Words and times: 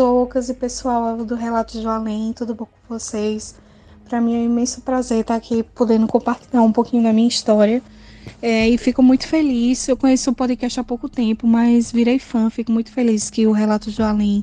Zoucas 0.00 0.48
e 0.48 0.54
pessoal 0.54 1.26
do 1.26 1.34
Relatos 1.34 1.82
do 1.82 1.90
Além, 1.90 2.32
tudo 2.32 2.54
bom 2.54 2.64
com 2.64 2.98
vocês? 2.98 3.54
Para 4.08 4.18
mim 4.18 4.34
é 4.34 4.38
um 4.38 4.44
imenso 4.46 4.80
prazer 4.80 5.20
estar 5.20 5.34
aqui 5.34 5.62
podendo 5.62 6.06
compartilhar 6.06 6.62
um 6.62 6.72
pouquinho 6.72 7.02
da 7.02 7.12
minha 7.12 7.28
história. 7.28 7.82
É, 8.40 8.66
e 8.66 8.78
fico 8.78 9.02
muito 9.02 9.28
feliz. 9.28 9.86
Eu 9.86 9.98
conheço 9.98 10.30
o 10.30 10.34
podcast 10.34 10.80
há 10.80 10.84
pouco 10.84 11.06
tempo, 11.06 11.46
mas 11.46 11.92
virei 11.92 12.18
fã. 12.18 12.48
Fico 12.48 12.72
muito 12.72 12.90
feliz 12.90 13.28
que 13.28 13.46
o 13.46 13.52
Relatos 13.52 13.94
do 13.94 14.02
Além 14.02 14.42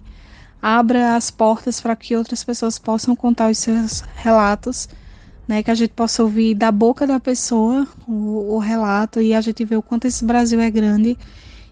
abra 0.62 1.16
as 1.16 1.32
portas 1.32 1.82
para 1.82 1.96
que 1.96 2.16
outras 2.16 2.44
pessoas 2.44 2.78
possam 2.78 3.16
contar 3.16 3.50
os 3.50 3.58
seus 3.58 4.02
relatos, 4.16 4.88
né? 5.48 5.64
Que 5.64 5.72
a 5.72 5.76
gente 5.76 5.94
possa 5.96 6.22
ouvir 6.22 6.54
da 6.54 6.72
boca 6.72 7.08
da 7.08 7.20
pessoa 7.20 7.88
o, 8.08 8.54
o 8.54 8.60
relato 8.60 9.20
e 9.20 9.34
a 9.34 9.42
gente 9.42 9.66
vê 9.66 9.76
o 9.76 9.82
quanto 9.82 10.06
esse 10.06 10.24
Brasil 10.24 10.60
é 10.60 10.70
grande 10.70 11.18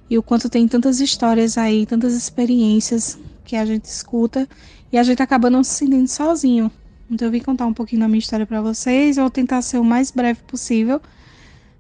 e 0.09 0.18
o 0.18 0.24
quanto 0.24 0.50
tem 0.50 0.68
tantas 0.68 1.00
histórias 1.00 1.56
aí, 1.56 1.86
tantas 1.86 2.16
experiências 2.16 3.20
que 3.46 3.56
a 3.56 3.66
gente 3.66 3.86
escuta 3.86 4.48
e 4.92 4.98
a 4.98 5.04
gente 5.04 5.22
acaba 5.22 5.50
não 5.50 5.64
se 5.64 5.76
sentindo 5.76 6.08
sozinho. 6.08 6.72
Então 7.10 7.28
eu 7.28 7.32
vim 7.32 7.40
contar 7.40 7.66
um 7.66 7.74
pouquinho 7.74 8.02
da 8.02 8.08
minha 8.08 8.20
história 8.20 8.46
para 8.46 8.62
vocês, 8.62 9.16
vou 9.16 9.30
tentar 9.30 9.62
ser 9.62 9.78
o 9.78 9.84
mais 9.84 10.12
breve 10.12 10.42
possível. 10.44 11.00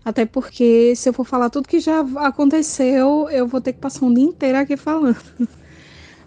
Até 0.05 0.25
porque 0.25 0.95
se 0.95 1.09
eu 1.09 1.13
for 1.13 1.25
falar 1.25 1.49
tudo 1.49 1.67
que 1.67 1.79
já 1.79 2.05
aconteceu, 2.17 3.27
eu 3.29 3.47
vou 3.47 3.59
ter 3.59 3.73
que 3.73 3.79
passar 3.79 4.05
um 4.05 4.13
dia 4.13 4.23
inteiro 4.23 4.57
aqui 4.57 4.77
falando. 4.77 5.17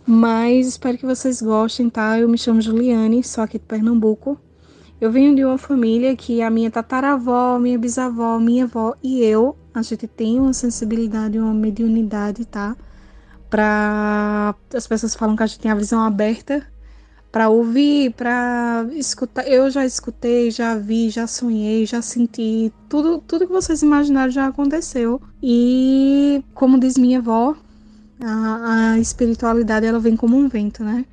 Mas 0.04 0.66
espero 0.66 0.98
que 0.98 1.06
vocês 1.06 1.40
gostem, 1.40 1.88
tá? 1.88 2.18
Eu 2.18 2.28
me 2.28 2.36
chamo 2.36 2.60
Juliane, 2.60 3.22
sou 3.22 3.44
aqui 3.44 3.58
de 3.58 3.64
Pernambuco. 3.64 4.40
Eu 5.00 5.12
venho 5.12 5.36
de 5.36 5.44
uma 5.44 5.58
família 5.58 6.16
que 6.16 6.42
a 6.42 6.50
minha 6.50 6.72
tataravó, 6.72 7.56
minha 7.58 7.78
bisavó, 7.78 8.36
minha 8.40 8.64
avó 8.64 8.96
e 9.00 9.22
eu, 9.22 9.56
a 9.72 9.80
gente 9.80 10.08
tem 10.08 10.40
uma 10.40 10.52
sensibilidade, 10.52 11.38
uma 11.38 11.54
mediunidade, 11.54 12.44
tá? 12.44 12.76
Para 13.50 14.54
as 14.74 14.86
pessoas 14.86 15.14
falam 15.14 15.36
que 15.36 15.42
a 15.42 15.46
gente 15.46 15.60
tem 15.60 15.70
a 15.70 15.74
visão 15.74 16.02
aberta 16.02 16.66
para 17.30 17.48
ouvir, 17.48 18.12
para 18.12 18.86
escutar. 18.92 19.46
Eu 19.46 19.70
já 19.70 19.84
escutei, 19.84 20.50
já 20.50 20.76
vi, 20.76 21.10
já 21.10 21.26
sonhei, 21.26 21.86
já 21.86 22.02
senti. 22.02 22.72
Tudo, 22.88 23.18
tudo 23.26 23.46
que 23.46 23.52
vocês 23.52 23.82
imaginaram 23.82 24.30
já 24.30 24.46
aconteceu. 24.46 25.20
E 25.42 26.42
como 26.54 26.80
diz 26.80 26.96
minha 26.96 27.18
avó, 27.18 27.56
a, 28.20 28.92
a 28.92 28.98
espiritualidade 28.98 29.86
ela 29.86 30.00
vem 30.00 30.16
como 30.16 30.36
um 30.36 30.48
vento, 30.48 30.82
né? 30.82 31.04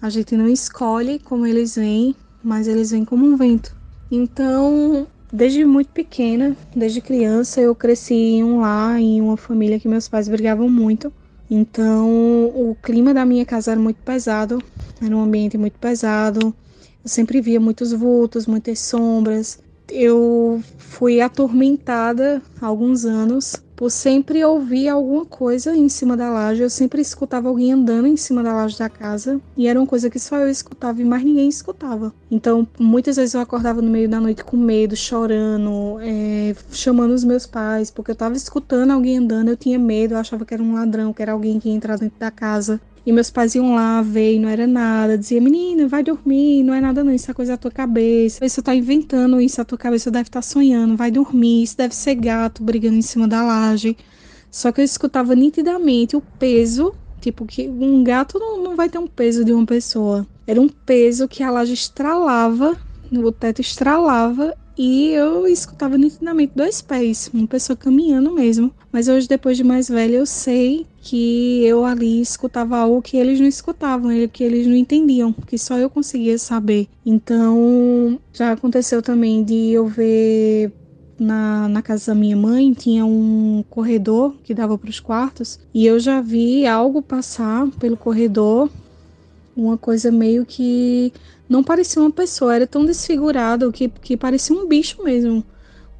A 0.00 0.10
gente 0.10 0.36
não 0.36 0.48
escolhe 0.48 1.18
como 1.20 1.46
eles 1.46 1.76
vêm, 1.76 2.14
mas 2.42 2.66
eles 2.66 2.90
vêm 2.90 3.04
como 3.04 3.24
um 3.24 3.36
vento. 3.36 3.74
Então, 4.10 5.06
desde 5.32 5.64
muito 5.64 5.90
pequena, 5.90 6.56
desde 6.74 7.00
criança, 7.00 7.60
eu 7.60 7.74
cresci 7.74 8.14
em 8.14 8.44
um 8.44 8.60
lar, 8.60 9.00
em 9.00 9.20
uma 9.20 9.36
família 9.36 9.78
que 9.78 9.88
meus 9.88 10.08
pais 10.08 10.28
brigavam 10.28 10.68
muito. 10.68 11.12
Então, 11.50 12.46
o 12.54 12.76
clima 12.82 13.12
da 13.12 13.24
minha 13.24 13.44
casa 13.44 13.72
era 13.72 13.80
muito 13.80 14.00
pesado, 14.02 14.58
era 15.02 15.14
um 15.16 15.22
ambiente 15.22 15.58
muito 15.58 15.78
pesado. 15.78 16.54
Eu 17.04 17.08
sempre 17.08 17.40
via 17.40 17.60
muitos 17.60 17.92
vultos, 17.92 18.46
muitas 18.46 18.78
sombras. 18.80 19.58
Eu 19.94 20.62
fui 20.78 21.20
atormentada 21.20 22.40
há 22.58 22.66
alguns 22.66 23.04
anos 23.04 23.56
por 23.76 23.90
sempre 23.90 24.44
ouvir 24.44 24.88
alguma 24.88 25.26
coisa 25.26 25.76
em 25.76 25.88
cima 25.88 26.16
da 26.16 26.30
laje. 26.30 26.62
Eu 26.62 26.70
sempre 26.70 27.02
escutava 27.02 27.48
alguém 27.48 27.72
andando 27.72 28.06
em 28.06 28.16
cima 28.16 28.42
da 28.42 28.54
laje 28.54 28.78
da 28.78 28.88
casa 28.88 29.38
e 29.54 29.66
era 29.66 29.78
uma 29.78 29.86
coisa 29.86 30.08
que 30.08 30.18
só 30.18 30.38
eu 30.38 30.48
escutava 30.48 31.02
e 31.02 31.04
mais 31.04 31.22
ninguém 31.22 31.48
escutava. 31.48 32.14
Então, 32.30 32.66
muitas 32.78 33.16
vezes 33.16 33.34
eu 33.34 33.40
acordava 33.40 33.82
no 33.82 33.90
meio 33.90 34.08
da 34.08 34.18
noite 34.18 34.42
com 34.44 34.56
medo, 34.56 34.96
chorando, 34.96 35.98
é, 36.00 36.54
chamando 36.70 37.12
os 37.12 37.24
meus 37.24 37.46
pais, 37.46 37.90
porque 37.90 38.12
eu 38.12 38.14
estava 38.14 38.34
escutando 38.34 38.92
alguém 38.92 39.18
andando, 39.18 39.48
eu 39.48 39.56
tinha 39.56 39.78
medo, 39.78 40.14
eu 40.14 40.18
achava 40.18 40.46
que 40.46 40.54
era 40.54 40.62
um 40.62 40.74
ladrão, 40.74 41.12
que 41.12 41.20
era 41.20 41.32
alguém 41.32 41.58
que 41.60 41.68
ia 41.68 41.74
entrar 41.74 41.98
dentro 41.98 42.18
da 42.18 42.30
casa. 42.30 42.80
E 43.04 43.12
meus 43.12 43.30
pais 43.30 43.54
iam 43.54 43.74
lá 43.74 44.00
ver 44.00 44.34
e 44.34 44.38
não 44.38 44.48
era 44.48 44.66
nada. 44.66 45.18
Dizia, 45.18 45.40
menina, 45.40 45.88
vai 45.88 46.02
dormir, 46.02 46.62
não 46.62 46.72
é 46.72 46.80
nada 46.80 47.02
não, 47.02 47.12
isso 47.12 47.30
é 47.30 47.34
coisa 47.34 47.52
da 47.52 47.58
tua 47.58 47.70
cabeça. 47.70 48.46
Você 48.46 48.62
tá 48.62 48.74
inventando 48.74 49.40
isso, 49.40 49.60
a 49.60 49.64
tua 49.64 49.78
cabeça 49.78 50.10
deve 50.10 50.28
estar 50.28 50.40
tá 50.40 50.42
sonhando, 50.42 50.96
vai 50.96 51.10
dormir, 51.10 51.64
isso 51.64 51.76
deve 51.76 51.94
ser 51.94 52.14
gato 52.14 52.62
brigando 52.62 52.96
em 52.96 53.02
cima 53.02 53.26
da 53.26 53.42
laje. 53.42 53.96
Só 54.50 54.70
que 54.70 54.80
eu 54.80 54.84
escutava 54.84 55.34
nitidamente 55.34 56.14
o 56.14 56.20
peso, 56.20 56.94
tipo, 57.20 57.46
que 57.46 57.68
um 57.68 58.04
gato 58.04 58.38
não, 58.38 58.62
não 58.62 58.76
vai 58.76 58.88
ter 58.88 58.98
um 58.98 59.06
peso 59.06 59.44
de 59.44 59.52
uma 59.52 59.66
pessoa. 59.66 60.26
Era 60.46 60.60
um 60.60 60.68
peso 60.68 61.26
que 61.26 61.42
a 61.42 61.50
laje 61.50 61.72
estralava, 61.72 62.76
o 63.10 63.32
teto 63.32 63.60
estralava 63.60 64.54
e 64.76 65.10
eu 65.10 65.46
escutava 65.46 65.98
nitidamente 65.98 66.52
dois 66.54 66.80
pés, 66.80 67.30
uma 67.32 67.46
pessoa 67.46 67.76
caminhando 67.76 68.32
mesmo. 68.32 68.72
Mas 68.92 69.08
hoje, 69.08 69.26
depois 69.26 69.56
de 69.56 69.64
mais 69.64 69.88
velha, 69.88 70.16
eu 70.16 70.26
sei 70.26 70.86
que 71.00 71.64
eu 71.64 71.84
ali 71.84 72.20
escutava 72.20 72.76
algo 72.76 73.00
que 73.00 73.16
eles 73.16 73.40
não 73.40 73.46
escutavam, 73.48 74.10
que 74.28 74.44
eles 74.44 74.66
não 74.66 74.76
entendiam, 74.76 75.32
que 75.32 75.56
só 75.56 75.78
eu 75.78 75.88
conseguia 75.88 76.36
saber. 76.38 76.86
Então, 77.04 78.20
já 78.34 78.52
aconteceu 78.52 79.00
também 79.00 79.42
de 79.42 79.70
eu 79.70 79.86
ver 79.86 80.70
na, 81.18 81.68
na 81.68 81.80
casa 81.80 82.12
da 82.12 82.14
minha 82.18 82.36
mãe 82.36 82.72
tinha 82.72 83.06
um 83.06 83.64
corredor 83.70 84.34
que 84.42 84.54
dava 84.54 84.76
para 84.76 84.90
os 84.90 85.00
quartos 85.00 85.58
e 85.72 85.86
eu 85.86 85.98
já 85.98 86.20
vi 86.20 86.66
algo 86.66 87.00
passar 87.00 87.68
pelo 87.78 87.96
corredor, 87.96 88.68
uma 89.56 89.78
coisa 89.78 90.10
meio 90.10 90.44
que 90.44 91.12
não 91.48 91.62
parecia 91.62 92.02
uma 92.02 92.10
pessoa, 92.10 92.54
era 92.54 92.66
tão 92.66 92.84
desfigurado 92.84 93.70
que, 93.72 93.88
que 93.88 94.16
parecia 94.16 94.56
um 94.56 94.66
bicho 94.66 95.02
mesmo. 95.02 95.44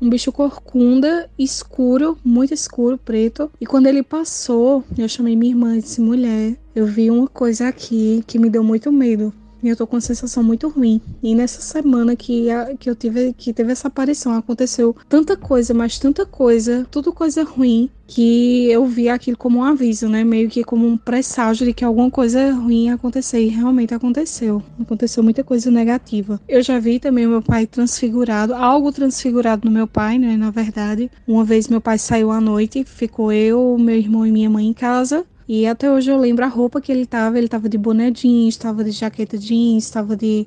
Um 0.02 0.10
bicho 0.10 0.32
corcunda, 0.32 1.30
escuro, 1.38 2.18
muito 2.24 2.52
escuro, 2.52 2.98
preto. 2.98 3.48
E 3.60 3.64
quando 3.64 3.86
ele 3.86 4.02
passou, 4.02 4.82
eu 4.98 5.08
chamei 5.08 5.36
minha 5.36 5.52
irmã 5.52 5.76
e 5.76 5.80
disse: 5.80 6.00
mulher, 6.00 6.58
eu 6.74 6.84
vi 6.84 7.08
uma 7.08 7.28
coisa 7.28 7.68
aqui 7.68 8.24
que 8.26 8.36
me 8.36 8.50
deu 8.50 8.64
muito 8.64 8.90
medo. 8.90 9.32
Eu 9.62 9.76
tô 9.76 9.86
com 9.86 9.96
uma 9.96 10.00
sensação 10.00 10.42
muito 10.42 10.68
ruim. 10.68 11.00
E 11.22 11.34
nessa 11.34 11.60
semana 11.60 12.16
que, 12.16 12.50
a, 12.50 12.74
que 12.76 12.90
eu 12.90 12.96
tive 12.96 13.32
que 13.32 13.52
teve 13.52 13.72
essa 13.72 13.88
aparição, 13.88 14.34
aconteceu 14.34 14.94
tanta 15.08 15.36
coisa, 15.36 15.72
mas 15.72 15.98
tanta 15.98 16.26
coisa, 16.26 16.86
tudo 16.90 17.12
coisa 17.12 17.44
ruim, 17.44 17.88
que 18.06 18.70
eu 18.70 18.84
vi 18.84 19.08
aquilo 19.08 19.36
como 19.36 19.60
um 19.60 19.64
aviso, 19.64 20.08
né? 20.08 20.22
Meio 20.24 20.48
que 20.48 20.62
como 20.62 20.86
um 20.86 20.96
presságio 20.96 21.64
de 21.64 21.72
que 21.72 21.84
alguma 21.84 22.10
coisa 22.10 22.52
ruim 22.52 22.86
ia 22.86 22.94
acontecer. 22.94 23.40
E 23.40 23.48
realmente 23.48 23.94
aconteceu. 23.94 24.62
Aconteceu 24.80 25.22
muita 25.22 25.42
coisa 25.42 25.70
negativa. 25.70 26.40
Eu 26.48 26.62
já 26.62 26.78
vi 26.78 26.98
também 26.98 27.26
meu 27.26 27.40
pai 27.40 27.66
transfigurado, 27.66 28.54
algo 28.54 28.92
transfigurado 28.92 29.66
no 29.66 29.70
meu 29.70 29.86
pai, 29.86 30.18
né? 30.18 30.36
Na 30.36 30.50
verdade. 30.50 31.10
Uma 31.26 31.44
vez 31.44 31.68
meu 31.68 31.80
pai 31.80 31.98
saiu 31.98 32.30
à 32.30 32.40
noite, 32.40 32.84
ficou 32.84 33.32
eu, 33.32 33.76
meu 33.78 33.96
irmão 33.96 34.26
e 34.26 34.32
minha 34.32 34.50
mãe 34.50 34.66
em 34.66 34.74
casa. 34.74 35.24
E 35.48 35.66
até 35.66 35.90
hoje 35.90 36.10
eu 36.10 36.18
lembro 36.18 36.44
a 36.44 36.48
roupa 36.48 36.80
que 36.80 36.92
ele 36.92 37.06
tava. 37.06 37.38
Ele 37.38 37.48
tava 37.48 37.68
de 37.68 37.78
boné 37.78 38.10
jeans, 38.10 38.56
de 38.56 38.90
jaqueta 38.90 39.36
jeans, 39.36 39.90
tava 39.90 40.16
de, 40.16 40.46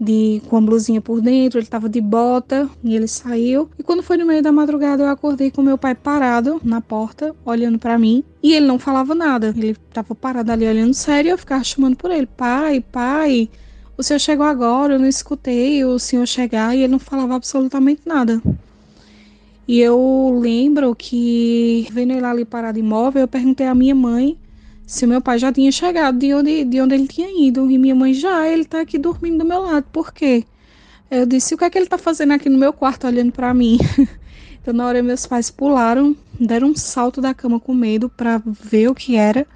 de 0.00 0.42
com 0.48 0.56
a 0.56 0.60
blusinha 0.60 1.00
por 1.00 1.20
dentro, 1.20 1.58
ele 1.58 1.66
tava 1.66 1.88
de 1.88 2.00
bota 2.00 2.68
e 2.82 2.94
ele 2.94 3.06
saiu. 3.06 3.68
E 3.78 3.82
quando 3.82 4.02
foi 4.02 4.16
no 4.16 4.26
meio 4.26 4.42
da 4.42 4.52
madrugada, 4.52 5.02
eu 5.02 5.08
acordei 5.08 5.50
com 5.50 5.62
meu 5.62 5.78
pai 5.78 5.94
parado 5.94 6.60
na 6.64 6.80
porta, 6.80 7.34
olhando 7.44 7.78
para 7.78 7.98
mim. 7.98 8.24
E 8.42 8.54
ele 8.54 8.66
não 8.66 8.78
falava 8.78 9.14
nada. 9.14 9.54
Ele 9.56 9.76
tava 9.92 10.14
parado 10.14 10.50
ali 10.52 10.66
olhando 10.66 10.94
sério 10.94 11.30
eu 11.30 11.38
ficava 11.38 11.62
chamando 11.64 11.96
por 11.96 12.10
ele: 12.10 12.26
pai, 12.26 12.80
pai. 12.80 13.48
O 13.96 14.02
senhor 14.02 14.18
chegou 14.18 14.44
agora, 14.44 14.94
eu 14.94 14.98
não 14.98 15.06
escutei 15.06 15.84
o 15.84 16.00
senhor 16.00 16.26
chegar 16.26 16.74
e 16.74 16.80
ele 16.80 16.92
não 16.92 16.98
falava 16.98 17.36
absolutamente 17.36 18.02
nada. 18.04 18.42
E 19.66 19.80
eu 19.80 20.38
lembro 20.40 20.94
que, 20.94 21.88
vendo 21.90 22.12
ele 22.12 22.24
ali 22.24 22.44
parado 22.44 22.78
imóvel, 22.78 23.22
eu 23.22 23.28
perguntei 23.28 23.66
à 23.66 23.74
minha 23.74 23.94
mãe 23.94 24.38
se 24.86 25.06
o 25.06 25.08
meu 25.08 25.20
pai 25.20 25.38
já 25.38 25.50
tinha 25.50 25.72
chegado 25.72 26.18
de 26.18 26.34
onde, 26.34 26.64
de 26.64 26.80
onde 26.80 26.94
ele 26.94 27.08
tinha 27.08 27.28
ido. 27.46 27.70
E 27.70 27.78
minha 27.78 27.94
mãe 27.94 28.12
já, 28.12 28.46
ele 28.46 28.64
tá 28.64 28.80
aqui 28.80 28.98
dormindo 28.98 29.38
do 29.38 29.44
meu 29.44 29.62
lado. 29.62 29.86
Por 29.90 30.12
quê? 30.12 30.44
Eu 31.10 31.24
disse, 31.24 31.54
o 31.54 31.58
que 31.58 31.64
é 31.64 31.70
que 31.70 31.78
ele 31.78 31.86
tá 31.86 31.96
fazendo 31.96 32.32
aqui 32.32 32.48
no 32.48 32.58
meu 32.58 32.72
quarto 32.72 33.06
olhando 33.06 33.32
para 33.32 33.54
mim? 33.54 33.78
então 34.60 34.74
na 34.74 34.86
hora 34.86 35.02
meus 35.02 35.26
pais 35.26 35.50
pularam, 35.50 36.16
deram 36.38 36.68
um 36.68 36.76
salto 36.76 37.20
da 37.20 37.32
cama 37.32 37.58
com 37.58 37.72
medo 37.72 38.08
para 38.08 38.42
ver 38.46 38.88
o 38.88 38.94
que 38.94 39.16
era. 39.16 39.46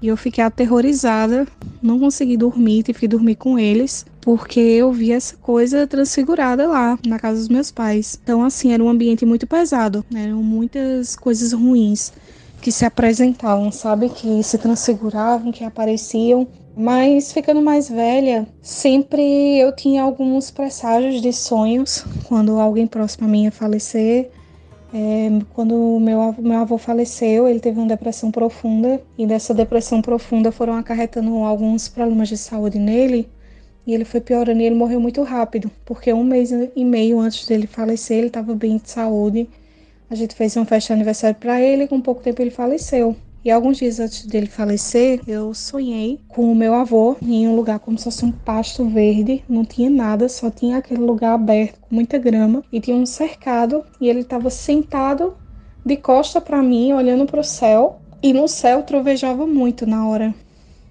E 0.00 0.08
eu 0.08 0.16
fiquei 0.16 0.44
aterrorizada, 0.44 1.46
não 1.82 1.98
consegui 1.98 2.36
dormir, 2.36 2.82
tive 2.84 3.00
que 3.00 3.08
dormir 3.08 3.34
com 3.34 3.58
eles, 3.58 4.06
porque 4.28 4.60
eu 4.60 4.92
vi 4.92 5.10
essa 5.10 5.34
coisa 5.38 5.86
transfigurada 5.86 6.68
lá 6.68 6.98
na 7.06 7.18
casa 7.18 7.38
dos 7.38 7.48
meus 7.48 7.70
pais. 7.70 8.20
Então, 8.22 8.44
assim, 8.44 8.74
era 8.74 8.84
um 8.84 8.90
ambiente 8.90 9.24
muito 9.24 9.46
pesado, 9.46 10.04
eram 10.14 10.42
muitas 10.42 11.16
coisas 11.16 11.54
ruins 11.54 12.12
que 12.60 12.70
se 12.70 12.84
apresentavam, 12.84 13.72
sabe? 13.72 14.10
Que 14.10 14.42
se 14.42 14.58
transfiguravam, 14.58 15.50
que 15.50 15.64
apareciam. 15.64 16.46
Mas 16.76 17.32
ficando 17.32 17.62
mais 17.62 17.88
velha, 17.88 18.46
sempre 18.60 19.58
eu 19.58 19.74
tinha 19.74 20.02
alguns 20.02 20.50
presságios 20.50 21.22
de 21.22 21.32
sonhos 21.32 22.04
quando 22.24 22.60
alguém 22.60 22.86
próximo 22.86 23.26
a 23.26 23.30
mim 23.30 23.44
ia 23.44 23.50
falecer. 23.50 24.30
É, 24.92 25.30
quando 25.54 25.98
meu, 26.02 26.34
meu 26.38 26.58
avô 26.58 26.76
faleceu, 26.76 27.48
ele 27.48 27.60
teve 27.60 27.78
uma 27.78 27.88
depressão 27.88 28.30
profunda 28.30 29.00
e 29.16 29.26
dessa 29.26 29.54
depressão 29.54 30.02
profunda 30.02 30.52
foram 30.52 30.74
acarretando 30.74 31.34
alguns 31.44 31.88
problemas 31.88 32.28
de 32.28 32.36
saúde 32.36 32.78
nele 32.78 33.26
e 33.88 33.94
ele 33.94 34.04
foi 34.04 34.20
piorando 34.20 34.60
e 34.60 34.66
ele 34.66 34.74
morreu 34.74 35.00
muito 35.00 35.22
rápido, 35.22 35.70
porque 35.86 36.12
um 36.12 36.22
mês 36.22 36.52
e 36.52 36.84
meio 36.84 37.18
antes 37.18 37.46
dele 37.46 37.66
falecer 37.66 38.18
ele 38.18 38.26
estava 38.26 38.54
bem 38.54 38.76
de 38.76 38.90
saúde. 38.90 39.48
A 40.10 40.14
gente 40.14 40.34
fez 40.34 40.54
uma 40.56 40.66
festa 40.66 40.88
de 40.88 40.98
aniversário 40.98 41.36
para 41.40 41.58
ele 41.58 41.84
e 41.84 41.88
com 41.88 41.98
pouco 41.98 42.20
tempo 42.20 42.42
ele 42.42 42.50
faleceu. 42.50 43.16
E 43.42 43.50
alguns 43.50 43.78
dias 43.78 43.98
antes 43.98 44.26
dele 44.26 44.46
falecer, 44.46 45.22
eu 45.26 45.54
sonhei 45.54 46.20
com 46.28 46.52
o 46.52 46.54
meu 46.54 46.74
avô 46.74 47.16
em 47.22 47.48
um 47.48 47.56
lugar 47.56 47.78
como 47.78 47.96
se 47.96 48.04
fosse 48.04 48.26
um 48.26 48.30
pasto 48.30 48.84
verde, 48.84 49.42
não 49.48 49.64
tinha 49.64 49.88
nada, 49.88 50.28
só 50.28 50.50
tinha 50.50 50.76
aquele 50.76 51.00
lugar 51.00 51.32
aberto 51.32 51.80
com 51.80 51.94
muita 51.94 52.18
grama 52.18 52.62
e 52.70 52.80
tinha 52.80 52.94
um 52.96 53.06
cercado 53.06 53.84
e 53.98 54.06
ele 54.06 54.20
estava 54.20 54.50
sentado 54.50 55.34
de 55.82 55.96
costa 55.96 56.42
para 56.42 56.62
mim, 56.62 56.92
olhando 56.92 57.24
para 57.24 57.40
o 57.40 57.44
céu, 57.44 58.02
e 58.22 58.34
no 58.34 58.48
céu 58.48 58.82
trovejava 58.82 59.46
muito 59.46 59.86
na 59.86 60.06
hora. 60.06 60.34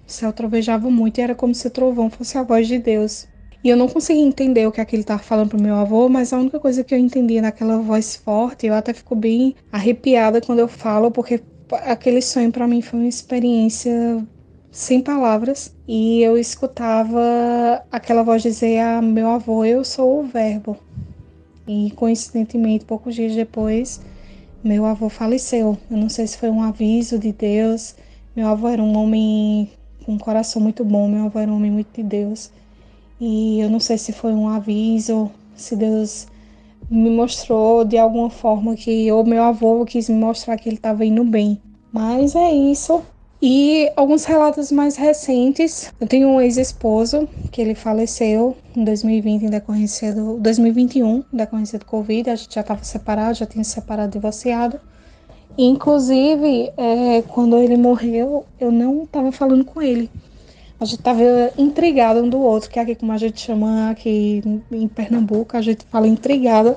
O 0.08 0.10
céu 0.10 0.32
trovejava 0.32 0.90
muito 0.90 1.18
e 1.18 1.20
era 1.20 1.34
como 1.34 1.54
se 1.54 1.66
o 1.66 1.70
trovão 1.70 2.08
fosse 2.08 2.38
a 2.38 2.42
voz 2.42 2.66
de 2.66 2.78
Deus. 2.78 3.28
E 3.62 3.68
eu 3.68 3.76
não 3.76 3.88
conseguia 3.88 4.22
entender 4.22 4.66
o 4.66 4.72
que 4.72 4.80
aquele 4.80 5.02
estava 5.02 5.22
falando 5.22 5.50
pro 5.50 5.60
meu 5.60 5.74
avô, 5.74 6.08
mas 6.08 6.32
a 6.32 6.38
única 6.38 6.58
coisa 6.58 6.82
que 6.82 6.94
eu 6.94 6.98
entendia 6.98 7.42
naquela 7.42 7.78
voz 7.78 8.16
forte, 8.16 8.66
eu 8.66 8.72
até 8.72 8.94
fico 8.94 9.14
bem 9.14 9.54
arrepiada 9.70 10.40
quando 10.40 10.60
eu 10.60 10.68
falo, 10.68 11.10
porque 11.10 11.42
aquele 11.84 12.22
sonho 12.22 12.50
para 12.50 12.66
mim 12.66 12.80
foi 12.80 13.00
uma 13.00 13.08
experiência 13.08 14.26
sem 14.70 15.02
palavras. 15.02 15.76
E 15.86 16.22
eu 16.22 16.38
escutava 16.38 17.82
aquela 17.92 18.22
voz 18.22 18.42
dizer 18.42 18.78
a 18.80 19.02
meu 19.02 19.28
avô 19.28 19.62
eu 19.62 19.84
sou 19.84 20.20
o 20.20 20.22
verbo. 20.22 20.78
E 21.66 21.90
coincidentemente 21.96 22.86
poucos 22.86 23.14
dias 23.14 23.34
depois 23.34 24.00
meu 24.64 24.84
avô 24.84 25.08
faleceu. 25.08 25.76
Eu 25.90 25.96
não 25.96 26.08
sei 26.08 26.26
se 26.26 26.38
foi 26.38 26.50
um 26.50 26.62
aviso 26.62 27.18
de 27.18 27.32
Deus. 27.32 27.94
Meu 28.34 28.48
avô 28.48 28.68
era 28.68 28.82
um 28.82 28.96
homem 28.96 29.70
com 30.08 30.14
um 30.14 30.18
coração 30.18 30.62
muito 30.62 30.82
bom 30.86 31.06
meu 31.06 31.26
avô 31.26 31.38
era 31.38 31.52
um 31.52 31.56
homem 31.56 31.70
muito 31.70 31.94
de 31.94 32.02
Deus 32.02 32.50
e 33.20 33.60
eu 33.60 33.68
não 33.68 33.78
sei 33.78 33.98
se 33.98 34.10
foi 34.10 34.32
um 34.32 34.48
aviso 34.48 35.30
se 35.54 35.76
Deus 35.76 36.26
me 36.90 37.10
mostrou 37.10 37.84
de 37.84 37.98
alguma 37.98 38.30
forma 38.30 38.74
que 38.74 39.12
o 39.12 39.22
meu 39.22 39.42
avô 39.42 39.84
quis 39.84 40.08
me 40.08 40.16
mostrar 40.16 40.56
que 40.56 40.66
ele 40.66 40.76
estava 40.76 41.04
indo 41.04 41.22
bem. 41.24 41.60
Mas 41.92 42.34
é 42.34 42.50
isso. 42.50 43.02
E 43.42 43.90
alguns 43.94 44.24
relatos 44.24 44.72
mais 44.72 44.96
recentes. 44.96 45.92
Eu 46.00 46.06
tenho 46.06 46.28
um 46.28 46.40
ex-esposo 46.40 47.28
que 47.50 47.60
ele 47.60 47.74
faleceu 47.74 48.56
em 48.74 48.84
2020 48.84 49.42
em 49.42 49.50
decorrência 49.50 50.14
do 50.14 50.38
2021, 50.38 51.24
em 51.32 51.36
decorrência 51.36 51.78
do 51.78 51.84
Covid. 51.84 52.30
A 52.30 52.36
gente 52.36 52.54
já 52.54 52.62
estava 52.62 52.82
separado, 52.82 53.34
já 53.34 53.44
tinha 53.44 53.64
se 53.64 53.72
separado, 53.72 54.12
divorciado. 54.12 54.80
Inclusive, 55.58 56.72
é, 56.76 57.22
quando 57.22 57.58
ele 57.58 57.76
morreu, 57.76 58.46
eu 58.60 58.70
não 58.70 59.02
estava 59.02 59.32
falando 59.32 59.64
com 59.64 59.82
ele. 59.82 60.10
A 60.80 60.84
gente 60.84 61.00
estava 61.00 61.20
intrigado 61.58 62.20
um 62.20 62.28
do 62.28 62.38
outro, 62.38 62.70
que 62.70 62.78
é 62.78 62.82
aqui 62.82 62.94
como 62.94 63.10
a 63.10 63.18
gente 63.18 63.40
chama 63.40 63.90
aqui 63.90 64.42
em 64.70 64.86
Pernambuco, 64.86 65.56
a 65.56 65.60
gente 65.60 65.84
fala 65.90 66.06
intrigada. 66.06 66.76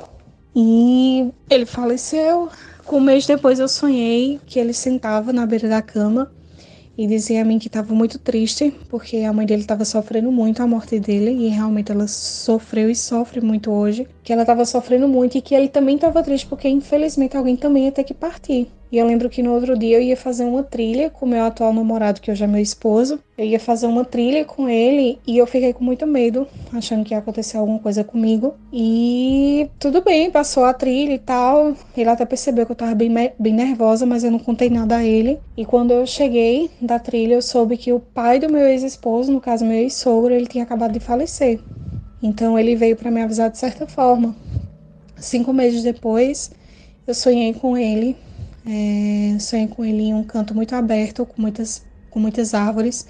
E 0.56 1.32
ele 1.50 1.66
faleceu. 1.66 2.50
Um 2.92 3.00
mês 3.00 3.26
depois 3.26 3.60
eu 3.60 3.70
sonhei 3.70 4.40
que 4.46 4.60
ele 4.60 4.74
sentava 4.74 5.32
na 5.32 5.46
beira 5.46 5.70
da 5.70 5.82
cama 5.82 6.30
e 7.02 7.08
dizia 7.08 7.42
a 7.42 7.46
mim 7.46 7.58
que 7.58 7.66
estava 7.66 7.96
muito 7.96 8.20
triste 8.20 8.72
porque 8.88 9.18
a 9.18 9.34
mãe 9.34 9.44
dele 9.44 9.64
estava 9.64 9.84
sofrendo 9.84 10.32
muito 10.32 10.62
a 10.62 10.68
morte 10.68 11.00
dele 11.00 11.32
e 11.32 11.48
realmente 11.48 11.92
ela 11.92 12.08
sofreu 12.08 12.92
e 12.92 12.96
sofre 12.96 13.42
muito 13.42 13.72
hoje, 13.72 14.08
que 14.24 14.32
ela 14.32 14.44
estava 14.44 14.64
sofrendo 14.66 15.08
muito 15.08 15.36
e 15.36 15.42
que 15.42 15.56
ele 15.56 15.68
também 15.68 15.96
estava 15.96 16.22
triste 16.22 16.46
porque 16.46 16.70
infelizmente 16.70 17.36
alguém 17.36 17.58
também 17.58 17.86
ia 17.86 17.92
ter 17.92 18.04
que 18.04 18.14
partir. 18.14 18.68
E 18.92 18.98
eu 18.98 19.08
lembro 19.08 19.30
que 19.30 19.42
no 19.42 19.54
outro 19.54 19.78
dia 19.80 19.98
eu 19.98 20.02
ia 20.02 20.18
fazer 20.18 20.44
uma 20.44 20.64
trilha 20.64 21.10
com 21.10 21.26
meu 21.26 21.46
atual 21.46 21.72
namorado, 21.72 22.20
que 22.20 22.30
hoje 22.30 22.44
é 22.44 22.48
meu 22.48 22.62
esposo. 22.62 23.20
Eu 23.38 23.46
ia 23.46 23.60
fazer 23.60 23.88
uma 23.88 24.04
trilha 24.04 24.44
com 24.44 24.68
ele 24.68 25.18
e 25.26 25.38
eu 25.38 25.48
fiquei 25.48 25.72
com 25.72 25.82
muito 25.82 26.06
medo, 26.06 26.46
achando 26.74 27.06
que 27.06 27.14
ia 27.14 27.20
acontecer 27.20 27.56
alguma 27.56 27.80
coisa 27.80 28.04
comigo. 28.04 28.54
E 28.72 29.70
tudo 29.80 30.02
bem, 30.02 30.30
passou 30.30 30.66
a 30.66 30.74
trilha 30.74 31.14
e 31.14 31.20
tal. 31.20 31.74
Ele 31.96 32.10
até 32.10 32.26
percebeu 32.26 32.66
que 32.66 32.74
eu 32.74 32.76
tava 32.76 32.94
bem, 32.94 33.10
bem 33.40 33.54
nervosa, 33.54 34.06
mas 34.06 34.26
eu 34.26 34.32
não 34.32 34.40
contei 34.40 34.70
nada 34.70 34.98
a 34.98 35.06
ele. 35.06 35.40
E 35.56 35.64
quando 35.64 35.92
eu 35.92 36.06
cheguei 36.06 36.70
da 36.82 37.00
trilha, 37.00 37.36
eu 37.36 37.42
soube 37.42 37.78
que 37.78 37.94
o 37.94 38.00
pai 38.02 38.40
do 38.40 38.52
meu 38.52 38.68
ex-esposo, 38.68 39.32
no 39.32 39.40
caso 39.40 39.64
meu 39.64 39.78
ex-sogro, 39.78 40.34
ele 40.34 40.48
tinha 40.48 40.66
acabado 40.66 40.92
de 40.92 41.00
falecer. 41.00 41.62
Então 42.22 42.60
ele 42.60 42.76
veio 42.76 42.98
para 42.98 43.10
me 43.10 43.22
avisar 43.22 43.50
de 43.50 43.58
certa 43.58 43.88
forma. 43.88 44.36
Cinco 45.16 45.54
meses 45.54 45.82
depois, 45.82 46.52
eu 47.08 47.14
sonhei 47.14 47.54
com 47.54 47.78
ele 47.78 48.18
é, 48.66 49.38
sonhei 49.40 49.68
com 49.68 49.84
ele 49.84 50.04
em 50.04 50.14
um 50.14 50.24
canto 50.24 50.54
muito 50.54 50.76
aberto, 50.76 51.26
com 51.26 51.42
muitas, 51.42 51.84
com 52.10 52.20
muitas 52.20 52.54
árvores, 52.54 53.08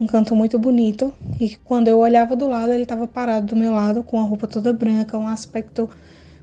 um 0.00 0.06
canto 0.06 0.34
muito 0.34 0.58
bonito. 0.58 1.12
E 1.40 1.56
quando 1.64 1.88
eu 1.88 1.98
olhava 1.98 2.34
do 2.34 2.48
lado, 2.48 2.72
ele 2.72 2.82
estava 2.82 3.06
parado 3.06 3.46
do 3.46 3.56
meu 3.56 3.72
lado, 3.72 4.02
com 4.02 4.18
a 4.18 4.22
roupa 4.22 4.46
toda 4.46 4.72
branca, 4.72 5.18
um 5.18 5.28
aspecto 5.28 5.88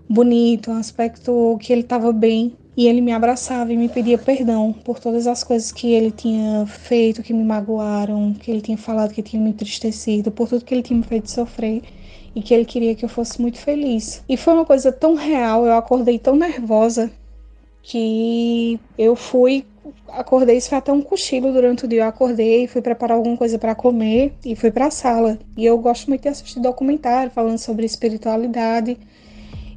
bonito, 0.07 0.72
um 0.72 0.78
aspecto 0.78 1.57
que 1.60 1.72
ele 1.74 1.81
estava 1.81 2.12
bem. 2.12 2.56
E 2.78 2.88
ele 2.88 3.00
me 3.00 3.13
abraçava 3.13 3.72
e 3.72 3.78
me 3.78 3.88
pedia 3.88 4.18
perdão 4.18 4.74
por 4.74 5.00
todas 5.00 5.28
as 5.28 5.46
coisas 5.46 5.72
que 5.72 5.94
ele 5.94 6.12
tinha 6.12 6.66
feito, 6.66 7.24
que 7.24 7.34
me 7.34 7.44
magoaram, 7.44 8.34
que 8.34 8.52
ele 8.52 8.60
tinha 8.60 8.78
falado 8.78 9.13
que 9.13 9.24
tinha 9.24 9.42
me 9.42 9.50
entristecido, 9.50 10.30
por 10.30 10.50
tudo 10.50 10.66
que 10.66 10.74
ele 10.74 10.84
tinha 10.84 10.98
me 10.98 11.06
feito 11.06 11.31
sofrer 11.31 11.81
e 12.36 12.42
que 12.42 12.54
ele 12.54 12.66
queria 12.66 12.94
que 12.94 13.06
eu 13.06 13.10
fosse 13.10 13.42
muito 13.42 13.57
feliz. 13.60 14.21
E 14.28 14.35
foi 14.35 14.54
uma 14.54 14.66
coisa 14.66 14.92
tão 14.92 15.16
real, 15.16 15.66
eu 15.66 15.74
acordei 15.74 16.19
tão 16.19 16.35
nervosa 16.35 17.09
que 17.87 18.80
eu 18.97 19.15
fui, 19.15 19.63
acordei, 20.09 20.57
isso 20.57 20.69
foi 20.69 20.77
até 20.80 20.92
um 20.92 21.04
cochilo 21.04 21.54
durante 21.54 21.85
o 21.85 21.87
dia. 21.87 22.01
Eu 22.01 22.07
acordei, 22.07 22.68
fui 22.68 22.81
preparar 22.81 23.15
alguma 23.15 23.37
coisa 23.37 23.59
para 23.59 23.75
comer 23.75 24.33
e 24.44 24.56
fui 24.56 24.71
para 24.71 24.87
a 24.87 24.92
sala. 24.92 25.37
E 25.56 25.63
eu 25.63 25.77
gosto 25.77 26.07
muito 26.07 26.23
de 26.23 26.30
assistir 26.30 26.59
documentário 26.59 27.31
falando 27.31 27.59
sobre 27.59 27.85
espiritualidade. 27.85 28.97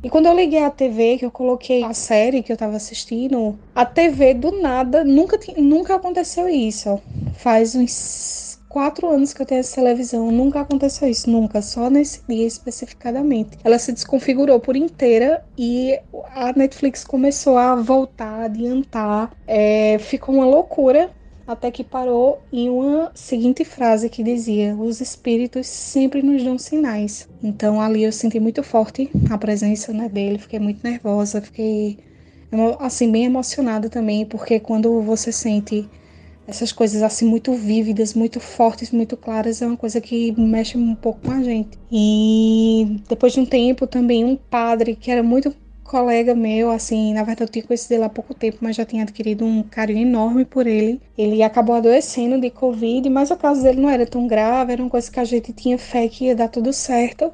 E 0.03 0.09
quando 0.09 0.25
eu 0.27 0.35
liguei 0.35 0.63
a 0.63 0.71
TV, 0.71 1.19
que 1.19 1.25
eu 1.27 1.31
coloquei 1.31 1.85
a 1.85 1.93
série 1.93 2.43
que 2.43 2.51
eu 2.51 2.57
tava 2.57 2.77
assistindo, 2.77 3.59
a 3.75 3.85
TV 3.85 4.33
do 4.33 4.53
nada, 4.53 5.05
nunca, 5.05 5.39
nunca 5.59 5.97
aconteceu 5.97 6.49
isso. 6.49 6.99
Faz 7.35 7.75
uns 7.75 8.48
quatro 8.69 9.09
anos 9.09 9.33
que 9.33 9.41
eu 9.41 9.47
tenho 9.47 9.61
essa 9.61 9.77
televisão, 9.77 10.31
nunca 10.31 10.61
aconteceu 10.61 11.09
isso, 11.09 11.31
nunca, 11.31 11.63
só 11.63 11.89
nesse 11.89 12.23
dia 12.29 12.47
especificadamente. 12.47 13.59
Ela 13.65 13.79
se 13.79 13.93
desconfigurou 13.93 14.61
por 14.61 14.77
inteira 14.77 15.45
e 15.57 15.99
a 16.35 16.53
Netflix 16.53 17.05
começou 17.05 17.57
a 17.57 17.75
voltar, 17.75 18.45
adiantar, 18.45 19.33
é, 19.47 19.99
ficou 19.99 20.35
uma 20.35 20.47
loucura. 20.47 21.11
Até 21.47 21.71
que 21.71 21.83
parou 21.83 22.43
em 22.53 22.69
uma 22.69 23.11
seguinte 23.15 23.65
frase 23.65 24.11
que 24.11 24.23
dizia: 24.23 24.77
Os 24.77 25.01
espíritos 25.01 25.67
sempre 25.67 26.23
nos 26.23 26.45
dão 26.45 26.59
sinais. 26.59 27.27
Então 27.43 27.81
ali 27.81 28.05
eu 28.05 28.13
senti 28.13 28.39
muito 28.39 28.63
forte 28.63 29.11
a 29.31 29.39
presença 29.39 29.91
né, 29.91 30.11
dele, 30.11 30.39
fiquei 30.39 30.59
muito 30.59 30.85
nervosa, 30.85 31.41
fiquei 31.41 32.01
assim 32.79 33.11
bem 33.11 33.25
emocionada 33.25 33.89
também, 33.89 34.27
porque 34.27 34.61
quando 34.61 35.01
você 35.01 35.33
sente 35.33 35.89
essas 36.49 36.73
coisas 36.73 37.03
assim 37.03 37.27
muito 37.27 37.53
vívidas, 37.53 38.15
muito 38.15 38.41
fortes, 38.41 38.91
muito 38.91 39.19
claras, 39.19 39.61
é 39.61 39.67
uma 39.67 39.77
coisa 39.77 40.01
que 40.01 40.33
mexe 40.41 40.79
um 40.79 40.95
pouco 40.95 41.21
com 41.21 41.31
a 41.31 41.43
gente. 41.43 41.79
E 41.93 43.03
depois 43.07 43.35
de 43.35 43.41
um 43.41 43.45
tempo 43.47 43.87
também 43.87 44.25
um 44.25 44.35
padre 44.35 44.97
que 44.97 45.11
era 45.11 45.23
muito 45.23 45.55
colega 45.85 46.35
meu, 46.35 46.71
assim, 46.71 47.13
na 47.13 47.23
verdade 47.23 47.43
eu 47.43 47.49
tinha 47.49 47.65
conhecido 47.65 47.93
ele 47.93 48.05
há 48.05 48.09
pouco 48.09 48.33
tempo, 48.35 48.59
mas 48.63 48.77
já 48.77 48.85
tinha 48.85 49.03
adquirido 49.03 49.45
um 49.45 49.63
carinho 49.63 50.01
enorme 50.09 50.47
por 50.47 50.67
ele. 50.67 51.01
Ele 51.17 51.43
acabou 51.43 51.77
adoecendo 51.77 52.41
de 52.41 52.49
Covid, 52.51 53.09
mas 53.11 53.31
o 53.31 53.37
caso 53.37 53.63
dele 53.63 53.81
não 53.81 53.91
era 53.91 54.07
tão 54.07 54.27
grave, 54.27 54.73
era 54.73 54.83
uma 54.83 54.91
coisa 54.91 55.11
que 55.11 55.21
a 55.21 55.25
gente 55.25 55.53
tinha 55.53 55.79
fé 55.79 56.09
que 56.09 56.27
ia 56.27 56.35
dar 56.35 56.49
tudo 56.49 56.73
certo. 56.73 57.31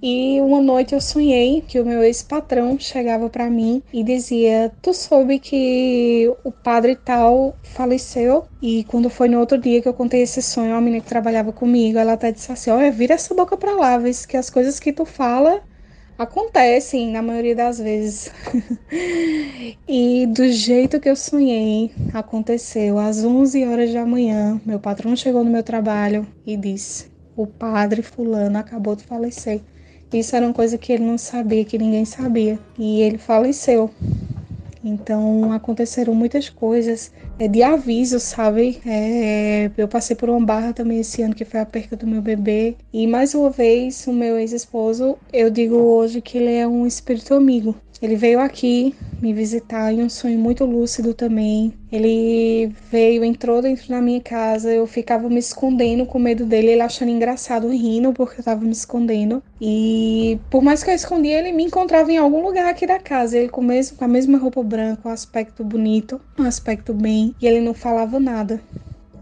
E 0.00 0.40
uma 0.40 0.60
noite 0.60 0.94
eu 0.94 1.00
sonhei 1.00 1.60
que 1.60 1.80
o 1.80 1.84
meu 1.84 2.04
ex-patrão 2.04 2.78
chegava 2.78 3.28
para 3.28 3.50
mim 3.50 3.82
e 3.92 4.04
dizia: 4.04 4.72
Tu 4.80 4.94
soube 4.94 5.40
que 5.40 6.32
o 6.44 6.52
padre 6.52 6.94
tal 6.94 7.56
faleceu? 7.64 8.46
E 8.62 8.84
quando 8.84 9.10
foi 9.10 9.28
no 9.28 9.40
outro 9.40 9.58
dia 9.58 9.82
que 9.82 9.88
eu 9.88 9.94
contei 9.94 10.22
esse 10.22 10.40
sonho, 10.40 10.74
a 10.74 10.80
menina 10.80 11.02
que 11.02 11.08
trabalhava 11.08 11.52
comigo, 11.52 11.98
ela 11.98 12.12
até 12.12 12.30
disse 12.30 12.52
assim: 12.52 12.70
Olha, 12.70 12.92
vira 12.92 13.14
essa 13.14 13.34
boca 13.34 13.56
pra 13.56 13.74
lá, 13.74 13.98
vê 13.98 14.12
que 14.28 14.36
as 14.36 14.48
coisas 14.48 14.78
que 14.78 14.92
tu 14.92 15.04
fala 15.04 15.62
acontecem 16.16 17.10
na 17.10 17.20
maioria 17.20 17.56
das 17.56 17.80
vezes. 17.80 18.30
e 19.88 20.26
do 20.28 20.48
jeito 20.48 21.00
que 21.00 21.08
eu 21.08 21.16
sonhei, 21.16 21.90
aconteceu. 22.14 22.98
Às 23.00 23.24
11 23.24 23.66
horas 23.66 23.92
da 23.92 24.06
manhã, 24.06 24.60
meu 24.64 24.78
patrão 24.78 25.16
chegou 25.16 25.42
no 25.42 25.50
meu 25.50 25.64
trabalho 25.64 26.24
e 26.46 26.56
disse: 26.56 27.10
O 27.34 27.48
padre 27.48 28.00
Fulano 28.00 28.58
acabou 28.58 28.94
de 28.94 29.02
falecer. 29.02 29.60
Isso 30.12 30.34
era 30.34 30.46
uma 30.46 30.54
coisa 30.54 30.78
que 30.78 30.92
ele 30.92 31.04
não 31.04 31.18
sabia, 31.18 31.64
que 31.64 31.76
ninguém 31.76 32.04
sabia. 32.04 32.58
E 32.78 33.00
ele 33.02 33.18
faleceu. 33.18 33.90
Então 34.82 35.52
aconteceram 35.52 36.14
muitas 36.14 36.48
coisas 36.48 37.12
de 37.46 37.62
aviso, 37.62 38.18
sabe? 38.18 38.80
É, 38.84 39.70
eu 39.76 39.86
passei 39.86 40.16
por 40.16 40.28
uma 40.28 40.44
barra 40.44 40.72
também 40.72 40.98
esse 40.98 41.22
ano 41.22 41.34
que 41.34 41.44
foi 41.44 41.60
a 41.60 41.66
perca 41.66 41.96
do 41.96 42.06
meu 42.06 42.20
bebê. 42.20 42.74
E 42.92 43.06
mais 43.06 43.34
uma 43.34 43.50
vez, 43.50 44.06
o 44.06 44.12
meu 44.12 44.38
ex-esposo, 44.38 45.16
eu 45.32 45.50
digo 45.50 45.76
hoje 45.76 46.20
que 46.20 46.38
ele 46.38 46.54
é 46.54 46.66
um 46.66 46.86
espírito 46.86 47.34
amigo. 47.34 47.76
Ele 48.00 48.14
veio 48.14 48.38
aqui 48.38 48.94
me 49.20 49.32
visitar 49.32 49.92
em 49.92 50.02
um 50.02 50.08
sonho 50.08 50.38
muito 50.38 50.64
lúcido 50.64 51.12
também. 51.12 51.72
Ele 51.90 52.72
veio, 52.90 53.24
entrou 53.24 53.60
dentro 53.60 53.88
da 53.88 54.00
minha 54.00 54.20
casa, 54.20 54.72
eu 54.72 54.86
ficava 54.86 55.28
me 55.28 55.38
escondendo 55.38 56.06
com 56.06 56.18
medo 56.18 56.44
dele, 56.44 56.68
ele 56.68 56.80
achando 56.80 57.10
engraçado, 57.10 57.68
rindo 57.68 58.12
porque 58.12 58.40
eu 58.40 58.44
tava 58.44 58.64
me 58.64 58.70
escondendo. 58.70 59.42
E 59.60 60.38
por 60.48 60.62
mais 60.62 60.84
que 60.84 60.90
eu 60.90 60.94
escondia, 60.94 61.40
ele 61.40 61.52
me 61.52 61.64
encontrava 61.64 62.12
em 62.12 62.18
algum 62.18 62.40
lugar 62.44 62.66
aqui 62.66 62.86
da 62.86 63.00
casa. 63.00 63.36
Ele 63.36 63.48
com, 63.48 63.62
mesmo, 63.62 63.96
com 63.96 64.04
a 64.04 64.08
mesma 64.08 64.38
roupa 64.38 64.62
branca, 64.62 65.08
um 65.08 65.12
aspecto 65.12 65.64
bonito, 65.64 66.20
um 66.42 66.46
aspecto 66.46 66.92
bem, 66.94 67.34
e 67.40 67.46
ele 67.46 67.60
não 67.60 67.74
falava 67.74 68.18
nada. 68.20 68.60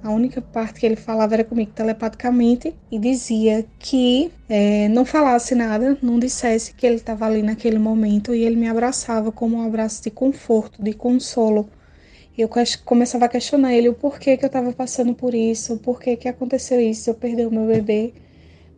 A 0.03 0.11
única 0.11 0.41
parte 0.41 0.79
que 0.79 0.87
ele 0.87 0.95
falava 0.95 1.35
era 1.35 1.43
comigo 1.43 1.73
telepaticamente 1.73 2.73
e 2.93 2.99
dizia 2.99 3.67
que 3.79 4.31
é, 4.49 4.89
não 4.89 5.05
falasse 5.05 5.55
nada, 5.55 5.99
não 6.01 6.19
dissesse 6.19 6.73
que 6.75 6.87
ele 6.87 6.95
estava 6.95 7.27
ali 7.27 7.43
naquele 7.43 7.79
momento 7.79 8.33
e 8.33 8.45
ele 8.45 8.55
me 8.55 8.69
abraçava 8.69 9.33
como 9.33 9.57
um 9.57 9.67
abraço 9.67 10.05
de 10.05 10.11
conforto, 10.11 10.81
de 10.81 10.93
consolo. 10.93 11.69
Eu 12.39 12.49
começava 12.85 13.25
a 13.25 13.29
questionar 13.29 13.75
ele 13.75 13.89
o 13.89 13.95
porquê 13.95 14.37
que 14.37 14.45
eu 14.45 14.49
estava 14.49 14.73
passando 14.73 15.15
por 15.15 15.35
isso, 15.35 15.75
o 15.75 15.79
porquê 15.79 16.17
que 16.17 16.29
aconteceu 16.29 16.81
isso, 16.81 17.11
eu 17.11 17.15
perdi 17.15 17.45
o 17.45 17.51
meu 17.51 17.67
bebê. 17.67 18.13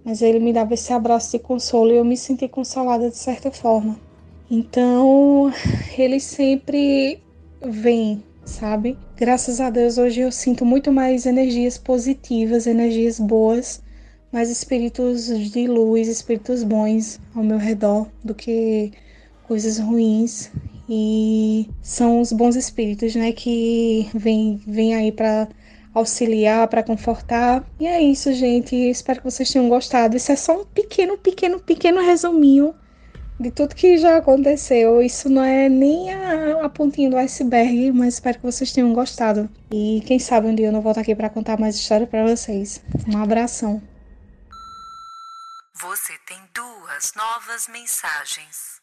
Mas 0.05 0.23
ele 0.23 0.39
me 0.39 0.53
dava 0.53 0.73
esse 0.73 0.93
abraço 0.93 1.33
de 1.33 1.41
consolo 1.41 1.93
e 1.93 1.97
eu 1.97 2.05
me 2.05 2.17
senti 2.17 2.49
consolada 2.49 3.11
de 3.11 3.17
certa 3.19 3.51
forma. 3.51 4.01
Então, 4.51 5.53
ele 5.99 6.21
sempre 6.21 7.23
vem 7.61 8.23
sabe? 8.49 8.99
Graças 9.17 9.61
a 9.61 9.71
Deus 9.71 9.99
hoje 9.99 10.21
eu 10.21 10.33
sinto 10.33 10.65
muito 10.65 10.91
mais 10.91 11.27
energias 11.27 11.77
positivas, 11.79 12.67
energias 12.67 13.21
boas, 13.21 13.83
mais 14.33 14.51
espíritos 14.51 15.27
de 15.51 15.67
luz, 15.67 16.09
espíritos 16.09 16.65
bons 16.65 17.21
ao 17.35 17.45
meu 17.45 17.59
redor 17.59 18.09
do 18.25 18.35
que 18.35 18.93
coisas 19.47 19.79
ruins. 19.79 20.51
E 20.89 21.69
são 21.83 22.21
os 22.21 22.33
bons 22.33 22.57
espíritos, 22.57 23.15
né, 23.15 23.31
que 23.33 24.09
vêm 24.15 24.61
vem 24.67 24.95
aí 24.95 25.13
para 25.13 25.49
auxiliar, 25.93 26.67
para 26.69 26.83
confortar. 26.83 27.69
E 27.79 27.87
é 27.87 28.01
isso, 28.01 28.33
gente. 28.33 28.75
Espero 28.75 29.19
que 29.19 29.31
vocês 29.31 29.51
tenham 29.51 29.69
gostado. 29.69 30.17
Isso 30.17 30.33
é 30.33 30.37
só 30.37 30.63
um 30.63 30.65
pequeno, 30.65 31.19
pequeno, 31.19 31.61
pequeno 31.61 32.01
resuminho 32.01 32.75
de 33.39 33.51
tudo 33.51 33.75
que 33.75 33.97
já 33.99 34.17
aconteceu. 34.17 35.01
Isso 35.01 35.29
não 35.29 35.43
é 35.45 35.69
nem 35.69 36.13
a, 36.13 36.65
a 36.65 36.69
pontinha 36.69 37.09
do 37.09 37.17
iceberg, 37.17 37.93
mas 37.93 38.15
espero 38.15 38.39
que 38.39 38.45
vocês 38.45 38.73
tenham 38.73 38.93
gostado. 38.93 39.49
E 39.71 40.03
quem 40.07 40.19
sabe 40.19 40.49
um 40.49 40.55
dia 40.55 40.67
eu 40.67 40.73
não 40.73 40.81
volto 40.81 40.99
aqui 40.99 41.15
para 41.15 41.31
contar 41.31 41.59
mais 41.59 41.77
história 41.77 42.07
para 42.07 42.27
vocês. 42.27 42.83
Um 43.07 43.23
abração. 43.23 43.81
Você 45.81 46.13
tem 46.27 46.39
duas 46.53 47.13
novas 47.17 47.69
mensagens. 47.69 48.79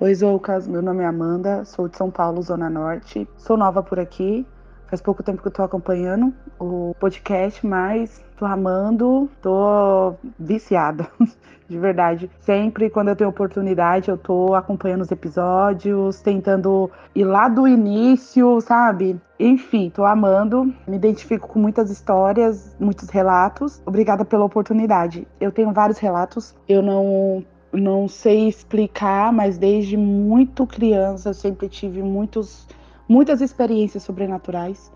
Oi, 0.00 0.14
Zoucas. 0.14 0.68
Meu 0.68 0.82
nome 0.82 1.02
é 1.02 1.06
Amanda, 1.06 1.64
sou 1.64 1.88
de 1.88 1.96
São 1.96 2.10
Paulo, 2.10 2.42
Zona 2.42 2.68
Norte. 2.68 3.26
Sou 3.38 3.56
nova 3.56 3.82
por 3.82 3.98
aqui. 3.98 4.46
Faz 4.88 5.00
pouco 5.02 5.22
tempo 5.22 5.42
que 5.42 5.48
eu 5.48 5.52
tô 5.52 5.62
acompanhando 5.62 6.34
o 6.58 6.94
podcast, 7.00 7.66
mas 7.66 8.22
tô 8.38 8.46
amando, 8.46 9.28
tô 9.42 10.14
viciada, 10.38 11.10
de 11.68 11.78
verdade. 11.78 12.30
Sempre 12.40 12.88
quando 12.88 13.08
eu 13.08 13.16
tenho 13.16 13.28
oportunidade, 13.28 14.08
eu 14.08 14.16
tô 14.16 14.54
acompanhando 14.54 15.02
os 15.02 15.10
episódios, 15.10 16.22
tentando 16.22 16.90
ir 17.14 17.24
lá 17.24 17.48
do 17.48 17.66
início, 17.66 18.60
sabe? 18.60 19.20
Enfim, 19.40 19.90
tô 19.90 20.04
amando, 20.04 20.72
me 20.86 20.96
identifico 20.96 21.48
com 21.48 21.58
muitas 21.58 21.90
histórias, 21.90 22.74
muitos 22.78 23.08
relatos. 23.10 23.82
Obrigada 23.84 24.24
pela 24.24 24.44
oportunidade. 24.44 25.26
Eu 25.40 25.50
tenho 25.50 25.72
vários 25.72 25.98
relatos, 25.98 26.54
eu 26.68 26.82
não 26.82 27.44
não 27.70 28.08
sei 28.08 28.48
explicar, 28.48 29.30
mas 29.30 29.58
desde 29.58 29.94
muito 29.94 30.66
criança 30.66 31.28
eu 31.28 31.34
sempre 31.34 31.68
tive 31.68 32.02
muitos 32.02 32.66
muitas 33.06 33.42
experiências 33.42 34.02
sobrenaturais. 34.02 34.90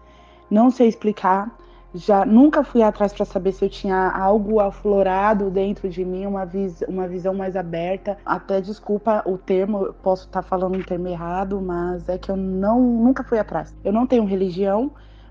Não 0.50 0.70
sei 0.70 0.88
explicar, 0.88 1.50
já 1.94 2.24
nunca 2.24 2.64
fui 2.64 2.82
atrás 2.82 3.12
para 3.12 3.24
saber 3.24 3.52
se 3.52 3.64
eu 3.64 3.68
tinha 3.68 4.10
algo 4.10 4.60
aflorado 4.60 5.50
dentro 5.50 5.88
de 5.88 6.04
mim, 6.04 6.26
uma, 6.26 6.46
vis 6.46 6.82
uma 6.88 7.06
visão 7.06 7.34
mais 7.34 7.56
aberta. 7.56 8.16
Até 8.24 8.60
desculpa 8.60 9.22
o 9.26 9.36
termo, 9.36 9.86
eu 9.86 9.94
posso 9.94 10.26
estar 10.26 10.42
tá 10.42 10.48
falando 10.48 10.76
um 10.76 10.82
termo 10.82 11.08
errado, 11.08 11.60
mas 11.60 12.08
é 12.08 12.16
que 12.16 12.30
eu 12.30 12.36
não 12.36 12.80
nunca 12.80 13.22
fui 13.22 13.38
atrás. 13.38 13.74
Eu 13.84 13.92
não 13.92 14.06
tenho 14.06 14.24
religião, 14.24 14.90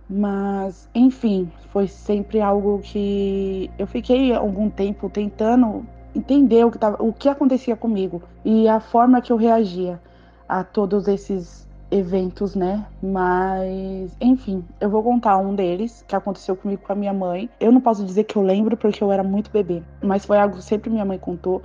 mas 0.09 0.89
enfim, 0.93 1.51
foi 1.71 1.87
sempre 1.87 2.41
algo 2.41 2.79
que 2.83 3.71
eu 3.79 3.87
fiquei 3.87 4.33
algum 4.33 4.69
tempo 4.69 5.09
tentando 5.09 5.85
entender 6.13 6.65
o 6.65 6.71
que, 6.71 6.77
tava, 6.77 7.01
o 7.01 7.13
que 7.13 7.29
acontecia 7.29 7.75
comigo 7.75 8.21
e 8.43 8.67
a 8.67 8.79
forma 8.79 9.21
que 9.21 9.31
eu 9.31 9.37
reagia 9.37 9.99
a 10.47 10.63
todos 10.63 11.07
esses 11.07 11.65
eventos, 11.91 12.55
né? 12.55 12.87
Mas, 13.03 14.15
enfim, 14.19 14.63
eu 14.79 14.89
vou 14.89 15.03
contar 15.03 15.37
um 15.37 15.53
deles 15.53 16.03
que 16.07 16.15
aconteceu 16.15 16.55
comigo 16.55 16.81
com 16.81 16.93
a 16.93 16.95
minha 16.95 17.13
mãe. 17.13 17.49
Eu 17.59 17.71
não 17.71 17.81
posso 17.81 18.05
dizer 18.05 18.23
que 18.23 18.37
eu 18.37 18.41
lembro 18.41 18.77
porque 18.77 19.03
eu 19.03 19.11
era 19.11 19.23
muito 19.23 19.51
bebê, 19.51 19.83
mas 20.01 20.25
foi 20.25 20.39
algo 20.39 20.57
que 20.57 20.63
sempre 20.63 20.89
minha 20.89 21.05
mãe 21.05 21.19
contou 21.19 21.61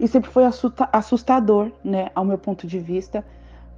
e 0.00 0.08
sempre 0.08 0.30
foi 0.30 0.44
assustador, 0.92 1.70
né, 1.84 2.08
ao 2.14 2.24
meu 2.24 2.38
ponto 2.38 2.66
de 2.66 2.78
vista, 2.78 3.24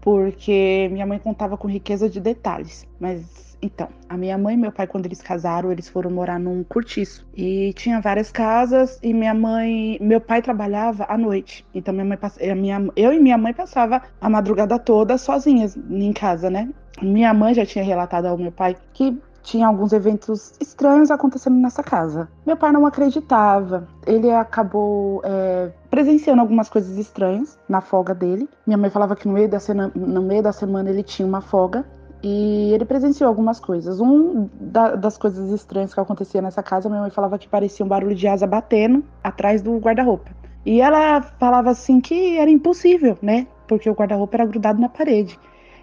porque 0.08 0.88
minha 0.90 1.04
mãe 1.04 1.18
contava 1.18 1.58
com 1.58 1.68
riqueza 1.68 2.08
de 2.08 2.18
detalhes, 2.18 2.86
mas 2.98 3.58
então, 3.60 3.90
a 4.08 4.16
minha 4.16 4.38
mãe 4.38 4.54
e 4.54 4.56
meu 4.56 4.72
pai, 4.72 4.86
quando 4.86 5.04
eles 5.04 5.20
casaram, 5.20 5.70
eles 5.70 5.86
foram 5.86 6.10
morar 6.10 6.40
num 6.40 6.64
cortiço. 6.64 7.26
E 7.36 7.74
tinha 7.74 8.00
várias 8.00 8.30
casas 8.32 8.98
e 9.02 9.12
minha 9.12 9.34
mãe, 9.34 9.98
meu 10.00 10.18
pai 10.18 10.40
trabalhava 10.40 11.04
à 11.10 11.18
noite. 11.18 11.66
Então 11.74 11.92
minha 11.92 12.06
mãe, 12.06 12.18
a 12.50 12.54
minha, 12.54 12.88
eu 12.96 13.12
e 13.12 13.20
minha 13.20 13.36
mãe 13.36 13.52
passava 13.52 14.00
a 14.18 14.30
madrugada 14.30 14.78
toda 14.78 15.18
sozinhas 15.18 15.76
em 15.76 16.12
casa, 16.14 16.48
né? 16.48 16.70
Minha 17.02 17.34
mãe 17.34 17.52
já 17.52 17.66
tinha 17.66 17.84
relatado 17.84 18.26
ao 18.26 18.38
meu 18.38 18.50
pai 18.50 18.76
que 18.94 19.14
tinha 19.42 19.66
alguns 19.66 19.92
eventos 19.92 20.52
estranhos 20.60 21.10
acontecendo 21.10 21.56
nessa 21.56 21.82
casa. 21.82 22.28
Meu 22.46 22.56
pai 22.56 22.72
não 22.72 22.84
acreditava. 22.84 23.88
Ele 24.06 24.30
acabou 24.30 25.20
é, 25.24 25.70
presenciando 25.90 26.40
algumas 26.40 26.68
coisas 26.68 26.98
estranhas 26.98 27.58
na 27.68 27.80
folga 27.80 28.14
dele. 28.14 28.48
Minha 28.66 28.76
mãe 28.76 28.90
falava 28.90 29.16
que 29.16 29.26
no 29.26 29.34
meio 29.34 29.48
da, 29.48 29.58
no 29.94 30.22
meio 30.22 30.42
da 30.42 30.52
semana 30.52 30.90
ele 30.90 31.02
tinha 31.02 31.26
uma 31.26 31.40
folga 31.40 31.84
e 32.22 32.72
ele 32.72 32.84
presenciou 32.84 33.28
algumas 33.28 33.60
coisas. 33.60 34.00
Um 34.00 34.48
da, 34.60 34.96
das 34.96 35.16
coisas 35.16 35.50
estranhas 35.50 35.94
que 35.94 36.00
acontecia 36.00 36.42
nessa 36.42 36.62
casa, 36.62 36.88
minha 36.88 37.00
mãe 37.00 37.10
falava 37.10 37.38
que 37.38 37.48
parecia 37.48 37.84
um 37.84 37.88
barulho 37.88 38.14
de 38.14 38.26
asa 38.26 38.46
batendo 38.46 39.04
atrás 39.22 39.62
do 39.62 39.78
guarda-roupa. 39.78 40.30
E 40.66 40.80
ela 40.80 41.22
falava 41.22 41.70
assim 41.70 42.00
que 42.00 42.36
era 42.36 42.50
impossível, 42.50 43.16
né? 43.22 43.46
Porque 43.66 43.88
o 43.88 43.94
guarda-roupa 43.94 44.36
era 44.36 44.46
grudado 44.46 44.80
na 44.80 44.88
parede. 44.88 45.38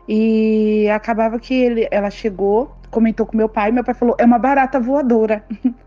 E 0.07 0.87
acabava 0.89 1.39
que 1.39 1.53
ele, 1.53 1.87
ela 1.89 2.11
chegou, 2.11 2.71
comentou 2.95 3.25
com 3.25 3.35
meu 3.35 3.49
pai, 3.49 3.71
meu 3.71 3.83
pai 3.83 3.93
falou: 3.93 4.15
é 4.17 4.25
uma 4.25 4.39
barata 4.39 4.79
voadora. 4.79 5.43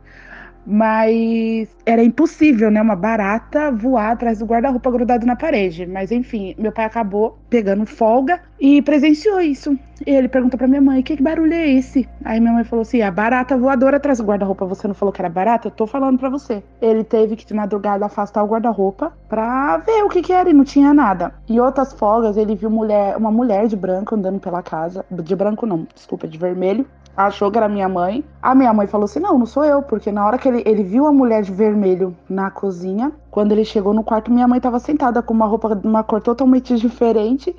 Mas 0.70 1.74
era 1.86 2.04
impossível, 2.04 2.70
né? 2.70 2.82
Uma 2.82 2.94
barata 2.94 3.72
voar 3.72 4.10
atrás 4.10 4.40
do 4.40 4.44
guarda-roupa 4.44 4.90
grudado 4.90 5.24
na 5.24 5.34
parede. 5.34 5.86
Mas 5.86 6.12
enfim, 6.12 6.54
meu 6.58 6.70
pai 6.70 6.84
acabou 6.84 7.38
pegando 7.48 7.86
folga 7.86 8.38
e 8.60 8.82
presenciou 8.82 9.40
isso. 9.40 9.78
E 10.06 10.10
ele 10.10 10.28
perguntou 10.28 10.58
pra 10.58 10.68
minha 10.68 10.82
mãe: 10.82 11.02
que 11.02 11.20
barulho 11.22 11.54
é 11.54 11.66
esse? 11.70 12.06
Aí 12.22 12.38
minha 12.38 12.52
mãe 12.52 12.64
falou 12.64 12.82
assim: 12.82 13.00
a 13.00 13.10
barata 13.10 13.56
voadora 13.56 13.96
atrás 13.96 14.18
do 14.18 14.24
guarda-roupa. 14.24 14.66
Você 14.66 14.86
não 14.86 14.94
falou 14.94 15.10
que 15.10 15.22
era 15.22 15.30
barata? 15.30 15.68
Eu 15.68 15.72
tô 15.72 15.86
falando 15.86 16.18
pra 16.18 16.28
você. 16.28 16.62
Ele 16.82 17.02
teve 17.02 17.34
que 17.34 17.46
de 17.46 17.54
madrugada 17.54 18.04
afastar 18.04 18.44
o 18.44 18.46
guarda-roupa 18.46 19.14
pra 19.26 19.78
ver 19.78 20.04
o 20.04 20.10
que, 20.10 20.20
que 20.20 20.34
era 20.34 20.50
e 20.50 20.52
não 20.52 20.64
tinha 20.64 20.92
nada. 20.92 21.32
Em 21.48 21.58
outras 21.58 21.94
folgas, 21.94 22.36
ele 22.36 22.54
viu 22.54 22.68
mulher, 22.68 23.16
uma 23.16 23.30
mulher 23.30 23.68
de 23.68 23.76
branco 23.76 24.14
andando 24.14 24.38
pela 24.38 24.62
casa. 24.62 25.02
De 25.10 25.34
branco 25.34 25.64
não, 25.64 25.86
desculpa, 25.94 26.28
de 26.28 26.36
vermelho 26.36 26.84
achou 27.26 27.50
que 27.50 27.58
era 27.58 27.68
minha 27.68 27.88
mãe. 27.88 28.24
A 28.40 28.54
minha 28.54 28.72
mãe 28.72 28.86
falou 28.86 29.06
assim: 29.06 29.18
não, 29.18 29.36
não 29.36 29.46
sou 29.46 29.64
eu, 29.64 29.82
porque 29.82 30.12
na 30.12 30.24
hora 30.24 30.38
que 30.38 30.48
ele, 30.48 30.62
ele 30.64 30.84
viu 30.84 31.06
a 31.06 31.12
mulher 31.12 31.42
de 31.42 31.52
vermelho 31.52 32.16
na 32.28 32.50
cozinha, 32.50 33.12
quando 33.30 33.52
ele 33.52 33.64
chegou 33.64 33.92
no 33.92 34.04
quarto, 34.04 34.30
minha 34.30 34.46
mãe 34.46 34.58
estava 34.58 34.78
sentada 34.78 35.20
com 35.20 35.34
uma 35.34 35.46
roupa 35.46 35.74
de 35.74 35.86
uma 35.86 36.04
cor 36.04 36.20
totalmente 36.20 36.76
diferente. 36.78 37.54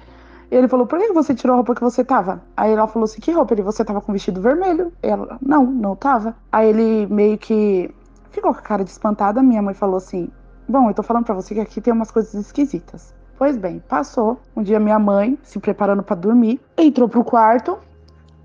E 0.49 0.55
ele 0.55 0.67
falou: 0.67 0.87
Por 0.87 0.97
que 0.97 1.11
você 1.11 1.35
tirou 1.35 1.53
a 1.53 1.57
roupa 1.57 1.75
que 1.75 1.81
você 1.81 2.03
tava? 2.03 2.41
Aí 2.55 2.71
ela 2.71 2.87
falou 2.87 3.03
assim: 3.03 3.19
Que 3.19 3.31
roupa? 3.31 3.53
Ele, 3.53 3.61
você 3.61 3.83
tava 3.83 3.99
com 3.99 4.13
vestido 4.13 4.41
vermelho? 4.41 4.93
Ela: 5.03 5.37
Não, 5.41 5.65
não 5.65 5.95
tava. 5.95 6.35
Aí 6.51 6.69
ele 6.69 7.07
meio 7.07 7.37
que 7.37 7.93
ficou 8.31 8.53
com 8.53 8.59
a 8.59 8.63
cara 8.63 8.83
de 8.83 8.91
espantada. 8.91 9.43
Minha 9.43 9.61
mãe 9.61 9.73
falou 9.73 9.97
assim: 9.97 10.29
Bom, 10.67 10.89
eu 10.89 10.93
tô 10.93 11.03
falando 11.03 11.25
pra 11.25 11.35
você 11.35 11.53
que 11.53 11.59
aqui 11.59 11.81
tem 11.81 11.93
umas 11.93 12.11
coisas 12.11 12.33
esquisitas. 12.33 13.13
Pois 13.37 13.57
bem, 13.57 13.81
passou. 13.87 14.39
Um 14.55 14.61
dia 14.61 14.79
minha 14.79 14.99
mãe, 14.99 15.37
se 15.43 15.59
preparando 15.59 16.03
para 16.03 16.15
dormir, 16.15 16.59
entrou 16.77 17.07
pro 17.07 17.23
quarto, 17.23 17.77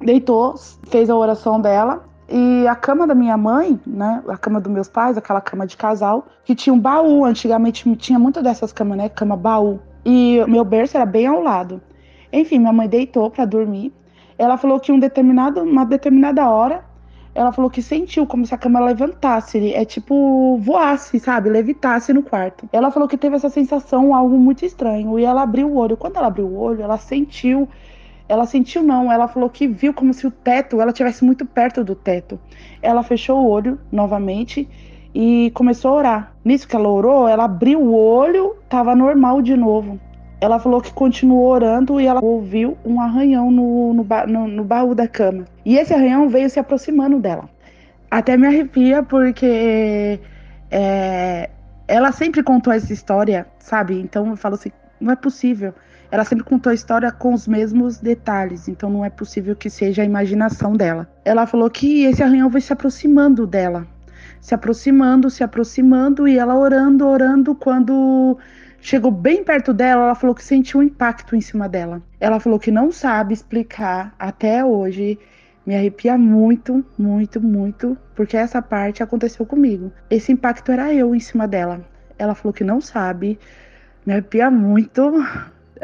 deitou, 0.04 0.54
fez 0.88 1.08
a 1.08 1.16
oração 1.16 1.60
dela. 1.60 2.04
E 2.28 2.66
a 2.66 2.74
cama 2.74 3.06
da 3.06 3.14
minha 3.14 3.36
mãe, 3.36 3.78
né? 3.86 4.22
A 4.28 4.36
cama 4.36 4.60
dos 4.60 4.72
meus 4.72 4.88
pais, 4.88 5.16
aquela 5.18 5.40
cama 5.40 5.66
de 5.66 5.76
casal, 5.76 6.26
que 6.44 6.54
tinha 6.54 6.72
um 6.72 6.78
baú. 6.78 7.24
Antigamente 7.24 7.94
tinha 7.96 8.18
muitas 8.18 8.42
dessas 8.42 8.72
camas, 8.72 8.96
né? 8.96 9.08
Cama 9.08 9.36
baú. 9.36 9.78
E 10.04 10.42
meu 10.48 10.64
berço 10.64 10.96
era 10.96 11.06
bem 11.06 11.26
ao 11.26 11.42
lado. 11.42 11.80
Enfim, 12.32 12.58
minha 12.58 12.72
mãe 12.72 12.88
deitou 12.88 13.30
para 13.30 13.44
dormir. 13.44 13.92
Ela 14.38 14.56
falou 14.56 14.80
que 14.80 14.90
um 14.90 14.98
determinado, 14.98 15.62
uma 15.62 15.84
determinada 15.84 16.48
hora, 16.48 16.84
ela 17.34 17.52
falou 17.52 17.70
que 17.70 17.82
sentiu 17.82 18.26
como 18.26 18.46
se 18.46 18.54
a 18.54 18.58
cama 18.58 18.80
levantasse, 18.80 19.72
é 19.72 19.84
tipo 19.84 20.56
voasse, 20.58 21.18
sabe, 21.18 21.50
levitasse 21.50 22.12
no 22.12 22.22
quarto. 22.22 22.68
Ela 22.72 22.90
falou 22.90 23.08
que 23.08 23.16
teve 23.16 23.34
essa 23.34 23.48
sensação, 23.48 24.14
algo 24.14 24.38
muito 24.38 24.64
estranho, 24.64 25.18
e 25.18 25.24
ela 25.24 25.42
abriu 25.42 25.68
o 25.68 25.76
olho. 25.76 25.96
Quando 25.96 26.16
ela 26.16 26.28
abriu 26.28 26.46
o 26.46 26.56
olho, 26.56 26.82
ela 26.82 26.96
sentiu, 26.96 27.68
ela 28.28 28.46
sentiu 28.46 28.82
não, 28.82 29.12
ela 29.12 29.28
falou 29.28 29.50
que 29.50 29.66
viu 29.66 29.92
como 29.92 30.14
se 30.14 30.26
o 30.26 30.30
teto, 30.30 30.80
ela 30.80 30.92
tivesse 30.92 31.24
muito 31.24 31.44
perto 31.44 31.84
do 31.84 31.94
teto. 31.94 32.38
Ela 32.80 33.02
fechou 33.02 33.44
o 33.44 33.48
olho 33.48 33.78
novamente 33.92 34.68
e 35.14 35.50
começou 35.54 35.92
a 35.92 35.94
orar. 35.94 36.32
Nisso 36.44 36.66
que 36.66 36.74
ela 36.74 36.88
orou, 36.88 37.28
ela 37.28 37.44
abriu 37.44 37.80
o 37.80 37.94
olho, 37.94 38.56
tava 38.68 38.94
normal 38.94 39.42
de 39.42 39.56
novo. 39.56 40.00
Ela 40.40 40.58
falou 40.58 40.80
que 40.80 40.92
continuou 40.92 41.46
orando 41.46 42.00
e 42.00 42.06
ela 42.06 42.22
ouviu 42.22 42.76
um 42.84 43.00
arranhão 43.00 43.50
no, 43.50 43.94
no, 43.94 44.06
no, 44.26 44.48
no 44.48 44.64
baú 44.64 44.94
da 44.94 45.06
cama. 45.06 45.44
E 45.64 45.76
esse 45.76 45.94
arranhão 45.94 46.28
veio 46.28 46.50
se 46.50 46.58
aproximando 46.58 47.18
dela. 47.18 47.48
Até 48.10 48.36
me 48.36 48.46
arrepia 48.46 49.02
porque 49.02 50.20
é, 50.70 51.50
ela 51.86 52.12
sempre 52.12 52.42
contou 52.42 52.72
essa 52.72 52.92
história, 52.92 53.46
sabe? 53.58 53.98
Então 54.00 54.28
eu 54.28 54.36
falo 54.36 54.54
assim, 54.54 54.70
não 55.00 55.12
é 55.12 55.16
possível. 55.16 55.74
Ela 56.14 56.24
sempre 56.24 56.44
contou 56.44 56.70
a 56.70 56.74
história 56.74 57.10
com 57.10 57.34
os 57.34 57.48
mesmos 57.48 57.98
detalhes, 57.98 58.68
então 58.68 58.88
não 58.88 59.04
é 59.04 59.10
possível 59.10 59.56
que 59.56 59.68
seja 59.68 60.00
a 60.00 60.04
imaginação 60.04 60.72
dela. 60.72 61.08
Ela 61.24 61.44
falou 61.44 61.68
que 61.68 62.04
esse 62.04 62.22
arranhão 62.22 62.48
veio 62.48 62.62
se 62.62 62.72
aproximando 62.72 63.44
dela, 63.48 63.84
se 64.40 64.54
aproximando, 64.54 65.28
se 65.28 65.42
aproximando 65.42 66.28
e 66.28 66.38
ela 66.38 66.54
orando, 66.54 67.04
orando 67.04 67.52
quando 67.52 68.38
Chegou 68.80 69.10
bem 69.10 69.42
perto 69.42 69.72
dela, 69.72 70.04
ela 70.04 70.14
falou 70.14 70.36
que 70.36 70.44
sentiu 70.44 70.78
um 70.78 70.84
impacto 70.84 71.34
em 71.34 71.40
cima 71.40 71.68
dela. 71.68 72.00
Ela 72.20 72.38
falou 72.38 72.60
que 72.60 72.70
não 72.70 72.92
sabe 72.92 73.34
explicar 73.34 74.14
até 74.16 74.64
hoje. 74.64 75.18
Me 75.66 75.74
arrepia 75.74 76.16
muito, 76.16 76.84
muito, 76.96 77.40
muito, 77.40 77.98
porque 78.14 78.36
essa 78.36 78.62
parte 78.62 79.02
aconteceu 79.02 79.44
comigo. 79.44 79.90
Esse 80.08 80.30
impacto 80.30 80.70
era 80.70 80.94
eu 80.94 81.12
em 81.12 81.18
cima 81.18 81.48
dela. 81.48 81.84
Ela 82.16 82.36
falou 82.36 82.52
que 82.52 82.62
não 82.62 82.80
sabe. 82.80 83.36
Me 84.06 84.12
arrepia 84.12 84.48
muito. 84.48 85.12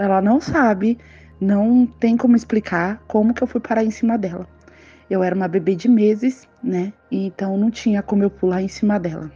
Ela 0.00 0.22
não 0.22 0.40
sabe. 0.40 0.98
Não 1.38 1.84
tem 1.86 2.16
como 2.16 2.34
explicar 2.34 3.02
como 3.06 3.34
que 3.34 3.42
eu 3.42 3.46
fui 3.46 3.60
parar 3.60 3.84
em 3.84 3.90
cima 3.90 4.16
dela. 4.16 4.46
Eu 5.10 5.22
era 5.22 5.34
uma 5.34 5.46
bebê 5.46 5.74
de 5.74 5.88
meses, 5.88 6.48
né? 6.62 6.94
Então 7.10 7.58
não 7.58 7.70
tinha 7.70 8.02
como 8.02 8.22
eu 8.22 8.30
pular 8.30 8.62
em 8.62 8.68
cima 8.68 8.98
dela. 8.98 9.30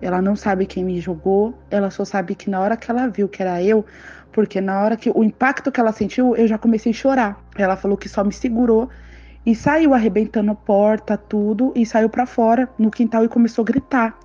Ela 0.00 0.22
não 0.22 0.36
sabe 0.36 0.66
quem 0.66 0.84
me 0.84 1.00
jogou, 1.00 1.52
ela 1.68 1.90
só 1.90 2.04
sabe 2.04 2.36
que 2.36 2.48
na 2.48 2.60
hora 2.60 2.76
que 2.76 2.88
ela 2.88 3.08
viu 3.08 3.28
que 3.28 3.42
era 3.42 3.60
eu, 3.60 3.84
porque 4.30 4.60
na 4.60 4.80
hora 4.80 4.96
que 4.96 5.10
o 5.12 5.24
impacto 5.24 5.72
que 5.72 5.80
ela 5.80 5.90
sentiu, 5.90 6.36
eu 6.36 6.46
já 6.46 6.56
comecei 6.56 6.92
a 6.92 6.94
chorar. 6.94 7.44
Ela 7.56 7.76
falou 7.76 7.96
que 7.96 8.08
só 8.08 8.22
me 8.22 8.32
segurou 8.32 8.88
e 9.44 9.52
saiu 9.52 9.94
arrebentando 9.94 10.52
a 10.52 10.54
porta, 10.54 11.16
tudo, 11.16 11.72
e 11.74 11.84
saiu 11.84 12.08
para 12.08 12.24
fora 12.24 12.68
no 12.78 12.88
quintal 12.88 13.24
e 13.24 13.28
começou 13.28 13.62
a 13.62 13.66
gritar. 13.66 14.16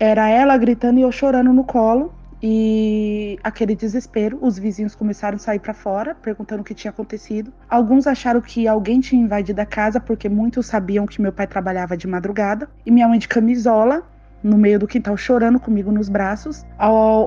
Era 0.00 0.28
ela 0.28 0.56
gritando 0.56 0.98
e 0.98 1.02
eu 1.02 1.12
chorando 1.12 1.52
no 1.52 1.62
colo. 1.62 2.12
E 2.42 3.38
aquele 3.42 3.74
desespero, 3.74 4.38
os 4.40 4.58
vizinhos 4.58 4.94
começaram 4.94 5.36
a 5.36 5.38
sair 5.38 5.58
para 5.58 5.74
fora, 5.74 6.14
perguntando 6.14 6.62
o 6.62 6.64
que 6.64 6.74
tinha 6.74 6.90
acontecido. 6.90 7.52
Alguns 7.68 8.06
acharam 8.06 8.40
que 8.40 8.66
alguém 8.66 9.00
tinha 9.00 9.22
invadido 9.22 9.60
a 9.60 9.66
casa, 9.66 10.00
porque 10.00 10.28
muitos 10.28 10.66
sabiam 10.66 11.06
que 11.06 11.20
meu 11.20 11.32
pai 11.32 11.46
trabalhava 11.46 11.96
de 11.96 12.06
madrugada. 12.06 12.68
E 12.86 12.90
minha 12.90 13.06
mãe 13.06 13.18
de 13.18 13.28
camisola, 13.28 14.02
no 14.42 14.56
meio 14.56 14.78
do 14.78 14.86
quintal 14.86 15.16
chorando 15.16 15.60
comigo 15.60 15.92
nos 15.92 16.08
braços. 16.08 16.64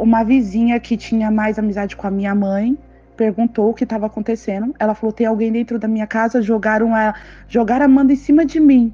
Uma 0.02 0.24
vizinha 0.24 0.80
que 0.80 0.98
tinha 0.98 1.30
mais 1.30 1.60
amizade 1.60 1.96
com 1.96 2.08
a 2.08 2.12
minha 2.12 2.34
mãe 2.34 2.78
perguntou 3.16 3.70
o 3.70 3.74
que 3.74 3.84
estava 3.84 4.08
acontecendo. 4.08 4.74
Ela 4.80 4.96
falou: 4.96 5.14
tem 5.14 5.28
alguém 5.28 5.52
dentro 5.52 5.78
da 5.78 5.88
minha 5.88 6.08
casa, 6.08 6.42
jogaram 6.42 6.96
a, 6.96 7.14
jogaram 7.48 7.84
a 7.84 7.86
Amanda 7.86 8.14
em 8.14 8.16
cima 8.16 8.46
de 8.46 8.60
mim. 8.60 8.92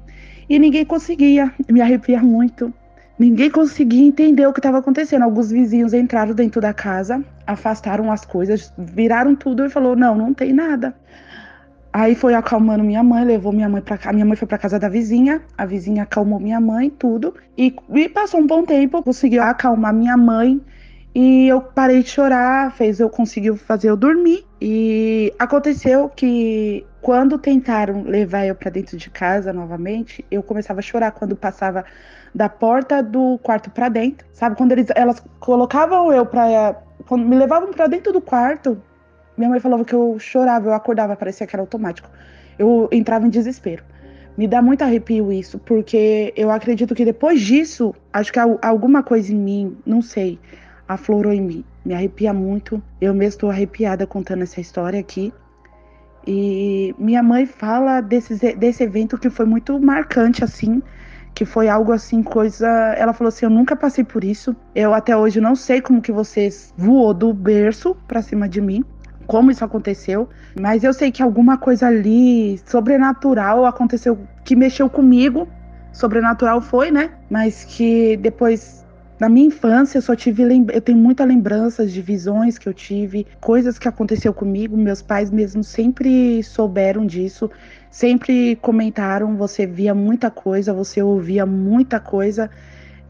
E 0.48 0.58
ninguém 0.58 0.84
conseguia, 0.84 1.50
me 1.68 1.80
arrepia 1.80 2.20
muito. 2.22 2.74
Ninguém 3.20 3.50
conseguia 3.50 4.02
entender 4.02 4.46
o 4.46 4.52
que 4.54 4.60
estava 4.60 4.78
acontecendo. 4.78 5.24
Alguns 5.24 5.50
vizinhos 5.50 5.92
entraram 5.92 6.32
dentro 6.32 6.58
da 6.58 6.72
casa, 6.72 7.22
afastaram 7.46 8.10
as 8.10 8.24
coisas, 8.24 8.72
viraram 8.78 9.36
tudo 9.36 9.62
e 9.62 9.68
falou: 9.68 9.94
"Não, 9.94 10.14
não 10.16 10.32
tem 10.32 10.54
nada". 10.54 10.94
Aí 11.92 12.14
foi 12.14 12.32
acalmando 12.32 12.82
minha 12.82 13.02
mãe, 13.02 13.22
levou 13.22 13.52
minha 13.52 13.68
mãe 13.68 13.82
para 13.82 13.98
cá. 13.98 14.10
Minha 14.10 14.24
mãe 14.24 14.36
foi 14.36 14.48
para 14.48 14.56
casa 14.56 14.78
da 14.78 14.88
vizinha, 14.88 15.42
a 15.58 15.66
vizinha 15.66 16.04
acalmou 16.04 16.40
minha 16.40 16.58
mãe, 16.62 16.88
tudo. 16.88 17.34
E, 17.58 17.76
e 17.94 18.08
passou 18.08 18.40
um 18.40 18.46
bom 18.46 18.64
tempo, 18.64 19.02
conseguiu 19.02 19.42
acalmar 19.42 19.92
minha 19.92 20.16
mãe. 20.16 20.58
E 21.14 21.46
eu 21.46 21.60
parei 21.60 22.02
de 22.02 22.08
chorar, 22.08 22.72
fez 22.72 23.00
eu 23.00 23.10
conseguiu 23.10 23.54
fazer 23.54 23.90
eu 23.90 23.98
dormir. 23.98 24.46
E 24.62 25.30
aconteceu 25.38 26.08
que 26.08 26.86
quando 27.00 27.38
tentaram 27.38 28.02
levar 28.02 28.46
eu 28.46 28.54
para 28.54 28.70
dentro 28.70 28.96
de 28.96 29.08
casa 29.10 29.52
novamente, 29.52 30.24
eu 30.30 30.42
começava 30.42 30.80
a 30.80 30.82
chorar 30.82 31.12
quando 31.12 31.34
passava 31.34 31.84
da 32.34 32.48
porta 32.48 33.02
do 33.02 33.38
quarto 33.42 33.70
para 33.70 33.88
dentro. 33.88 34.26
Sabe 34.32 34.56
quando 34.56 34.72
eles 34.72 34.86
elas 34.94 35.22
colocavam 35.38 36.12
eu 36.12 36.26
para 36.26 36.82
quando 37.06 37.24
me 37.24 37.36
levavam 37.36 37.70
para 37.70 37.86
dentro 37.86 38.12
do 38.12 38.20
quarto, 38.20 38.80
minha 39.36 39.48
mãe 39.48 39.58
falava 39.58 39.84
que 39.84 39.94
eu 39.94 40.18
chorava, 40.18 40.68
eu 40.68 40.74
acordava, 40.74 41.16
parecia 41.16 41.46
que 41.46 41.56
era 41.56 41.62
automático. 41.62 42.08
Eu 42.58 42.88
entrava 42.92 43.26
em 43.26 43.30
desespero. 43.30 43.82
Me 44.36 44.46
dá 44.46 44.62
muito 44.62 44.82
arrepio 44.82 45.32
isso, 45.32 45.58
porque 45.58 46.32
eu 46.36 46.50
acredito 46.50 46.94
que 46.94 47.04
depois 47.04 47.40
disso, 47.40 47.94
acho 48.12 48.32
que 48.32 48.38
alguma 48.38 49.02
coisa 49.02 49.32
em 49.32 49.36
mim, 49.36 49.76
não 49.84 50.00
sei, 50.02 50.38
aflorou 50.86 51.32
em 51.32 51.40
mim. 51.40 51.64
Me 51.84 51.94
arrepia 51.94 52.32
muito. 52.32 52.82
Eu 53.00 53.14
mesmo 53.14 53.30
estou 53.30 53.50
arrepiada 53.50 54.06
contando 54.06 54.42
essa 54.42 54.60
história 54.60 55.00
aqui. 55.00 55.32
E 56.26 56.94
minha 56.98 57.22
mãe 57.22 57.46
fala 57.46 58.00
desse, 58.00 58.54
desse 58.54 58.82
evento 58.82 59.18
que 59.18 59.30
foi 59.30 59.46
muito 59.46 59.78
marcante, 59.80 60.44
assim, 60.44 60.82
que 61.34 61.44
foi 61.44 61.68
algo 61.68 61.92
assim, 61.92 62.22
coisa. 62.22 62.68
Ela 62.96 63.12
falou 63.12 63.28
assim: 63.28 63.46
Eu 63.46 63.50
nunca 63.50 63.74
passei 63.74 64.04
por 64.04 64.22
isso. 64.22 64.54
Eu 64.74 64.92
até 64.92 65.16
hoje 65.16 65.40
não 65.40 65.54
sei 65.54 65.80
como 65.80 66.02
que 66.02 66.12
vocês 66.12 66.74
voou 66.76 67.14
do 67.14 67.32
berço 67.32 67.96
pra 68.06 68.22
cima 68.22 68.48
de 68.48 68.60
mim 68.60 68.84
como 69.30 69.48
isso 69.48 69.64
aconteceu, 69.64 70.28
mas 70.60 70.82
eu 70.82 70.92
sei 70.92 71.12
que 71.12 71.22
alguma 71.22 71.56
coisa 71.56 71.86
ali 71.86 72.58
sobrenatural 72.66 73.64
aconteceu 73.64 74.18
que 74.44 74.56
mexeu 74.56 74.90
comigo. 74.90 75.46
Sobrenatural 75.92 76.60
foi, 76.60 76.90
né? 76.90 77.12
Mas 77.30 77.62
que 77.62 78.16
depois 78.16 78.84
na 79.20 79.28
minha 79.28 79.46
infância 79.46 79.98
eu 79.98 80.02
só 80.02 80.16
tive 80.16 80.42
eu 80.72 80.80
tenho 80.80 80.96
muitas 80.96 81.28
lembranças 81.28 81.92
de 81.92 82.00
visões 82.00 82.56
que 82.56 82.66
eu 82.66 82.72
tive, 82.72 83.26
coisas 83.38 83.78
que 83.78 83.86
aconteceu 83.86 84.32
comigo, 84.32 84.76
meus 84.78 85.02
pais 85.02 85.30
mesmo 85.30 85.62
sempre 85.62 86.42
souberam 86.42 87.06
disso, 87.06 87.50
sempre 87.90 88.56
comentaram, 88.56 89.36
você 89.36 89.66
via 89.66 89.94
muita 89.94 90.30
coisa, 90.30 90.72
você 90.72 91.02
ouvia 91.02 91.44
muita 91.44 92.00
coisa 92.00 92.50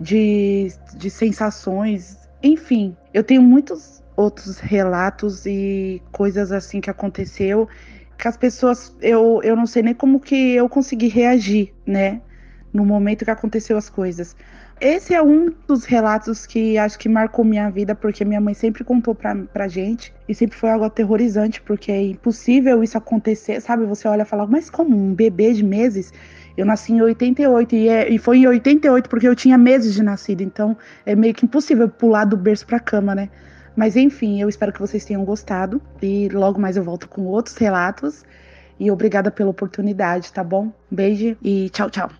de, 0.00 0.72
de 0.96 1.08
sensações, 1.08 2.18
enfim, 2.42 2.96
eu 3.14 3.22
tenho 3.22 3.42
muitos 3.42 4.02
outros 4.16 4.58
relatos 4.58 5.46
e 5.46 6.02
coisas 6.10 6.50
assim 6.50 6.80
que 6.80 6.90
aconteceu 6.90 7.68
que 8.18 8.28
as 8.28 8.36
pessoas 8.36 8.94
eu, 9.00 9.40
eu 9.42 9.56
não 9.56 9.66
sei 9.66 9.82
nem 9.82 9.94
como 9.94 10.20
que 10.20 10.54
eu 10.54 10.68
consegui 10.68 11.08
reagir, 11.08 11.72
né, 11.86 12.20
no 12.72 12.84
momento 12.84 13.24
que 13.24 13.30
aconteceu 13.30 13.78
as 13.78 13.88
coisas. 13.88 14.36
Esse 14.80 15.12
é 15.12 15.22
um 15.22 15.52
dos 15.68 15.84
relatos 15.84 16.46
que 16.46 16.78
acho 16.78 16.98
que 16.98 17.06
marcou 17.06 17.44
minha 17.44 17.68
vida, 17.68 17.94
porque 17.94 18.24
minha 18.24 18.40
mãe 18.40 18.54
sempre 18.54 18.82
contou 18.82 19.14
pra, 19.14 19.36
pra 19.52 19.68
gente, 19.68 20.10
e 20.26 20.34
sempre 20.34 20.56
foi 20.56 20.70
algo 20.70 20.86
aterrorizante, 20.86 21.60
porque 21.60 21.92
é 21.92 22.02
impossível 22.02 22.82
isso 22.82 22.96
acontecer, 22.96 23.60
sabe? 23.60 23.84
Você 23.84 24.08
olha 24.08 24.22
e 24.22 24.24
fala, 24.24 24.46
mas 24.46 24.70
como 24.70 24.96
um 24.96 25.12
bebê 25.12 25.52
de 25.52 25.62
meses? 25.62 26.10
Eu 26.56 26.64
nasci 26.64 26.94
em 26.94 27.02
88 27.02 27.74
e, 27.74 27.88
é, 27.90 28.08
e 28.08 28.18
foi 28.18 28.38
em 28.38 28.46
88 28.46 29.08
porque 29.10 29.28
eu 29.28 29.36
tinha 29.36 29.58
meses 29.58 29.92
de 29.92 30.02
nascido, 30.02 30.40
então 30.42 30.74
é 31.04 31.14
meio 31.14 31.34
que 31.34 31.44
impossível 31.44 31.86
pular 31.86 32.24
do 32.24 32.36
berço 32.36 32.66
pra 32.66 32.80
cama, 32.80 33.14
né? 33.14 33.28
Mas 33.76 33.96
enfim, 33.96 34.40
eu 34.40 34.48
espero 34.48 34.72
que 34.72 34.80
vocês 34.80 35.04
tenham 35.04 35.24
gostado 35.26 35.80
e 36.00 36.28
logo 36.30 36.58
mais 36.58 36.78
eu 36.78 36.82
volto 36.82 37.06
com 37.06 37.26
outros 37.26 37.56
relatos. 37.56 38.24
E 38.78 38.90
obrigada 38.90 39.30
pela 39.30 39.50
oportunidade, 39.50 40.32
tá 40.32 40.42
bom? 40.42 40.72
Beijo 40.90 41.36
e 41.42 41.68
tchau, 41.68 41.90
tchau. 41.90 42.19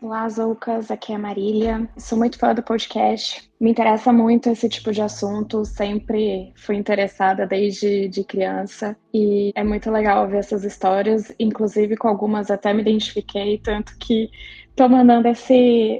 Olá, 0.00 0.28
Zoucas, 0.28 0.92
aqui 0.92 1.10
é 1.10 1.16
a 1.16 1.18
Marília. 1.18 1.90
Sou 1.98 2.16
muito 2.16 2.38
fã 2.38 2.54
do 2.54 2.62
podcast. 2.62 3.50
Me 3.60 3.72
interessa 3.72 4.12
muito 4.12 4.48
esse 4.48 4.68
tipo 4.68 4.92
de 4.92 5.02
assunto, 5.02 5.64
sempre 5.64 6.52
fui 6.54 6.76
interessada 6.76 7.44
desde 7.44 8.06
de 8.06 8.22
criança 8.22 8.96
e 9.12 9.50
é 9.56 9.64
muito 9.64 9.90
legal 9.90 10.28
ver 10.28 10.38
essas 10.38 10.62
histórias, 10.62 11.34
inclusive 11.36 11.96
com 11.96 12.06
algumas 12.06 12.48
até 12.48 12.72
me 12.72 12.82
identifiquei, 12.82 13.58
tanto 13.58 13.98
que 13.98 14.30
tô 14.76 14.88
mandando 14.88 15.26
esse 15.26 15.98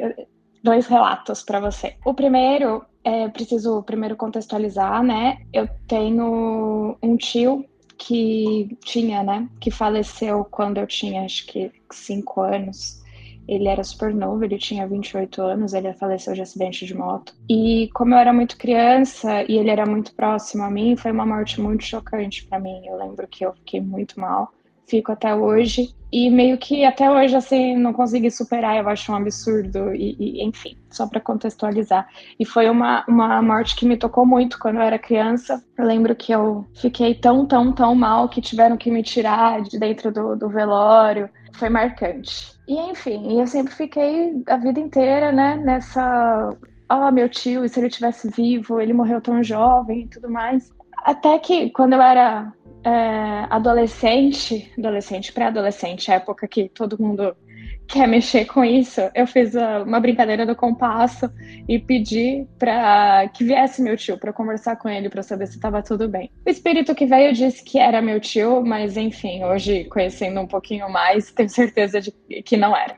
dois 0.62 0.86
relatos 0.86 1.42
para 1.42 1.58
você. 1.58 1.96
O 2.04 2.14
primeiro, 2.14 2.84
é, 3.02 3.26
preciso 3.28 3.82
primeiro 3.82 4.14
contextualizar, 4.14 5.02
né? 5.02 5.38
Eu 5.52 5.68
tenho 5.88 6.96
um 7.02 7.16
tio 7.16 7.64
que 7.98 8.78
tinha, 8.84 9.24
né, 9.24 9.48
que 9.60 9.72
faleceu 9.72 10.44
quando 10.44 10.78
eu 10.78 10.86
tinha 10.86 11.24
acho 11.24 11.44
que 11.46 11.72
cinco 11.90 12.40
anos 12.42 13.02
ele 13.48 13.66
era 13.66 13.82
super 13.82 14.14
novo, 14.14 14.44
ele 14.44 14.58
tinha 14.58 14.86
28 14.86 15.40
anos, 15.40 15.72
ele 15.72 15.92
faleceu 15.94 16.34
de 16.34 16.42
acidente 16.42 16.84
de 16.84 16.94
moto. 16.94 17.34
E 17.48 17.88
como 17.94 18.14
eu 18.14 18.18
era 18.18 18.32
muito 18.32 18.58
criança 18.58 19.42
e 19.48 19.56
ele 19.56 19.70
era 19.70 19.86
muito 19.86 20.14
próximo 20.14 20.64
a 20.64 20.70
mim, 20.70 20.96
foi 20.96 21.10
uma 21.10 21.24
morte 21.24 21.60
muito 21.60 21.82
chocante 21.82 22.46
para 22.46 22.60
mim. 22.60 22.86
Eu 22.86 22.98
lembro 22.98 23.26
que 23.26 23.46
eu 23.46 23.54
fiquei 23.54 23.80
muito 23.80 24.20
mal, 24.20 24.52
fico 24.86 25.10
até 25.12 25.34
hoje. 25.34 25.94
E 26.10 26.30
meio 26.30 26.56
que 26.56 26.84
até 26.84 27.10
hoje, 27.10 27.36
assim, 27.36 27.76
não 27.76 27.92
consegui 27.92 28.30
superar, 28.30 28.76
eu 28.76 28.88
acho 28.88 29.12
um 29.12 29.14
absurdo. 29.14 29.94
E, 29.94 30.16
e 30.18 30.44
enfim, 30.44 30.76
só 30.90 31.06
para 31.06 31.20
contextualizar. 31.20 32.06
E 32.38 32.44
foi 32.44 32.68
uma, 32.68 33.04
uma 33.06 33.42
morte 33.42 33.76
que 33.76 33.86
me 33.86 33.96
tocou 33.96 34.26
muito 34.26 34.58
quando 34.58 34.76
eu 34.76 34.82
era 34.82 34.98
criança. 34.98 35.62
Eu 35.76 35.84
lembro 35.84 36.14
que 36.16 36.32
eu 36.32 36.66
fiquei 36.74 37.14
tão, 37.14 37.46
tão, 37.46 37.72
tão 37.72 37.94
mal 37.94 38.28
que 38.28 38.40
tiveram 38.40 38.76
que 38.76 38.90
me 38.90 39.02
tirar 39.02 39.62
de 39.62 39.78
dentro 39.78 40.10
do, 40.10 40.34
do 40.34 40.48
velório. 40.48 41.28
Foi 41.52 41.68
marcante. 41.68 42.57
E 42.68 42.74
enfim, 42.90 43.40
eu 43.40 43.46
sempre 43.46 43.74
fiquei 43.74 44.42
a 44.46 44.58
vida 44.58 44.78
inteira, 44.78 45.32
né, 45.32 45.56
nessa. 45.56 46.54
Oh, 46.90 47.10
meu 47.10 47.26
tio, 47.28 47.64
e 47.64 47.68
se 47.68 47.80
ele 47.80 47.88
tivesse 47.88 48.28
vivo, 48.30 48.78
ele 48.78 48.92
morreu 48.92 49.22
tão 49.22 49.42
jovem 49.42 50.02
e 50.02 50.08
tudo 50.08 50.30
mais. 50.30 50.70
Até 50.98 51.38
que 51.38 51.70
quando 51.70 51.94
eu 51.94 52.02
era 52.02 52.52
é, 52.84 53.46
adolescente, 53.48 54.70
adolescente, 54.76 55.32
pré-adolescente, 55.32 56.10
época 56.10 56.46
que 56.46 56.68
todo 56.68 57.00
mundo 57.02 57.34
quer 57.88 58.06
mexer 58.06 58.44
com 58.44 58.62
isso, 58.62 59.00
eu 59.14 59.26
fiz 59.26 59.54
uma 59.54 59.98
brincadeira 59.98 60.44
do 60.44 60.54
compasso 60.54 61.30
e 61.66 61.78
pedi 61.78 62.46
para 62.58 63.26
que 63.28 63.42
viesse 63.42 63.80
meu 63.80 63.96
tio 63.96 64.18
para 64.18 64.32
conversar 64.32 64.76
com 64.76 64.88
ele 64.88 65.08
para 65.08 65.22
saber 65.22 65.46
se 65.46 65.56
estava 65.56 65.82
tudo 65.82 66.06
bem. 66.06 66.30
O 66.46 66.50
espírito 66.50 66.94
que 66.94 67.06
veio 67.06 67.32
disse 67.32 67.64
que 67.64 67.78
era 67.78 68.02
meu 68.02 68.20
tio, 68.20 68.62
mas 68.64 68.96
enfim, 68.98 69.42
hoje 69.42 69.84
conhecendo 69.84 70.38
um 70.38 70.46
pouquinho 70.46 70.90
mais, 70.90 71.32
tenho 71.32 71.48
certeza 71.48 71.98
de 72.00 72.12
que 72.42 72.56
não 72.56 72.76
era. 72.76 72.96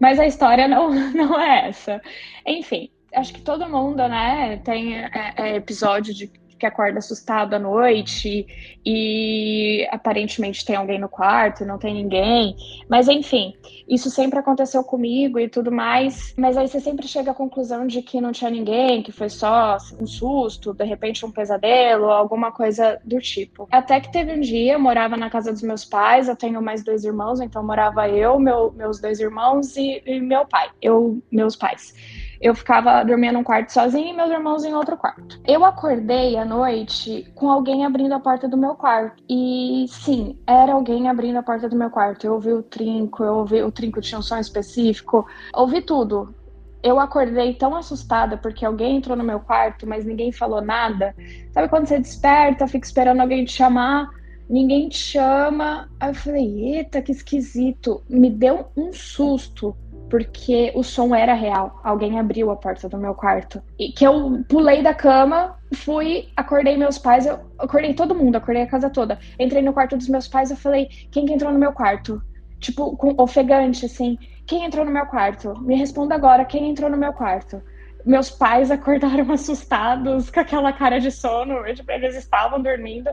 Mas 0.00 0.18
a 0.18 0.26
história 0.26 0.66
não, 0.66 0.90
não 1.12 1.38
é 1.38 1.68
essa. 1.68 2.00
Enfim, 2.46 2.90
acho 3.14 3.34
que 3.34 3.42
todo 3.42 3.68
mundo, 3.68 4.08
né, 4.08 4.60
tem 4.64 4.96
é, 4.96 5.34
é, 5.36 5.56
episódio 5.56 6.14
de 6.14 6.30
que 6.60 6.66
acorda 6.66 6.98
assustado 6.98 7.54
à 7.54 7.58
noite 7.58 8.46
e 8.84 9.88
aparentemente 9.90 10.64
tem 10.64 10.76
alguém 10.76 10.98
no 10.98 11.08
quarto, 11.08 11.64
não 11.64 11.78
tem 11.78 11.94
ninguém. 11.94 12.54
Mas 12.88 13.08
enfim, 13.08 13.54
isso 13.88 14.10
sempre 14.10 14.38
aconteceu 14.38 14.84
comigo 14.84 15.38
e 15.38 15.48
tudo 15.48 15.72
mais. 15.72 16.34
Mas 16.36 16.56
aí 16.56 16.68
você 16.68 16.78
sempre 16.78 17.08
chega 17.08 17.30
à 17.30 17.34
conclusão 17.34 17.86
de 17.86 18.02
que 18.02 18.20
não 18.20 18.30
tinha 18.30 18.50
ninguém, 18.50 19.02
que 19.02 19.10
foi 19.10 19.30
só 19.30 19.78
um 19.98 20.06
susto, 20.06 20.74
de 20.74 20.84
repente 20.84 21.24
um 21.24 21.32
pesadelo, 21.32 22.10
alguma 22.10 22.52
coisa 22.52 23.00
do 23.04 23.18
tipo. 23.18 23.66
Até 23.72 23.98
que 24.00 24.12
teve 24.12 24.32
um 24.32 24.40
dia, 24.40 24.74
eu 24.74 24.80
morava 24.80 25.16
na 25.16 25.30
casa 25.30 25.50
dos 25.50 25.62
meus 25.62 25.84
pais, 25.84 26.28
eu 26.28 26.36
tenho 26.36 26.60
mais 26.60 26.84
dois 26.84 27.04
irmãos, 27.04 27.40
então 27.40 27.64
morava 27.64 28.08
eu, 28.08 28.38
meu, 28.38 28.70
meus 28.72 29.00
dois 29.00 29.18
irmãos 29.18 29.76
e, 29.76 30.02
e 30.04 30.20
meu 30.20 30.46
pai, 30.46 30.68
eu, 30.82 31.22
meus 31.32 31.56
pais 31.56 31.94
eu 32.40 32.54
ficava 32.54 33.04
dormindo 33.04 33.34
num 33.34 33.44
quarto 33.44 33.70
sozinha 33.70 34.12
e 34.12 34.16
meus 34.16 34.30
irmãos 34.30 34.64
em 34.64 34.72
outro 34.72 34.96
quarto. 34.96 35.38
Eu 35.46 35.62
acordei 35.62 36.38
à 36.38 36.44
noite 36.44 37.30
com 37.34 37.50
alguém 37.50 37.84
abrindo 37.84 38.14
a 38.14 38.20
porta 38.20 38.48
do 38.48 38.56
meu 38.56 38.74
quarto. 38.74 39.22
E 39.28 39.84
sim, 39.88 40.38
era 40.46 40.72
alguém 40.72 41.08
abrindo 41.08 41.36
a 41.36 41.42
porta 41.42 41.68
do 41.68 41.76
meu 41.76 41.90
quarto. 41.90 42.26
Eu 42.26 42.34
ouvi 42.34 42.52
o 42.52 42.62
trinco, 42.62 43.22
eu 43.22 43.34
ouvi 43.34 43.62
o 43.62 43.70
trinco 43.70 44.00
tinha 44.00 44.18
um 44.18 44.22
som 44.22 44.38
específico, 44.38 45.26
ouvi 45.54 45.82
tudo. 45.82 46.34
Eu 46.82 46.98
acordei 46.98 47.52
tão 47.52 47.76
assustada 47.76 48.38
porque 48.38 48.64
alguém 48.64 48.96
entrou 48.96 49.14
no 49.14 49.22
meu 49.22 49.40
quarto, 49.40 49.86
mas 49.86 50.06
ninguém 50.06 50.32
falou 50.32 50.62
nada. 50.62 51.14
Sabe 51.52 51.68
quando 51.68 51.86
você 51.86 51.98
desperta, 51.98 52.66
fica 52.66 52.86
esperando 52.86 53.20
alguém 53.20 53.44
te 53.44 53.52
chamar, 53.52 54.08
ninguém 54.48 54.88
te 54.88 54.96
chama. 54.96 55.90
Aí 56.00 56.08
eu 56.08 56.14
falei, 56.14 56.76
eita, 56.76 57.02
que 57.02 57.12
esquisito. 57.12 58.02
Me 58.08 58.30
deu 58.30 58.68
um 58.74 58.94
susto 58.94 59.76
porque 60.10 60.72
o 60.74 60.82
som 60.82 61.14
era 61.14 61.32
real. 61.32 61.80
Alguém 61.82 62.18
abriu 62.18 62.50
a 62.50 62.56
porta 62.56 62.88
do 62.88 62.98
meu 62.98 63.14
quarto. 63.14 63.62
E 63.78 63.92
que 63.92 64.04
eu 64.04 64.44
pulei 64.48 64.82
da 64.82 64.92
cama, 64.92 65.56
fui, 65.72 66.28
acordei 66.36 66.76
meus 66.76 66.98
pais, 66.98 67.24
eu 67.24 67.38
acordei 67.58 67.94
todo 67.94 68.14
mundo, 68.14 68.36
acordei 68.36 68.64
a 68.64 68.66
casa 68.66 68.90
toda. 68.90 69.18
Entrei 69.38 69.62
no 69.62 69.72
quarto 69.72 69.96
dos 69.96 70.08
meus 70.08 70.26
pais, 70.28 70.50
eu 70.50 70.56
falei: 70.56 70.88
"Quem 71.10 71.24
que 71.24 71.32
entrou 71.32 71.52
no 71.52 71.58
meu 71.58 71.72
quarto?" 71.72 72.20
Tipo, 72.58 72.96
com 72.96 73.14
ofegante 73.22 73.86
assim. 73.86 74.18
"Quem 74.46 74.64
entrou 74.64 74.84
no 74.84 74.90
meu 74.90 75.06
quarto? 75.06 75.58
Me 75.60 75.76
responda 75.76 76.14
agora, 76.14 76.44
quem 76.44 76.68
entrou 76.68 76.90
no 76.90 76.96
meu 76.96 77.12
quarto?" 77.12 77.62
Meus 78.04 78.30
pais 78.30 78.70
acordaram 78.70 79.30
assustados, 79.32 80.30
com 80.30 80.40
aquela 80.40 80.72
cara 80.72 80.98
de 80.98 81.10
sono, 81.10 81.62
tipo, 81.74 81.90
eles 81.90 82.16
estavam 82.16 82.60
dormindo. 82.60 83.10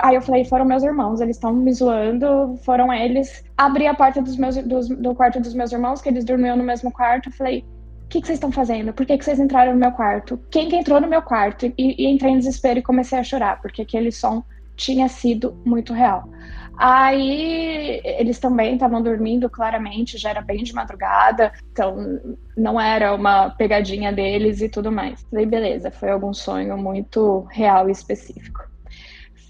Aí 0.00 0.14
eu 0.14 0.22
falei, 0.22 0.44
foram 0.44 0.64
meus 0.64 0.82
irmãos, 0.82 1.20
eles 1.20 1.36
estão 1.36 1.52
me 1.52 1.72
zoando, 1.72 2.56
foram 2.64 2.92
eles. 2.92 3.44
Abri 3.56 3.86
a 3.86 3.94
porta 3.94 4.20
dos 4.20 4.36
meus, 4.36 4.56
dos, 4.56 4.88
do 4.88 5.14
quarto 5.14 5.40
dos 5.40 5.54
meus 5.54 5.72
irmãos, 5.72 6.00
que 6.00 6.08
eles 6.08 6.24
dormiam 6.24 6.56
no 6.56 6.64
mesmo 6.64 6.90
quarto, 6.90 7.30
falei, 7.30 7.64
o 8.04 8.08
que, 8.08 8.20
que 8.20 8.26
vocês 8.26 8.36
estão 8.36 8.52
fazendo? 8.52 8.92
Por 8.92 9.06
que, 9.06 9.16
que 9.16 9.24
vocês 9.24 9.40
entraram 9.40 9.72
no 9.72 9.78
meu 9.78 9.92
quarto? 9.92 10.38
Quem 10.50 10.68
que 10.68 10.76
entrou 10.76 11.00
no 11.00 11.08
meu 11.08 11.22
quarto? 11.22 11.66
E, 11.66 11.74
e 11.78 12.06
entrei 12.06 12.32
em 12.32 12.38
desespero 12.38 12.78
e 12.78 12.82
comecei 12.82 13.18
a 13.18 13.24
chorar, 13.24 13.60
porque 13.62 13.82
aquele 13.82 14.12
som 14.12 14.42
tinha 14.76 15.08
sido 15.08 15.56
muito 15.64 15.92
real. 15.92 16.28
Aí 16.84 18.00
eles 18.02 18.40
também 18.40 18.74
estavam 18.74 19.00
dormindo 19.00 19.48
claramente, 19.48 20.18
já 20.18 20.30
era 20.30 20.42
bem 20.42 20.64
de 20.64 20.74
madrugada, 20.74 21.52
então 21.70 22.20
não 22.56 22.80
era 22.80 23.14
uma 23.14 23.50
pegadinha 23.50 24.12
deles 24.12 24.60
e 24.60 24.68
tudo 24.68 24.90
mais. 24.90 25.22
Falei, 25.30 25.46
beleza, 25.46 25.92
foi 25.92 26.10
algum 26.10 26.34
sonho 26.34 26.76
muito 26.76 27.46
real 27.52 27.88
e 27.88 27.92
específico. 27.92 28.64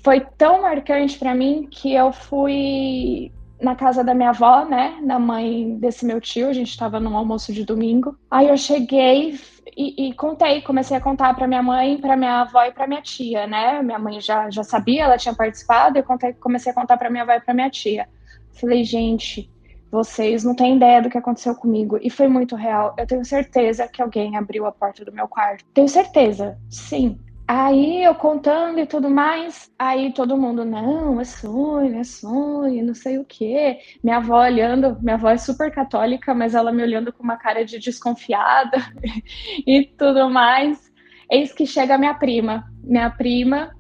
Foi 0.05 0.21
tão 0.37 0.61
marcante 0.61 1.19
para 1.19 1.35
mim 1.35 1.69
que 1.71 1.95
eu 1.95 2.13
fui 2.13 3.33
na 3.59 3.75
casa 3.75 4.05
da 4.05 4.13
minha 4.13 4.29
avó, 4.29 4.67
né, 4.67 5.01
da 5.03 5.19
mãe 5.19 5.79
desse 5.79 6.05
meu 6.05 6.21
tio, 6.21 6.51
a 6.51 6.53
gente 6.53 6.69
estava 6.69 7.01
num 7.01 7.17
almoço 7.17 7.51
de 7.51 7.65
domingo. 7.65 8.15
Aí 8.31 8.49
eu 8.49 8.59
cheguei 8.59 9.39
e, 9.77 10.09
e 10.09 10.15
contei, 10.15 10.61
comecei 10.63 10.97
a 10.97 11.01
contar 11.01 11.35
para 11.35 11.47
minha 11.47 11.63
mãe, 11.63 11.99
para 11.99 12.17
minha 12.17 12.43
avó 12.43 12.63
e 12.65 12.73
para 12.73 12.87
minha 12.87 13.03
tia, 13.03 13.47
né? 13.47 13.83
Minha 13.83 13.99
mãe 13.99 14.21
já, 14.21 14.51
já 14.51 14.63
sabia, 14.63 15.05
ela 15.05 15.17
tinha 15.17 15.35
participado, 15.35 15.99
eu 15.99 16.05
contei, 16.05 16.33
comecei 16.35 16.73
a 16.73 16.75
contar 16.75 16.97
para 16.97 17.11
minha 17.11 17.23
avó 17.23 17.33
e 17.33 17.41
para 17.41 17.55
minha 17.55 17.71
tia. 17.71 18.09
Falei, 18.53 18.85
gente, 18.85 19.51
vocês 19.91 20.43
não 20.43 20.55
têm 20.55 20.77
ideia 20.77 21.03
do 21.03 21.11
que 21.11 21.19
aconteceu 21.19 21.55
comigo. 21.55 21.99
E 22.03 22.09
foi 22.09 22.29
muito 22.29 22.57
real. 22.57 22.95
Eu 22.99 23.07
tenho 23.07 23.25
certeza 23.25 23.87
que 23.87 24.01
alguém 24.01 24.37
abriu 24.37 24.67
a 24.67 24.73
porta 24.73 25.05
do 25.05 25.13
meu 25.13 25.29
quarto. 25.29 25.65
Tenho 25.75 25.89
certeza, 25.89 26.59
sim. 26.71 27.19
Aí 27.55 28.03
eu 28.03 28.15
contando 28.15 28.81
e 28.81 28.87
tudo 28.87 29.11
mais, 29.11 29.71
aí 29.79 30.11
todo 30.15 30.39
mundo, 30.39 30.65
não, 30.65 31.21
é 31.21 31.25
sonho, 31.25 32.01
é 32.01 32.03
sonho, 32.03 32.83
não 32.83 32.95
sei 32.95 33.19
o 33.19 33.27
quê. 33.27 33.79
Minha 34.03 34.17
avó 34.17 34.41
olhando, 34.41 34.99
minha 35.03 35.17
avó 35.17 35.29
é 35.29 35.37
super 35.37 35.71
católica, 35.71 36.33
mas 36.33 36.55
ela 36.55 36.73
me 36.73 36.83
olhando 36.83 37.13
com 37.13 37.23
uma 37.23 37.37
cara 37.37 37.63
de 37.63 37.79
desconfiada 37.79 38.79
e 39.67 39.85
tudo 39.85 40.31
mais. 40.31 40.91
Eis 41.31 41.53
que 41.53 41.67
chega 41.67 41.99
minha 41.99 42.15
prima. 42.15 42.65
Minha 42.83 43.11
prima, 43.11 43.77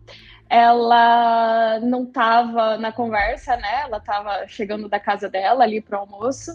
ela 0.50 1.80
não 1.80 2.04
estava 2.04 2.76
na 2.76 2.92
conversa, 2.92 3.56
né? 3.56 3.84
Ela 3.84 3.96
estava 3.96 4.46
chegando 4.48 4.86
da 4.86 5.00
casa 5.00 5.30
dela 5.30 5.64
ali 5.64 5.80
pro 5.80 5.96
almoço. 6.00 6.50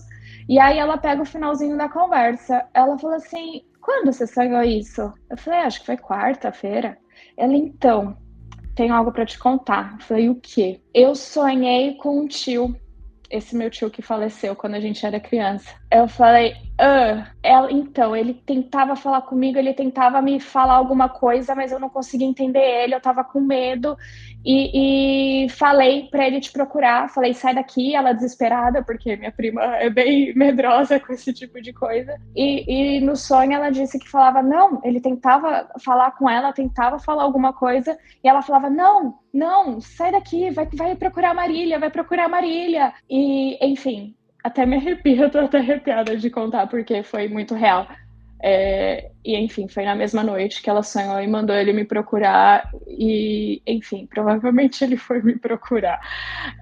E 0.47 0.59
aí 0.59 0.77
ela 0.77 0.99
pega 0.99 1.23
o 1.23 1.25
finalzinho 1.25 1.75
da 1.79 1.89
conversa. 1.89 2.63
Ela 2.75 2.95
falou 2.99 3.15
assim: 3.15 3.63
quando 3.81 4.13
você 4.13 4.27
sonhou 4.27 4.61
isso? 4.61 5.11
Eu 5.31 5.37
falei, 5.37 5.61
acho 5.61 5.79
que 5.79 5.87
foi 5.87 5.97
quarta-feira. 5.97 6.95
Ela, 7.37 7.55
então, 7.55 8.17
tenho 8.75 8.93
algo 8.93 9.11
para 9.11 9.25
te 9.25 9.37
contar. 9.37 9.93
Eu 9.93 10.05
falei, 10.05 10.29
o 10.29 10.35
quê? 10.35 10.81
Eu 10.93 11.15
sonhei 11.15 11.93
com 11.95 12.21
um 12.21 12.27
tio, 12.27 12.75
esse 13.29 13.55
meu 13.55 13.69
tio 13.69 13.89
que 13.91 14.01
faleceu 14.01 14.55
quando 14.55 14.73
a 14.75 14.79
gente 14.79 15.05
era 15.05 15.19
criança. 15.19 15.69
Eu 15.89 16.07
falei, 16.07 16.53
ah, 16.79 17.31
ela, 17.41 17.71
então, 17.71 18.15
ele 18.15 18.33
tentava 18.33 18.95
falar 18.95 19.21
comigo, 19.21 19.57
ele 19.57 19.73
tentava 19.73 20.21
me 20.21 20.39
falar 20.39 20.75
alguma 20.75 21.09
coisa, 21.09 21.55
mas 21.55 21.71
eu 21.71 21.79
não 21.79 21.89
conseguia 21.89 22.27
entender 22.27 22.59
ele, 22.59 22.93
eu 22.93 23.01
tava 23.01 23.23
com 23.23 23.39
medo. 23.39 23.97
E, 24.45 25.45
e 25.45 25.49
falei 25.49 26.07
para 26.11 26.27
ele 26.27 26.39
te 26.39 26.51
procurar, 26.51 27.09
falei, 27.09 27.33
sai 27.33 27.55
daqui, 27.55 27.95
ela 27.95 28.13
desesperada, 28.13 28.83
porque 28.83 29.15
minha 29.15 29.31
prima 29.31 29.61
é 29.77 29.89
bem 29.89 30.33
medrosa 30.37 30.99
com 30.99 31.13
esse 31.13 31.33
tipo 31.33 31.61
de 31.61 31.73
coisa. 31.73 32.19
E, 32.35 32.97
e 32.97 33.01
no 33.01 33.15
sonho 33.15 33.53
ela 33.53 33.69
disse 33.69 33.97
que 33.97 34.09
falava, 34.09 34.43
não, 34.43 34.79
ele 34.83 35.01
tentava 35.01 35.69
falar 35.83 36.11
com 36.11 36.29
ela, 36.29 36.53
tentava 36.53 36.99
falar 36.99 37.23
alguma 37.23 37.53
coisa, 37.53 37.97
e 38.23 38.27
ela 38.27 38.41
falava, 38.41 38.69
não, 38.69 39.19
não, 39.33 39.81
sai 39.81 40.11
daqui, 40.11 40.51
vai, 40.51 40.67
vai 40.73 40.95
procurar 40.95 41.33
Marília, 41.33 41.79
vai 41.79 41.89
procurar 41.89 42.27
Marília. 42.27 42.93
E, 43.09 43.57
enfim, 43.65 44.16
até 44.43 44.65
me 44.65 44.77
arrepio, 44.77 45.29
tô 45.31 45.39
até 45.39 45.57
arrepiada 45.59 46.15
de 46.17 46.29
contar, 46.29 46.67
porque 46.67 47.03
foi 47.03 47.27
muito 47.27 47.55
real. 47.55 47.87
É, 48.39 49.09
e 49.25 49.35
enfim, 49.35 49.67
foi 49.67 49.83
na 49.83 49.95
mesma 49.95 50.21
noite 50.23 50.61
que 50.61 50.69
ela 50.69 50.83
sonhou 50.83 51.19
e 51.19 51.27
mandou 51.27 51.55
ele 51.55 51.73
me 51.73 51.83
procurar. 51.83 52.69
E 52.87 53.61
enfim, 53.65 54.05
provavelmente 54.05 54.83
ele 54.83 54.95
foi 54.95 55.21
me 55.21 55.37
procurar. 55.37 55.99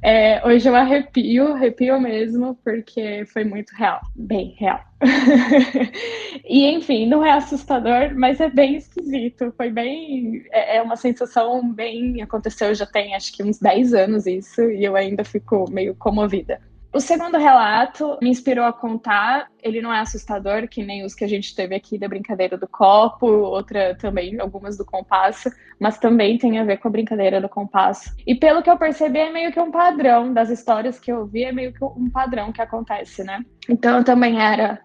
É, 0.01 0.45
hoje 0.47 0.69
eu 0.69 0.75
arrepio, 0.75 1.53
arrepio 1.53 1.99
mesmo, 1.99 2.57
porque 2.63 3.25
foi 3.25 3.43
muito 3.43 3.71
real, 3.75 3.99
bem 4.15 4.55
real. 4.57 4.79
e 6.45 6.65
enfim, 6.67 7.05
não 7.07 7.25
é 7.25 7.33
assustador, 7.33 8.15
mas 8.15 8.39
é 8.39 8.49
bem 8.49 8.77
esquisito. 8.77 9.53
Foi 9.57 9.69
bem. 9.69 10.45
É, 10.51 10.77
é 10.77 10.81
uma 10.81 10.95
sensação 10.95 11.71
bem. 11.73 12.21
Aconteceu 12.21 12.73
já 12.73 12.85
tem 12.85 13.15
acho 13.15 13.35
que 13.35 13.43
uns 13.43 13.59
10 13.59 13.93
anos 13.93 14.25
isso, 14.25 14.61
e 14.71 14.85
eu 14.85 14.95
ainda 14.95 15.25
fico 15.25 15.69
meio 15.69 15.93
comovida. 15.95 16.61
O 16.95 17.01
segundo 17.01 17.37
relato 17.37 18.17
me 18.21 18.29
inspirou 18.29 18.63
a 18.63 18.71
contar. 18.71 19.49
Ele 19.61 19.81
não 19.81 19.93
é 19.93 19.99
assustador, 19.99 20.65
que 20.65 20.81
nem 20.81 21.03
os 21.03 21.13
que 21.13 21.25
a 21.25 21.27
gente 21.27 21.53
teve 21.53 21.75
aqui 21.75 21.97
da 21.97 22.07
brincadeira 22.07 22.57
do 22.57 22.69
copo, 22.69 23.27
outra 23.27 23.93
também, 23.95 24.39
algumas 24.39 24.77
do 24.77 24.85
compasso, 24.85 25.51
mas 25.77 25.97
também 25.97 26.37
tem 26.37 26.57
a 26.57 26.63
ver 26.63 26.77
com 26.77 26.87
a 26.87 26.91
brincadeira 26.91 27.41
do 27.41 27.49
compasso. 27.49 28.15
E 28.25 28.33
pelo 28.33 28.63
que 28.63 28.69
eu 28.69 28.77
percebi, 28.77 29.19
é 29.19 29.29
meio 29.29 29.51
que 29.51 29.59
um 29.59 29.71
padrão 29.71 30.31
das 30.31 30.49
histórias 30.49 30.97
que 30.97 31.11
eu 31.11 31.25
vi, 31.25 31.43
é 31.43 31.51
meio 31.51 31.73
que 31.73 31.83
um 31.83 32.09
padrão 32.09 32.53
que 32.53 32.61
acontece, 32.61 33.25
né? 33.25 33.43
Então 33.67 33.97
eu 33.97 34.03
também 34.05 34.41
era 34.41 34.79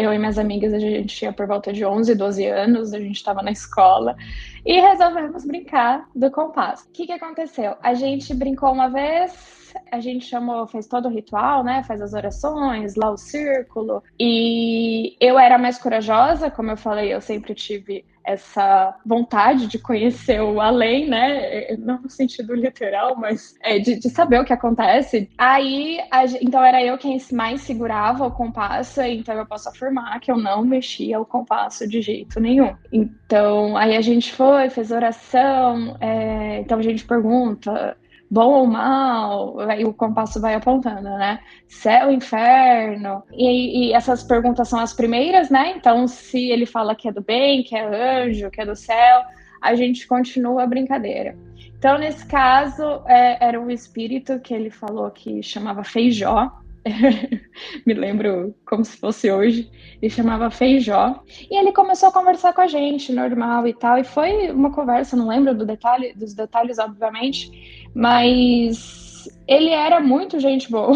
eu 0.00 0.12
e 0.12 0.18
minhas 0.18 0.38
amigas, 0.38 0.72
a 0.72 0.78
gente 0.78 1.16
tinha 1.16 1.32
por 1.32 1.48
volta 1.48 1.72
de 1.72 1.84
11, 1.84 2.14
12 2.14 2.46
anos, 2.46 2.94
a 2.94 2.98
gente 3.00 3.16
estava 3.16 3.42
na 3.42 3.50
escola 3.50 4.16
e 4.64 4.80
resolvemos 4.80 5.44
brincar 5.44 6.08
do 6.14 6.30
compasso. 6.30 6.88
O 6.88 6.92
que, 6.92 7.06
que 7.06 7.12
aconteceu? 7.12 7.74
A 7.82 7.94
gente 7.94 8.32
brincou 8.34 8.72
uma 8.72 8.88
vez, 8.88 9.57
a 9.90 10.00
gente 10.00 10.26
chamou, 10.26 10.66
fez 10.66 10.86
todo 10.86 11.06
o 11.06 11.12
ritual, 11.12 11.64
né? 11.64 11.82
Faz 11.84 12.00
as 12.00 12.12
orações, 12.12 12.94
lá 12.96 13.10
o 13.10 13.16
círculo. 13.16 14.02
E 14.18 15.16
eu 15.20 15.38
era 15.38 15.58
mais 15.58 15.78
corajosa, 15.78 16.50
como 16.50 16.70
eu 16.70 16.76
falei, 16.76 17.12
eu 17.12 17.20
sempre 17.20 17.54
tive 17.54 18.04
essa 18.28 18.94
vontade 19.06 19.66
de 19.66 19.78
conhecer 19.78 20.42
o 20.42 20.60
além, 20.60 21.08
né? 21.08 21.74
Não 21.78 21.98
no 22.02 22.10
sentido 22.10 22.54
literal, 22.54 23.16
mas 23.16 23.54
é, 23.62 23.78
de, 23.78 23.98
de, 23.98 24.10
saber 24.10 24.38
o 24.38 24.44
que 24.44 24.52
acontece. 24.52 25.30
Aí, 25.38 25.98
a, 26.10 26.26
então 26.26 26.62
era 26.62 26.84
eu 26.84 26.98
quem 26.98 27.16
mais 27.32 27.62
segurava 27.62 28.26
o 28.26 28.30
compasso, 28.30 29.00
então 29.00 29.34
eu 29.34 29.46
posso 29.46 29.70
afirmar 29.70 30.20
que 30.20 30.30
eu 30.30 30.36
não 30.36 30.62
mexia 30.62 31.18
o 31.18 31.24
compasso 31.24 31.88
de 31.88 32.02
jeito 32.02 32.38
nenhum. 32.38 32.76
Então, 32.92 33.74
aí 33.78 33.96
a 33.96 34.02
gente 34.02 34.30
foi, 34.30 34.68
fez 34.68 34.90
oração, 34.90 35.96
é, 35.98 36.60
então 36.60 36.78
a 36.78 36.82
gente 36.82 37.06
pergunta 37.06 37.96
bom 38.30 38.60
ou 38.60 38.66
mal, 38.66 39.58
aí 39.60 39.84
o 39.84 39.92
compasso 39.92 40.40
vai 40.40 40.54
apontando, 40.54 41.08
né? 41.08 41.40
Céu, 41.66 42.10
inferno. 42.10 43.22
E, 43.32 43.88
e, 43.88 43.92
essas 43.92 44.22
perguntas 44.22 44.68
são 44.68 44.78
as 44.78 44.92
primeiras, 44.92 45.48
né? 45.48 45.74
Então, 45.76 46.06
se 46.06 46.50
ele 46.50 46.66
fala 46.66 46.94
que 46.94 47.08
é 47.08 47.12
do 47.12 47.22
bem, 47.22 47.62
que 47.62 47.74
é 47.74 48.24
anjo, 48.24 48.50
que 48.50 48.60
é 48.60 48.66
do 48.66 48.76
céu, 48.76 49.22
a 49.60 49.74
gente 49.74 50.06
continua 50.06 50.64
a 50.64 50.66
brincadeira. 50.66 51.36
Então, 51.78 51.96
nesse 51.96 52.26
caso, 52.26 52.82
é, 53.06 53.38
era 53.44 53.60
um 53.60 53.70
espírito 53.70 54.38
que 54.40 54.52
ele 54.52 54.70
falou 54.70 55.10
que 55.10 55.42
chamava 55.42 55.82
Feijó. 55.82 56.50
Me 57.86 57.94
lembro 57.94 58.54
como 58.66 58.84
se 58.84 58.96
fosse 58.96 59.30
hoje. 59.30 59.70
Ele 60.02 60.10
chamava 60.10 60.50
Feijó. 60.50 61.22
E 61.50 61.56
ele 61.56 61.72
começou 61.72 62.08
a 62.08 62.12
conversar 62.12 62.52
com 62.52 62.60
a 62.60 62.66
gente, 62.66 63.12
normal 63.12 63.66
e 63.66 63.74
tal. 63.74 63.96
E 63.96 64.04
foi 64.04 64.50
uma 64.50 64.72
conversa, 64.72 65.16
não 65.16 65.28
lembro 65.28 65.54
do 65.54 65.64
detalhe, 65.64 66.12
dos 66.14 66.34
detalhes, 66.34 66.78
obviamente 66.78 67.77
mas 67.98 69.28
ele 69.48 69.70
era 69.70 69.98
muito 69.98 70.38
gente 70.38 70.70
boa. 70.70 70.92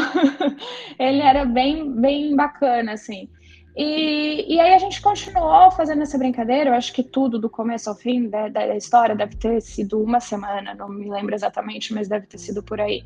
ele 0.96 1.20
era 1.20 1.44
bem, 1.44 1.92
bem 1.92 2.36
bacana, 2.36 2.92
assim. 2.92 3.28
E, 3.74 4.54
e 4.54 4.60
aí 4.60 4.72
a 4.72 4.78
gente 4.78 5.00
continuou 5.00 5.72
fazendo 5.72 6.02
essa 6.02 6.16
brincadeira. 6.16 6.70
Eu 6.70 6.74
acho 6.74 6.92
que 6.92 7.02
tudo, 7.02 7.40
do 7.40 7.50
começo 7.50 7.88
ao 7.88 7.96
fim 7.96 8.28
da, 8.28 8.48
da, 8.48 8.76
história, 8.76 9.16
deve 9.16 9.34
ter 9.34 9.60
sido 9.60 10.00
uma 10.00 10.20
semana, 10.20 10.74
não 10.74 10.88
me 10.88 11.10
lembro 11.10 11.34
exatamente, 11.34 11.92
mas 11.92 12.06
deve 12.06 12.26
ter 12.26 12.38
sido 12.38 12.62
por 12.62 12.80
aí. 12.80 13.02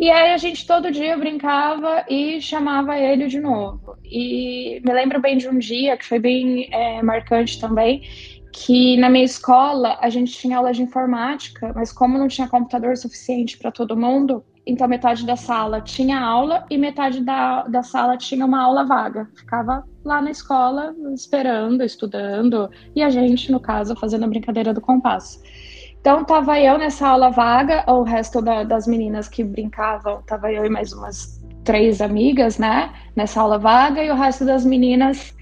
E 0.00 0.10
aí 0.10 0.32
a 0.32 0.38
gente 0.38 0.66
todo 0.66 0.90
dia 0.90 1.14
brincava 1.18 2.06
e 2.08 2.40
chamava 2.40 2.98
ele 2.98 3.26
de 3.26 3.38
novo. 3.38 3.98
E 4.02 4.80
me 4.82 4.94
lembro 4.94 5.20
bem 5.20 5.36
de 5.36 5.46
um 5.46 5.58
dia 5.58 5.94
que 5.98 6.06
foi 6.06 6.18
bem 6.18 6.70
é, 6.72 7.02
marcante 7.02 7.60
também, 7.60 8.02
que 8.58 8.96
na 8.96 9.10
minha 9.10 9.24
escola 9.24 9.98
a 10.00 10.08
gente 10.08 10.32
tinha 10.32 10.56
aula 10.56 10.72
de 10.72 10.82
informática, 10.82 11.72
mas 11.74 11.92
como 11.92 12.16
não 12.16 12.26
tinha 12.26 12.48
computador 12.48 12.96
suficiente 12.96 13.58
para 13.58 13.70
todo 13.70 13.94
mundo, 13.94 14.42
então 14.66 14.88
metade 14.88 15.26
da 15.26 15.36
sala 15.36 15.78
tinha 15.82 16.18
aula 16.18 16.64
e 16.70 16.78
metade 16.78 17.20
da, 17.20 17.64
da 17.64 17.82
sala 17.82 18.16
tinha 18.16 18.46
uma 18.46 18.62
aula 18.62 18.82
vaga. 18.82 19.28
Ficava 19.36 19.84
lá 20.02 20.22
na 20.22 20.30
escola 20.30 20.94
esperando, 21.12 21.84
estudando, 21.84 22.70
e 22.94 23.02
a 23.02 23.10
gente, 23.10 23.52
no 23.52 23.60
caso, 23.60 23.94
fazendo 23.94 24.24
a 24.24 24.28
brincadeira 24.28 24.72
do 24.72 24.80
compasso. 24.80 25.38
Então 26.00 26.24
tava 26.24 26.58
eu 26.58 26.78
nessa 26.78 27.08
aula 27.08 27.28
vaga, 27.28 27.84
o 27.86 28.04
resto 28.04 28.40
da, 28.40 28.64
das 28.64 28.86
meninas 28.86 29.28
que 29.28 29.44
brincavam, 29.44 30.22
tava 30.22 30.50
eu 30.50 30.64
e 30.64 30.70
mais 30.70 30.94
umas 30.94 31.44
três 31.62 32.00
amigas, 32.00 32.56
né, 32.56 32.90
nessa 33.14 33.42
aula 33.42 33.58
vaga, 33.58 34.02
e 34.02 34.10
o 34.10 34.14
resto 34.14 34.46
das 34.46 34.64
meninas 34.64 35.35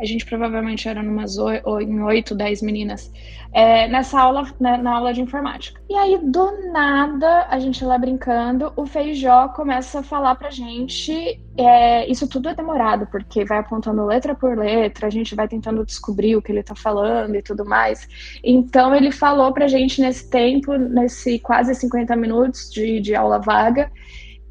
a 0.00 0.04
gente 0.04 0.24
provavelmente 0.24 0.88
era 0.88 1.02
numas 1.02 1.36
em 1.80 2.00
oito, 2.02 2.34
dez 2.34 2.62
meninas, 2.62 3.12
é, 3.52 3.88
nessa 3.88 4.20
aula, 4.20 4.44
na, 4.60 4.76
né, 4.76 4.82
na, 4.82 4.96
aula 4.96 5.12
de 5.12 5.20
informática. 5.20 5.80
E 5.90 5.94
aí, 5.94 6.18
do 6.18 6.70
nada, 6.72 7.46
a 7.48 7.58
gente 7.58 7.84
lá 7.84 7.98
brincando, 7.98 8.72
o 8.76 8.86
Feijó 8.86 9.48
começa 9.48 9.98
a 9.98 10.02
falar 10.02 10.36
pra 10.36 10.50
gente. 10.50 11.40
É, 11.56 12.08
isso 12.08 12.28
tudo 12.28 12.48
é 12.48 12.54
demorado, 12.54 13.08
porque 13.08 13.44
vai 13.44 13.58
apontando 13.58 14.06
letra 14.06 14.34
por 14.34 14.56
letra, 14.56 15.08
a 15.08 15.10
gente 15.10 15.34
vai 15.34 15.48
tentando 15.48 15.84
descobrir 15.84 16.36
o 16.36 16.42
que 16.42 16.52
ele 16.52 16.62
tá 16.62 16.76
falando 16.76 17.34
e 17.34 17.42
tudo 17.42 17.64
mais. 17.64 18.06
Então, 18.44 18.94
ele 18.94 19.10
falou 19.10 19.52
pra 19.52 19.66
gente 19.66 20.00
nesse 20.00 20.30
tempo, 20.30 20.74
nesse 20.76 21.40
quase 21.40 21.74
50 21.74 22.14
minutos 22.14 22.70
de, 22.70 23.00
de 23.00 23.16
aula 23.16 23.40
vaga, 23.40 23.90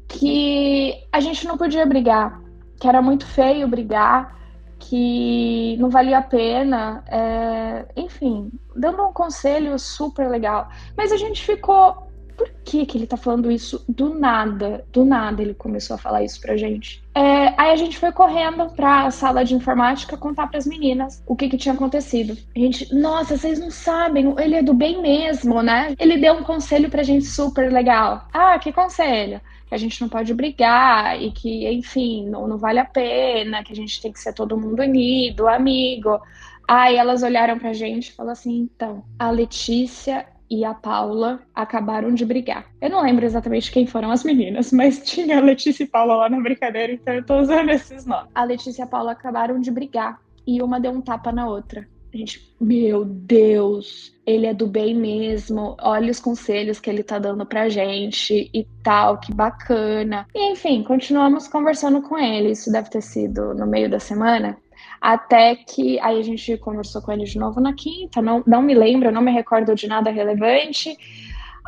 que 0.06 0.92
a 1.10 1.20
gente 1.20 1.46
não 1.46 1.56
podia 1.56 1.86
brigar, 1.86 2.38
que 2.78 2.86
era 2.86 3.00
muito 3.00 3.26
feio 3.26 3.66
brigar 3.66 4.36
que 4.78 5.76
não 5.78 5.90
valia 5.90 6.18
a 6.18 6.22
pena, 6.22 7.04
é, 7.08 7.86
enfim, 7.96 8.50
dando 8.74 9.04
um 9.04 9.12
conselho 9.12 9.78
super 9.78 10.28
legal. 10.28 10.68
Mas 10.96 11.12
a 11.12 11.16
gente 11.16 11.44
ficou 11.44 12.07
por 12.38 12.48
que, 12.64 12.86
que 12.86 12.96
ele 12.96 13.06
tá 13.06 13.16
falando 13.16 13.50
isso 13.50 13.84
do 13.88 14.14
nada? 14.14 14.86
Do 14.92 15.04
nada 15.04 15.42
ele 15.42 15.54
começou 15.54 15.96
a 15.96 15.98
falar 15.98 16.22
isso 16.22 16.40
pra 16.40 16.56
gente. 16.56 17.02
É, 17.12 17.48
aí 17.60 17.72
a 17.72 17.76
gente 17.76 17.98
foi 17.98 18.12
correndo 18.12 18.70
pra 18.76 19.10
sala 19.10 19.44
de 19.44 19.56
informática 19.56 20.16
contar 20.16 20.46
pras 20.46 20.64
meninas 20.64 21.20
o 21.26 21.34
que 21.34 21.48
que 21.48 21.58
tinha 21.58 21.74
acontecido. 21.74 22.38
A 22.54 22.58
gente, 22.58 22.94
nossa, 22.94 23.36
vocês 23.36 23.58
não 23.58 23.72
sabem, 23.72 24.32
ele 24.38 24.54
é 24.54 24.62
do 24.62 24.72
bem 24.72 25.02
mesmo, 25.02 25.60
né? 25.60 25.96
Ele 25.98 26.16
deu 26.16 26.34
um 26.34 26.44
conselho 26.44 26.88
pra 26.88 27.02
gente 27.02 27.26
super 27.26 27.72
legal. 27.72 28.28
Ah, 28.32 28.56
que 28.58 28.72
conselho? 28.72 29.40
que 29.66 29.74
a 29.74 29.78
gente 29.78 30.00
não 30.00 30.08
pode 30.08 30.32
brigar 30.32 31.20
e 31.20 31.30
que, 31.30 31.68
enfim, 31.68 32.26
não, 32.26 32.48
não 32.48 32.56
vale 32.56 32.78
a 32.78 32.86
pena, 32.86 33.62
que 33.62 33.70
a 33.70 33.76
gente 33.76 34.00
tem 34.00 34.10
que 34.10 34.18
ser 34.18 34.32
todo 34.32 34.56
mundo 34.56 34.80
unido, 34.80 35.46
amigo. 35.46 36.18
Aí 36.66 36.96
elas 36.96 37.22
olharam 37.22 37.58
pra 37.58 37.74
gente 37.74 38.08
e 38.08 38.12
falaram 38.12 38.32
assim: 38.32 38.60
então, 38.60 39.04
a 39.18 39.30
Letícia 39.30 40.26
e 40.50 40.64
a 40.64 40.74
Paula 40.74 41.40
acabaram 41.54 42.12
de 42.12 42.24
brigar. 42.24 42.66
Eu 42.80 42.90
não 42.90 43.02
lembro 43.02 43.24
exatamente 43.24 43.70
quem 43.70 43.86
foram 43.86 44.10
as 44.10 44.24
meninas, 44.24 44.72
mas 44.72 44.98
tinha 45.04 45.38
a 45.38 45.40
Letícia 45.40 45.84
e 45.84 45.86
Paula 45.86 46.16
lá 46.16 46.28
na 46.28 46.40
brincadeira, 46.40 46.92
então 46.92 47.14
eu 47.14 47.24
tô 47.24 47.38
usando 47.40 47.70
esses 47.70 48.06
nomes. 48.06 48.30
A 48.34 48.44
Letícia 48.44 48.82
e 48.82 48.84
a 48.84 48.86
Paula 48.86 49.12
acabaram 49.12 49.60
de 49.60 49.70
brigar 49.70 50.20
e 50.46 50.62
uma 50.62 50.80
deu 50.80 50.92
um 50.92 51.00
tapa 51.00 51.30
na 51.30 51.48
outra. 51.48 51.86
A 52.12 52.16
gente, 52.16 52.54
meu 52.58 53.04
Deus, 53.04 54.14
ele 54.26 54.46
é 54.46 54.54
do 54.54 54.66
bem 54.66 54.94
mesmo. 54.94 55.76
Olha 55.78 56.10
os 56.10 56.18
conselhos 56.18 56.80
que 56.80 56.88
ele 56.88 57.02
tá 57.02 57.18
dando 57.18 57.44
pra 57.44 57.68
gente 57.68 58.50
e 58.52 58.66
tal, 58.82 59.18
que 59.18 59.32
bacana. 59.32 60.26
E 60.34 60.52
enfim, 60.52 60.82
continuamos 60.82 61.46
conversando 61.48 62.00
com 62.00 62.18
ele. 62.18 62.52
Isso 62.52 62.72
deve 62.72 62.88
ter 62.88 63.02
sido 63.02 63.52
no 63.54 63.66
meio 63.66 63.90
da 63.90 64.00
semana. 64.00 64.56
Até 65.00 65.56
que 65.56 65.98
aí 66.00 66.18
a 66.18 66.22
gente 66.22 66.56
conversou 66.58 67.00
com 67.00 67.12
ele 67.12 67.24
de 67.24 67.38
novo 67.38 67.60
na 67.60 67.72
quinta, 67.72 68.20
não, 68.20 68.42
não 68.46 68.62
me 68.62 68.74
lembro, 68.74 69.12
não 69.12 69.22
me 69.22 69.32
recordo 69.32 69.74
de 69.74 69.86
nada 69.86 70.10
relevante. 70.10 70.96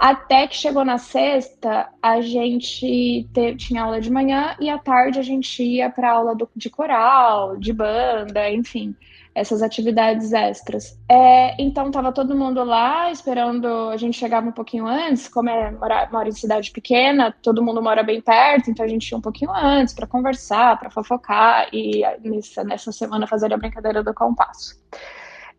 Até 0.00 0.46
que 0.46 0.56
chegou 0.56 0.82
na 0.82 0.96
sexta, 0.96 1.90
a 2.02 2.22
gente 2.22 3.28
te, 3.34 3.54
tinha 3.56 3.82
aula 3.82 4.00
de 4.00 4.10
manhã 4.10 4.56
e 4.58 4.70
à 4.70 4.78
tarde 4.78 5.18
a 5.18 5.22
gente 5.22 5.62
ia 5.62 5.90
para 5.90 6.10
aula 6.10 6.34
do, 6.34 6.48
de 6.56 6.70
coral, 6.70 7.58
de 7.58 7.70
banda, 7.70 8.50
enfim 8.50 8.96
essas 9.34 9.62
atividades 9.62 10.32
extras. 10.32 10.98
É, 11.08 11.54
então 11.62 11.86
estava 11.86 12.12
todo 12.12 12.34
mundo 12.34 12.64
lá 12.64 13.10
esperando, 13.12 13.66
a 13.90 13.96
gente 13.96 14.18
chegava 14.18 14.48
um 14.48 14.52
pouquinho 14.52 14.86
antes, 14.86 15.28
como 15.28 15.48
é 15.48 15.70
mora, 15.70 16.08
mora 16.10 16.28
em 16.28 16.32
cidade 16.32 16.70
pequena, 16.72 17.32
todo 17.42 17.62
mundo 17.62 17.80
mora 17.80 18.02
bem 18.02 18.20
perto, 18.20 18.70
então 18.70 18.84
a 18.84 18.88
gente 18.88 19.08
ia 19.08 19.18
um 19.18 19.20
pouquinho 19.20 19.52
antes 19.52 19.94
para 19.94 20.06
conversar, 20.06 20.78
para 20.78 20.90
fofocar 20.90 21.68
e 21.72 22.02
nessa, 22.24 22.64
nessa 22.64 22.90
semana 22.90 23.26
fazer 23.26 23.52
a 23.52 23.56
brincadeira 23.56 24.02
do 24.02 24.12
compasso. 24.12 24.74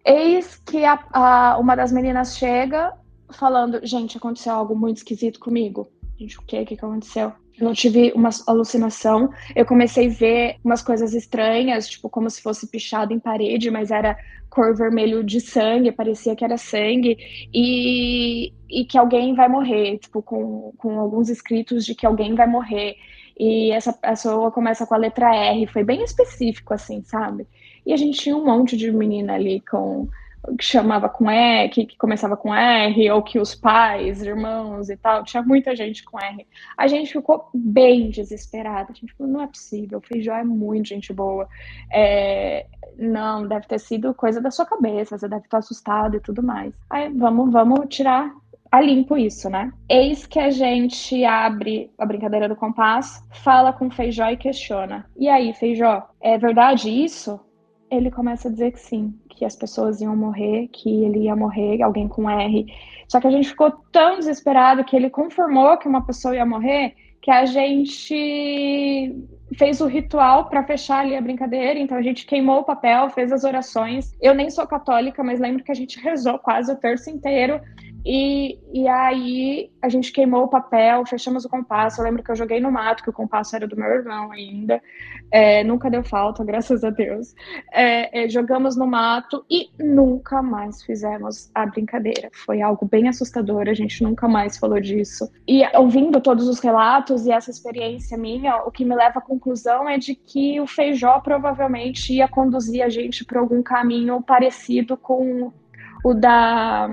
Eis 0.03 0.57
que 0.65 0.83
a, 0.83 0.99
a, 1.13 1.57
uma 1.57 1.75
das 1.75 1.91
meninas 1.91 2.35
chega 2.35 2.93
falando, 3.33 3.79
gente, 3.85 4.17
aconteceu 4.17 4.53
algo 4.53 4.75
muito 4.75 4.97
esquisito 4.97 5.39
comigo. 5.39 5.87
Gente, 6.17 6.37
o 6.37 6.41
que 6.43 6.65
que 6.65 6.73
aconteceu? 6.75 7.33
Eu 7.57 7.65
não 7.65 7.73
tive 7.73 8.11
uma 8.15 8.29
alucinação. 8.47 9.29
Eu 9.55 9.65
comecei 9.65 10.07
a 10.07 10.11
ver 10.11 10.55
umas 10.63 10.81
coisas 10.81 11.13
estranhas, 11.13 11.87
tipo 11.87 12.09
como 12.09 12.29
se 12.29 12.41
fosse 12.41 12.67
pichado 12.67 13.13
em 13.13 13.19
parede, 13.19 13.69
mas 13.69 13.91
era 13.91 14.17
cor 14.49 14.75
vermelho 14.75 15.23
de 15.23 15.39
sangue, 15.39 15.91
parecia 15.91 16.35
que 16.35 16.43
era 16.43 16.57
sangue, 16.57 17.17
e, 17.53 18.53
e 18.69 18.85
que 18.85 18.97
alguém 18.97 19.33
vai 19.33 19.47
morrer, 19.47 19.97
tipo, 19.97 20.21
com, 20.21 20.73
com 20.77 20.99
alguns 20.99 21.29
escritos 21.29 21.85
de 21.85 21.95
que 21.95 22.05
alguém 22.05 22.35
vai 22.35 22.47
morrer. 22.47 22.95
E 23.39 23.71
essa 23.71 23.93
pessoa 23.93 24.51
começa 24.51 24.85
com 24.85 24.93
a 24.93 24.97
letra 24.97 25.33
R, 25.33 25.65
foi 25.67 25.83
bem 25.83 26.03
específico, 26.03 26.73
assim, 26.73 27.01
sabe? 27.03 27.47
E 27.85 27.93
a 27.93 27.97
gente 27.97 28.19
tinha 28.19 28.35
um 28.35 28.45
monte 28.45 28.75
de 28.77 28.91
menina 28.91 29.33
ali 29.33 29.61
com 29.61 30.07
que 30.57 30.63
chamava 30.63 31.07
com 31.07 31.29
E, 31.29 31.69
que, 31.69 31.97
começava 31.97 32.35
com 32.35 32.53
R, 32.53 33.11
ou 33.11 33.21
que 33.21 33.39
os 33.39 33.53
pais, 33.53 34.21
irmãos 34.21 34.89
e 34.89 34.97
tal, 34.97 35.23
tinha 35.23 35.43
muita 35.43 35.75
gente 35.75 36.03
com 36.03 36.19
R. 36.19 36.47
A 36.77 36.87
gente 36.87 37.13
ficou 37.13 37.49
bem 37.53 38.09
desesperada. 38.09 38.91
A 38.91 38.93
gente 38.93 39.13
falou, 39.13 39.31
não 39.31 39.41
é 39.41 39.47
possível, 39.47 39.99
o 39.99 40.01
Feijó 40.01 40.33
é 40.33 40.43
muito 40.43 40.89
gente 40.89 41.13
boa. 41.13 41.47
É, 41.91 42.65
não, 42.97 43.47
deve 43.47 43.67
ter 43.67 43.79
sido 43.79 44.13
coisa 44.13 44.41
da 44.41 44.51
sua 44.51 44.65
cabeça, 44.65 45.17
você 45.17 45.27
deve 45.27 45.45
estar 45.45 45.59
assustado 45.59 46.15
e 46.15 46.19
tudo 46.19 46.41
mais. 46.41 46.73
Aí 46.89 47.09
vamos, 47.09 47.51
vamos 47.51 47.87
tirar 47.89 48.33
a 48.71 48.79
limpo 48.79 49.17
isso, 49.17 49.49
né? 49.49 49.71
Eis 49.89 50.25
que 50.25 50.39
a 50.39 50.49
gente 50.49 51.25
abre 51.25 51.91
a 51.97 52.05
brincadeira 52.05 52.47
do 52.47 52.55
compasso, 52.55 53.21
fala 53.43 53.73
com 53.73 53.91
Feijó 53.91 54.29
e 54.29 54.37
questiona. 54.37 55.05
E 55.17 55.27
aí, 55.27 55.53
Feijó, 55.53 56.07
é 56.21 56.37
verdade 56.37 56.89
isso? 56.89 57.39
Ele 57.91 58.09
começa 58.09 58.47
a 58.47 58.51
dizer 58.51 58.71
que 58.71 58.79
sim, 58.79 59.13
que 59.29 59.43
as 59.43 59.55
pessoas 59.55 59.99
iam 59.99 60.15
morrer, 60.15 60.69
que 60.71 61.03
ele 61.03 61.23
ia 61.25 61.35
morrer, 61.35 61.81
alguém 61.81 62.07
com 62.07 62.29
R. 62.29 62.65
Só 63.07 63.19
que 63.19 63.27
a 63.27 63.31
gente 63.31 63.49
ficou 63.49 63.71
tão 63.91 64.17
desesperado 64.17 64.85
que 64.85 64.95
ele 64.95 65.09
confirmou 65.09 65.77
que 65.77 65.89
uma 65.89 66.05
pessoa 66.05 66.33
ia 66.33 66.45
morrer, 66.45 66.95
que 67.21 67.29
a 67.29 67.45
gente 67.45 69.13
fez 69.57 69.81
o 69.81 69.87
ritual 69.87 70.45
para 70.45 70.63
fechar 70.63 70.99
ali 70.99 71.15
a 71.15 71.21
brincadeira. 71.21 71.77
Então 71.77 71.97
a 71.97 72.01
gente 72.01 72.25
queimou 72.25 72.59
o 72.59 72.63
papel, 72.63 73.09
fez 73.09 73.31
as 73.31 73.43
orações. 73.43 74.15
Eu 74.21 74.33
nem 74.33 74.49
sou 74.49 74.65
católica, 74.65 75.23
mas 75.23 75.39
lembro 75.39 75.63
que 75.63 75.71
a 75.71 75.75
gente 75.75 75.99
rezou 75.99 76.39
quase 76.39 76.71
o 76.71 76.77
terço 76.77 77.09
inteiro. 77.09 77.59
E, 78.05 78.59
e 78.73 78.87
aí 78.87 79.71
a 79.81 79.87
gente 79.89 80.11
queimou 80.11 80.43
o 80.43 80.47
papel, 80.47 81.05
fechamos 81.05 81.45
o 81.45 81.49
compasso. 81.49 82.01
Eu 82.01 82.05
lembro 82.05 82.23
que 82.23 82.31
eu 82.31 82.35
joguei 82.35 82.59
no 82.59 82.71
mato, 82.71 83.03
que 83.03 83.09
o 83.09 83.13
compasso 83.13 83.55
era 83.55 83.67
do 83.67 83.75
meu 83.75 83.87
irmão 83.87 84.31
ainda. 84.31 84.81
É, 85.31 85.63
nunca 85.63 85.89
deu 85.89 86.03
falta, 86.03 86.43
graças 86.43 86.83
a 86.83 86.89
Deus. 86.89 87.33
É, 87.71 88.23
é, 88.23 88.29
jogamos 88.29 88.75
no 88.75 88.87
mato 88.87 89.45
e 89.49 89.69
nunca 89.79 90.41
mais 90.41 90.83
fizemos 90.83 91.51
a 91.53 91.65
brincadeira. 91.65 92.29
Foi 92.33 92.61
algo 92.61 92.85
bem 92.85 93.07
assustador, 93.07 93.69
a 93.69 93.73
gente 93.73 94.03
nunca 94.03 94.27
mais 94.27 94.57
falou 94.57 94.79
disso. 94.79 95.31
E 95.47 95.63
ouvindo 95.77 96.19
todos 96.19 96.47
os 96.47 96.59
relatos 96.59 97.25
e 97.25 97.31
essa 97.31 97.51
experiência 97.51 98.17
minha, 98.17 98.57
o 98.63 98.71
que 98.71 98.83
me 98.83 98.95
leva 98.95 99.19
à 99.19 99.21
conclusão 99.21 99.87
é 99.87 99.97
de 99.97 100.15
que 100.15 100.59
o 100.59 100.67
Feijó 100.67 101.19
provavelmente 101.19 102.13
ia 102.13 102.27
conduzir 102.27 102.83
a 102.83 102.89
gente 102.89 103.23
por 103.23 103.37
algum 103.37 103.61
caminho 103.61 104.21
parecido 104.21 104.97
com 104.97 105.51
o 106.03 106.13
da 106.13 106.89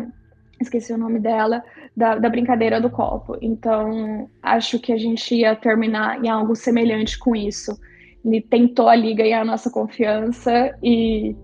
esqueci 0.61 0.93
o 0.93 0.99
nome 0.99 1.19
dela, 1.19 1.63
da, 1.97 2.17
da, 2.17 2.29
brincadeira 2.29 2.81
do 2.81 2.91
copo. 2.91 3.37
Então, 3.41 4.29
acho 4.43 4.79
que 4.79 4.93
a 4.93 4.99
gente 4.99 5.35
ia 5.35 5.55
terminar 5.55 6.23
em 6.25 6.29
algo 6.29 6.55
semelhante 6.55 7.19
com 7.19 7.35
isso. 7.35 7.79
Ele 8.25 8.41
tentou 8.41 8.89
ali 8.89 9.15
ganhar 9.15 9.41
a 9.41 9.45
nossa 9.45 9.71
confiança 9.71 10.77
e, 10.83 11.37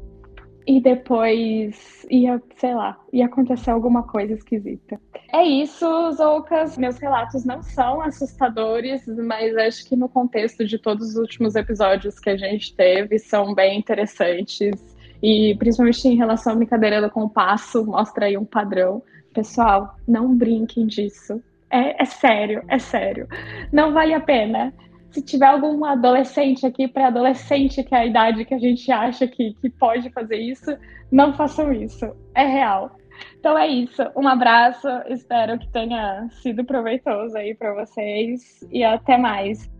e 0.66 0.81
depois 0.81 2.05
ia, 2.11 2.42
sei 2.57 2.74
lá, 2.74 2.98
ia 3.12 3.27
acontecer 3.27 3.70
alguma 3.70 4.03
coisa 4.03 4.35
esquisita. 4.35 5.00
É 5.33 5.42
isso, 5.42 5.87
Zoucas. 6.12 6.77
Meus 6.77 6.98
relatos 6.98 7.44
não 7.44 7.62
são 7.62 8.00
assustadores, 8.00 9.07
mas 9.07 9.57
acho 9.57 9.88
que 9.88 9.96
no 9.96 10.09
contexto 10.09 10.64
de 10.66 10.79
todos 10.79 11.11
os 11.11 11.16
últimos 11.16 11.55
episódios 11.55 12.18
que 12.18 12.31
a 12.31 12.37
gente 12.37 12.74
teve, 12.74 13.18
são 13.18 13.55
bem 13.55 13.79
interessantes 13.79 14.93
e 15.24 15.54
principalmente 15.54 16.06
em 16.06 16.16
relação 16.16 16.52
à 16.52 16.56
brincadeira 16.56 17.00
do 17.00 17.10
compasso, 17.10 17.82
mostra 17.87 18.26
aí 18.26 18.37
um 18.37 18.44
padrão. 18.44 19.02
Pessoal, 19.32 19.96
não 20.06 20.37
brinquem 20.37 20.87
disso. 20.87 21.42
É, 21.70 22.02
é 22.02 22.04
sério, 22.04 22.62
é 22.68 22.78
sério. 22.78 23.26
Não 23.72 23.94
vale 23.94 24.12
a 24.12 24.20
pena. 24.20 24.74
Se 25.10 25.22
tiver 25.22 25.46
algum 25.46 25.82
adolescente 25.82 26.66
aqui, 26.66 26.87
pré-adolescente, 26.87 27.82
que 27.82 27.94
é 27.94 28.00
a 28.00 28.04
idade 28.06 28.44
que 28.44 28.52
a 28.52 28.58
gente 28.58 28.92
acha 28.92 29.26
que, 29.26 29.54
que 29.54 29.70
pode 29.70 30.10
fazer 30.10 30.37
isso, 30.37 30.76
não 31.10 31.32
façam 31.32 31.72
isso. 31.72 32.04
É 32.34 32.44
real. 32.44 32.94
Então 33.40 33.56
é 33.56 33.66
isso. 33.66 34.02
Um 34.14 34.28
abraço. 34.28 34.87
Espero 35.08 35.58
que 35.58 35.72
tenha 35.72 36.28
sido 36.42 36.66
proveitoso 36.66 37.34
aí 37.34 37.54
para 37.54 37.72
vocês. 37.72 38.62
E 38.70 38.84
até 38.84 39.16
mais. 39.16 39.72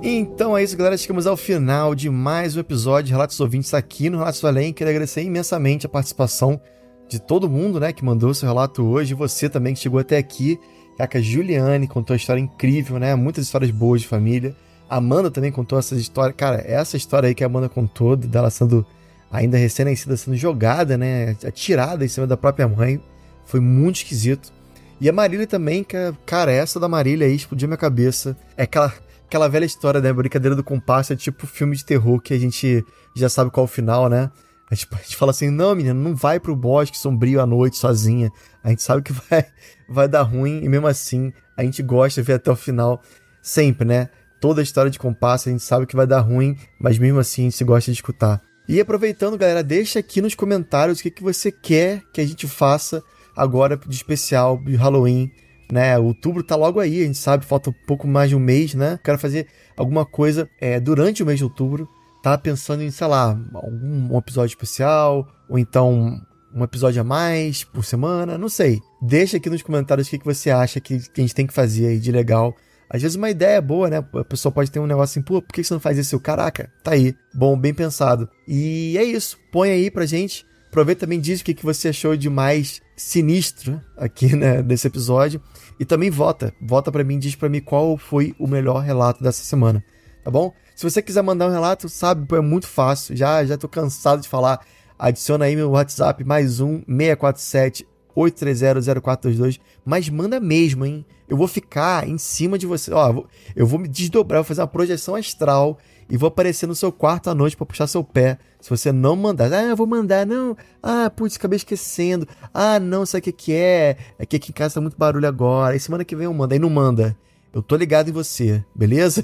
Então 0.00 0.56
é 0.56 0.62
isso, 0.62 0.76
galera. 0.76 0.96
Chegamos 0.96 1.26
ao 1.26 1.36
final 1.36 1.92
de 1.92 2.08
mais 2.08 2.56
um 2.56 2.60
episódio 2.60 3.06
de 3.06 3.12
Relatos 3.12 3.38
Ouvintes 3.40 3.74
aqui 3.74 4.08
no 4.08 4.18
Relatos 4.18 4.40
do 4.40 4.46
Além. 4.46 4.72
Quero 4.72 4.88
agradecer 4.90 5.22
imensamente 5.22 5.86
a 5.86 5.88
participação 5.88 6.60
de 7.08 7.18
todo 7.18 7.50
mundo 7.50 7.80
né, 7.80 7.92
que 7.92 8.04
mandou 8.04 8.32
seu 8.32 8.48
relato 8.48 8.84
hoje. 8.86 9.12
Você 9.12 9.48
também 9.48 9.74
que 9.74 9.80
chegou 9.80 9.98
até 9.98 10.16
aqui. 10.16 10.58
A 10.98 11.20
Juliane 11.20 11.88
contou 11.88 12.14
uma 12.14 12.16
história 12.16 12.40
incrível, 12.40 12.98
né? 12.98 13.14
Muitas 13.16 13.44
histórias 13.44 13.72
boas 13.72 14.00
de 14.00 14.06
família. 14.06 14.54
Amanda 14.88 15.32
também 15.32 15.50
contou 15.50 15.78
essas 15.78 15.98
histórias. 15.98 16.36
Cara, 16.36 16.62
essa 16.64 16.96
história 16.96 17.28
aí 17.28 17.34
que 17.34 17.42
a 17.42 17.46
Amanda 17.46 17.68
contou, 17.68 18.16
dela 18.16 18.50
sendo 18.50 18.86
ainda 19.30 19.58
recém-nascida, 19.58 20.16
sendo 20.16 20.36
jogada, 20.36 20.96
né? 20.96 21.36
Atirada 21.44 22.04
em 22.04 22.08
cima 22.08 22.26
da 22.26 22.36
própria 22.36 22.68
mãe. 22.68 23.00
Foi 23.44 23.58
muito 23.58 23.96
esquisito. 23.96 24.52
E 25.00 25.08
a 25.08 25.12
Marília 25.12 25.46
também, 25.46 25.82
que, 25.82 25.96
cara, 26.24 26.52
essa 26.52 26.78
da 26.78 26.88
Marília 26.88 27.26
aí 27.26 27.34
explodiu 27.34 27.68
minha 27.68 27.78
cabeça. 27.78 28.36
É 28.56 28.62
aquela 28.64 28.92
aquela 29.28 29.48
velha 29.48 29.64
história, 29.64 30.00
né? 30.00 30.12
Brincadeira 30.12 30.56
do 30.56 30.64
compasso 30.64 31.12
é 31.12 31.16
tipo 31.16 31.46
filme 31.46 31.76
de 31.76 31.84
terror 31.84 32.20
que 32.20 32.34
a 32.34 32.38
gente 32.38 32.84
já 33.14 33.28
sabe 33.28 33.50
qual 33.50 33.64
é 33.64 33.68
o 33.68 33.72
final, 33.72 34.08
né? 34.08 34.30
A 34.70 34.74
gente, 34.74 34.88
a 34.92 34.96
gente 34.96 35.16
fala 35.16 35.30
assim, 35.30 35.50
não, 35.50 35.74
menina, 35.74 35.94
não 35.94 36.16
vai 36.16 36.40
pro 36.40 36.56
bosque 36.56 36.98
sombrio 36.98 37.40
à 37.40 37.46
noite 37.46 37.76
sozinha. 37.76 38.30
A 38.64 38.70
gente 38.70 38.82
sabe 38.82 39.02
que 39.02 39.12
vai, 39.30 39.46
vai 39.88 40.08
dar 40.08 40.22
ruim 40.22 40.64
e 40.64 40.68
mesmo 40.68 40.86
assim 40.86 41.32
a 41.56 41.62
gente 41.62 41.82
gosta 41.82 42.20
de 42.20 42.26
ver 42.26 42.34
até 42.34 42.50
o 42.50 42.56
final 42.56 43.02
sempre, 43.40 43.86
né? 43.86 44.08
toda 44.40 44.60
a 44.60 44.64
história 44.64 44.90
de 44.90 44.98
compasso, 44.98 45.48
a 45.48 45.52
gente 45.52 45.62
sabe 45.62 45.86
que 45.86 45.96
vai 45.96 46.06
dar 46.06 46.20
ruim, 46.20 46.56
mas 46.78 46.98
mesmo 46.98 47.18
assim 47.18 47.42
a 47.46 47.50
gente 47.50 47.64
gosta 47.64 47.90
de 47.90 47.96
escutar. 47.96 48.40
E 48.68 48.80
aproveitando, 48.80 49.38
galera, 49.38 49.62
deixa 49.62 49.98
aqui 49.98 50.20
nos 50.20 50.34
comentários 50.34 51.00
o 51.00 51.02
que, 51.02 51.10
que 51.10 51.22
você 51.22 51.50
quer 51.50 52.02
que 52.12 52.20
a 52.20 52.26
gente 52.26 52.46
faça 52.46 53.02
agora 53.34 53.76
de 53.76 53.94
especial 53.94 54.58
de 54.58 54.76
Halloween, 54.76 55.30
né? 55.70 55.98
Outubro 55.98 56.42
tá 56.42 56.56
logo 56.56 56.80
aí, 56.80 57.02
a 57.02 57.06
gente 57.06 57.18
sabe, 57.18 57.44
falta 57.44 57.70
um 57.70 57.74
pouco 57.86 58.06
mais 58.06 58.30
de 58.30 58.36
um 58.36 58.40
mês, 58.40 58.74
né? 58.74 58.98
Quero 59.02 59.18
fazer 59.18 59.46
alguma 59.76 60.04
coisa 60.04 60.48
é, 60.60 60.78
durante 60.80 61.22
o 61.22 61.26
mês 61.26 61.38
de 61.38 61.44
outubro. 61.44 61.88
Tá 62.22 62.36
pensando 62.36 62.82
em, 62.82 62.90
sei 62.90 63.06
lá, 63.06 63.38
algum 63.54 64.14
um 64.14 64.18
episódio 64.18 64.52
especial, 64.52 65.28
ou 65.48 65.58
então 65.58 66.20
um 66.52 66.64
episódio 66.64 67.00
a 67.00 67.04
mais 67.04 67.62
por 67.62 67.84
semana, 67.84 68.36
não 68.36 68.48
sei. 68.48 68.80
Deixa 69.00 69.36
aqui 69.36 69.48
nos 69.48 69.62
comentários 69.62 70.08
o 70.08 70.10
que, 70.10 70.18
que 70.18 70.24
você 70.24 70.50
acha 70.50 70.80
que, 70.80 70.98
que 70.98 71.20
a 71.20 71.24
gente 71.24 71.34
tem 71.34 71.46
que 71.46 71.52
fazer 71.52 71.86
aí 71.86 71.98
de 72.00 72.10
legal 72.10 72.56
às 72.90 73.02
vezes 73.02 73.16
uma 73.16 73.28
ideia 73.28 73.56
é 73.56 73.60
boa, 73.60 73.90
né? 73.90 73.98
A 73.98 74.24
pessoa 74.24 74.50
pode 74.50 74.70
ter 74.70 74.80
um 74.80 74.86
negócio 74.86 75.12
assim, 75.12 75.22
pô, 75.22 75.42
por 75.42 75.52
que 75.52 75.62
você 75.62 75.74
não 75.74 75.80
faz 75.80 75.98
isso? 75.98 76.18
Caraca, 76.18 76.72
tá 76.82 76.92
aí. 76.92 77.14
Bom, 77.34 77.58
bem 77.58 77.74
pensado. 77.74 78.28
E 78.46 78.96
é 78.96 79.04
isso. 79.04 79.38
Põe 79.52 79.70
aí 79.70 79.90
pra 79.90 80.06
gente. 80.06 80.46
Aproveita 80.68 81.00
também 81.00 81.20
diz 81.20 81.40
o 81.40 81.44
que 81.44 81.62
você 81.62 81.88
achou 81.88 82.16
de 82.16 82.30
mais 82.30 82.80
sinistro 82.96 83.80
aqui, 83.96 84.34
né, 84.34 84.62
nesse 84.62 84.86
episódio. 84.86 85.40
E 85.78 85.84
também 85.84 86.10
vota. 86.10 86.52
Vota 86.60 86.90
para 86.90 87.04
mim, 87.04 87.18
diz 87.18 87.34
para 87.34 87.48
mim 87.48 87.60
qual 87.60 87.96
foi 87.96 88.34
o 88.38 88.46
melhor 88.46 88.80
relato 88.80 89.22
dessa 89.22 89.42
semana. 89.42 89.84
Tá 90.24 90.30
bom? 90.30 90.52
Se 90.74 90.88
você 90.88 91.00
quiser 91.00 91.22
mandar 91.22 91.48
um 91.48 91.52
relato, 91.52 91.88
sabe, 91.88 92.26
é 92.36 92.40
muito 92.40 92.66
fácil. 92.66 93.16
Já 93.16 93.44
já 93.44 93.56
tô 93.56 93.68
cansado 93.68 94.22
de 94.22 94.28
falar. 94.28 94.64
Adiciona 94.98 95.44
aí 95.44 95.54
meu 95.54 95.70
WhatsApp 95.70 96.24
mais 96.24 96.60
um 96.60 96.82
647 96.86 97.86
8300422, 98.18 99.60
mas 99.84 100.08
manda 100.08 100.40
mesmo, 100.40 100.84
hein? 100.84 101.04
Eu 101.28 101.36
vou 101.36 101.46
ficar 101.46 102.08
em 102.08 102.18
cima 102.18 102.58
de 102.58 102.66
você. 102.66 102.92
Ó, 102.92 103.24
eu 103.54 103.66
vou 103.66 103.78
me 103.78 103.86
desdobrar, 103.86 104.40
vou 104.40 104.44
fazer 104.44 104.62
uma 104.62 104.66
projeção 104.66 105.14
astral 105.14 105.78
e 106.10 106.16
vou 106.16 106.28
aparecer 106.28 106.66
no 106.66 106.74
seu 106.74 106.90
quarto 106.90 107.28
à 107.28 107.34
noite 107.34 107.56
para 107.56 107.66
puxar 107.66 107.86
seu 107.86 108.02
pé. 108.02 108.38
Se 108.60 108.70
você 108.70 108.90
não 108.90 109.14
mandar, 109.14 109.52
ah, 109.52 109.62
eu 109.62 109.76
vou 109.76 109.86
mandar, 109.86 110.26
não. 110.26 110.56
Ah, 110.82 111.10
putz, 111.10 111.36
acabei 111.36 111.56
esquecendo. 111.56 112.26
Ah, 112.52 112.80
não, 112.80 113.04
sabe 113.04 113.20
o 113.20 113.22
que, 113.24 113.32
que 113.32 113.52
é? 113.52 113.96
É 114.18 114.26
que 114.26 114.36
aqui 114.36 114.50
em 114.50 114.54
casa 114.54 114.74
tá 114.74 114.80
muito 114.80 114.96
barulho 114.96 115.28
agora. 115.28 115.76
E 115.76 115.80
semana 115.80 116.04
que 116.04 116.16
vem 116.16 116.24
eu 116.24 116.32
mando. 116.32 116.54
Aí 116.54 116.58
não 116.58 116.70
manda. 116.70 117.16
Eu 117.52 117.62
tô 117.62 117.76
ligado 117.76 118.08
em 118.08 118.12
você, 118.12 118.64
beleza? 118.74 119.22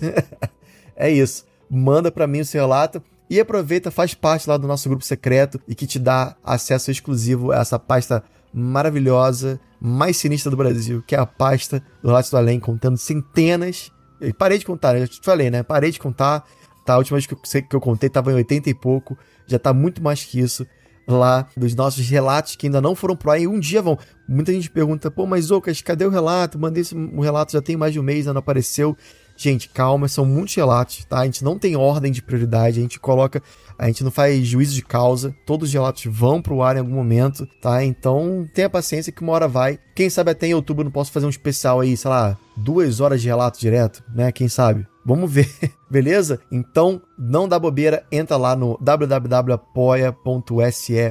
é 0.95 1.11
isso. 1.11 1.45
Manda 1.71 2.13
para 2.13 2.27
mim 2.27 2.41
o 2.41 2.45
seu 2.45 2.61
relato. 2.61 3.03
E 3.29 3.41
aproveita, 3.41 3.91
faz 3.91 4.15
parte 4.15 4.49
lá 4.49 4.57
do 4.57 4.69
nosso 4.69 4.89
grupo 4.89 5.05
secreto 5.05 5.61
e 5.67 5.75
que 5.75 5.87
te 5.87 5.99
dá 5.99 6.37
acesso 6.45 6.91
exclusivo 6.91 7.53
a 7.53 7.61
essa 7.61 7.79
pasta 7.79 8.23
maravilhosa, 8.53 9.59
mais 9.81 10.17
sinistra 10.17 10.51
do 10.51 10.57
Brasil, 10.57 11.03
que 11.07 11.17
é 11.17 11.19
a 11.19 11.27
pasta 11.27 11.83
do 12.03 12.09
Relatos 12.09 12.31
do 12.31 12.37
Além, 12.37 12.61
contando 12.61 12.97
centenas. 12.97 13.91
Eu 14.21 14.33
parei 14.35 14.59
de 14.59 14.65
contar, 14.65 14.97
já 14.99 15.09
te 15.09 15.21
falei, 15.23 15.51
né? 15.51 15.63
Parei 15.63 15.91
de 15.91 15.99
contar. 15.99 16.47
Tá, 16.85 16.95
a 16.95 16.99
última 16.99 17.17
vez 17.17 17.27
que 17.27 17.35
eu, 17.35 17.63
que 17.63 17.77
eu 17.77 17.81
contei 17.81 18.11
tava 18.11 18.31
em 18.33 18.35
80 18.35 18.71
e 18.71 18.75
pouco. 18.75 19.17
Já 19.47 19.59
tá 19.59 19.73
muito 19.73 20.03
mais 20.03 20.25
que 20.25 20.39
isso 20.39 20.67
lá 21.07 21.47
dos 21.57 21.75
nossos 21.75 22.09
relatos 22.09 22.57
que 22.57 22.67
ainda 22.67 22.81
não 22.81 22.95
foram 22.95 23.15
pro 23.15 23.31
ar 23.31 23.41
e 23.41 23.47
um 23.47 23.61
dia 23.61 23.83
vão. 23.83 23.99
Muita 24.27 24.53
gente 24.53 24.71
pergunta, 24.71 25.11
pô, 25.11 25.27
mas 25.27 25.51
Ocas, 25.51 25.83
cadê 25.83 26.05
o 26.05 26.11
relato? 26.11 26.59
Mandei 26.59 26.81
esse 26.81 26.95
um 26.95 27.21
relato 27.21 27.53
já 27.53 27.61
tem 27.61 27.77
mais 27.77 27.93
de 27.93 28.01
um 28.01 28.03
mês, 28.03 28.21
ainda 28.21 28.35
não 28.35 28.39
apareceu. 28.41 28.97
Gente, 29.37 29.69
calma, 29.69 30.07
são 30.07 30.25
muitos 30.25 30.55
relatos, 30.55 31.05
tá? 31.05 31.19
A 31.21 31.25
gente 31.25 31.43
não 31.43 31.59
tem 31.59 31.75
ordem 31.77 32.13
de 32.13 32.23
prioridade, 32.23 32.79
a 32.79 32.83
gente 32.83 33.01
coloca 33.01 33.43
a 33.77 33.87
gente 33.89 34.05
não 34.05 34.11
faz 34.11 34.47
juízo 34.47 34.75
de 34.75 34.83
causa, 34.83 35.35
todos 35.45 35.69
os 35.69 35.75
relatos 35.75 36.05
vão 36.07 36.41
pro 36.41 36.63
ar 36.63 36.77
em 36.77 36.79
algum 36.79 36.95
momento, 36.95 37.47
tá? 37.61 37.85
Então 37.85 38.49
tenha 38.55 38.71
paciência 38.71 39.13
que 39.13 39.23
uma 39.23 39.33
hora 39.33 39.49
vai. 39.49 39.79
Quem 39.95 40.09
sabe 40.09 40.31
até 40.31 40.47
em 40.47 40.55
outubro 40.55 40.83
eu 40.83 40.85
não 40.85 40.93
posso 40.93 41.11
fazer 41.11 41.27
um 41.27 41.31
especial 41.31 41.81
aí, 41.81 41.97
sei 41.97 42.11
lá, 42.11 42.39
duas 42.57 43.01
horas 43.01 43.21
de 43.21 43.27
relato 43.27 43.59
direto, 43.59 44.03
né? 44.15 44.31
Quem 44.31 44.49
sabe? 44.49 44.87
Vamos 45.05 45.31
ver, 45.31 45.51
beleza? 45.91 46.41
Então, 46.51 47.03
não 47.19 47.47
dá 47.47 47.59
bobeira, 47.59 48.07
entra 48.11 48.37
lá 48.37 48.57
no 48.57 48.79
www.apoia.se 48.81 49.67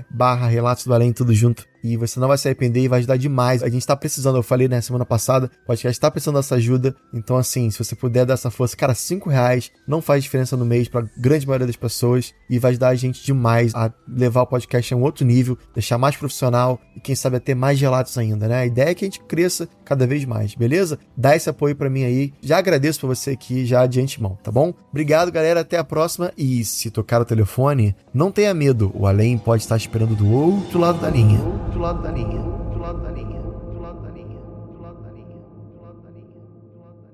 barra 0.10 0.48
Relatos 0.48 0.86
do 0.86 0.94
Além, 0.94 1.14
tudo 1.14 1.34
junto. 1.34 1.66
E 1.84 1.97
você 1.97 2.19
não 2.19 2.27
vai 2.27 2.38
se 2.38 2.47
arrepender 2.47 2.81
e 2.81 2.88
vai 2.88 2.99
ajudar 2.99 3.17
demais. 3.17 3.61
A 3.61 3.69
gente 3.69 3.86
tá 3.86 3.95
precisando, 3.95 4.38
eu 4.38 4.43
falei 4.43 4.67
na 4.67 4.77
né, 4.77 4.81
semana 4.81 5.05
passada, 5.05 5.51
o 5.63 5.67
podcast 5.67 5.99
tá 5.99 6.09
precisando 6.09 6.36
dessa 6.36 6.55
ajuda. 6.55 6.95
Então, 7.13 7.38
assim, 7.38 7.69
se 7.69 7.77
você 7.77 7.95
puder 7.95 8.25
dar 8.25 8.36
essa 8.36 8.49
força, 8.49 8.77
cara, 8.77 8.95
cinco 8.95 9.29
reais 9.29 9.71
não 9.88 10.01
faz 10.01 10.23
diferença 10.23 10.55
no 10.55 10.65
mês 10.65 10.88
pra 10.88 11.05
grande 11.17 11.45
maioria 11.45 11.67
das 11.67 11.75
pessoas 11.75 12.34
e 12.49 12.57
vai 12.57 12.71
ajudar 12.71 12.89
a 12.89 12.95
gente 12.95 13.23
demais 13.25 13.73
a 13.75 13.91
levar 14.07 14.43
o 14.43 14.47
podcast 14.47 14.93
a 14.93 14.97
um 14.97 15.01
outro 15.01 15.25
nível, 15.25 15.57
deixar 15.73 15.97
mais 15.97 16.15
profissional 16.15 16.79
e 16.95 16.99
quem 16.99 17.15
sabe 17.15 17.38
até 17.38 17.53
mais 17.53 17.79
relatos 17.79 18.17
ainda, 18.17 18.47
né? 18.47 18.61
A 18.61 18.65
ideia 18.65 18.89
é 18.89 18.95
que 18.95 19.05
a 19.05 19.07
gente 19.07 19.19
cresça 19.21 19.67
cada 19.84 20.07
vez 20.07 20.25
mais, 20.25 20.55
beleza? 20.55 20.97
Dá 21.17 21.36
esse 21.36 21.49
apoio 21.49 21.75
para 21.75 21.89
mim 21.89 22.03
aí. 22.03 22.34
Já 22.41 22.57
agradeço 22.57 23.01
por 23.01 23.07
você 23.07 23.31
aqui 23.31 23.65
já 23.65 23.86
de 23.86 23.99
antemão, 23.99 24.38
tá 24.41 24.51
bom? 24.51 24.73
Obrigado, 24.89 25.31
galera, 25.31 25.61
até 25.61 25.77
a 25.77 25.84
próxima 25.84 26.31
e 26.38 26.63
se 26.63 26.89
tocar 26.89 27.21
o 27.21 27.25
telefone, 27.25 27.95
não 28.13 28.31
tenha 28.31 28.53
medo, 28.53 28.91
o 28.93 29.07
além 29.07 29.38
pode 29.38 29.63
estar 29.63 29.77
esperando 29.77 30.15
do 30.15 30.31
outro 30.31 30.79
lado 30.79 30.99
da 30.99 31.09
linha. 31.09 31.39
Do 31.74 31.80
lado 31.80 32.03
da 32.03 32.11
linha. 32.11 32.39
Do 32.39 32.80
lado 32.80 33.01
da 33.01 33.09
linha. 33.09 33.41
Do 33.41 33.80
lado 33.80 34.01
da 34.01 34.09
linha. 34.11 34.39
Do 34.39 34.82
lado 34.82 35.01
da 35.01 35.09
linha. 35.11 35.38
Do 35.74 35.82
lado 35.82 36.01
da 36.01 36.09
linha. 36.11 36.28
Do 36.69 36.84
lado 36.84 37.01
da 37.01 37.09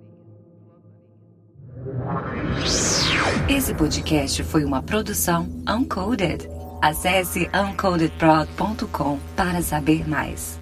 linha. 2.58 3.58
Esse 3.58 3.74
podcast 3.74 4.44
foi 4.44 4.66
uma 4.66 4.84
produção 4.84 5.48
Uncoded. 5.68 6.50
Acesse 6.82 7.50
uncodedprod.com 7.54 9.18
para 9.36 9.62
saber 9.62 10.08
mais. 10.08 10.59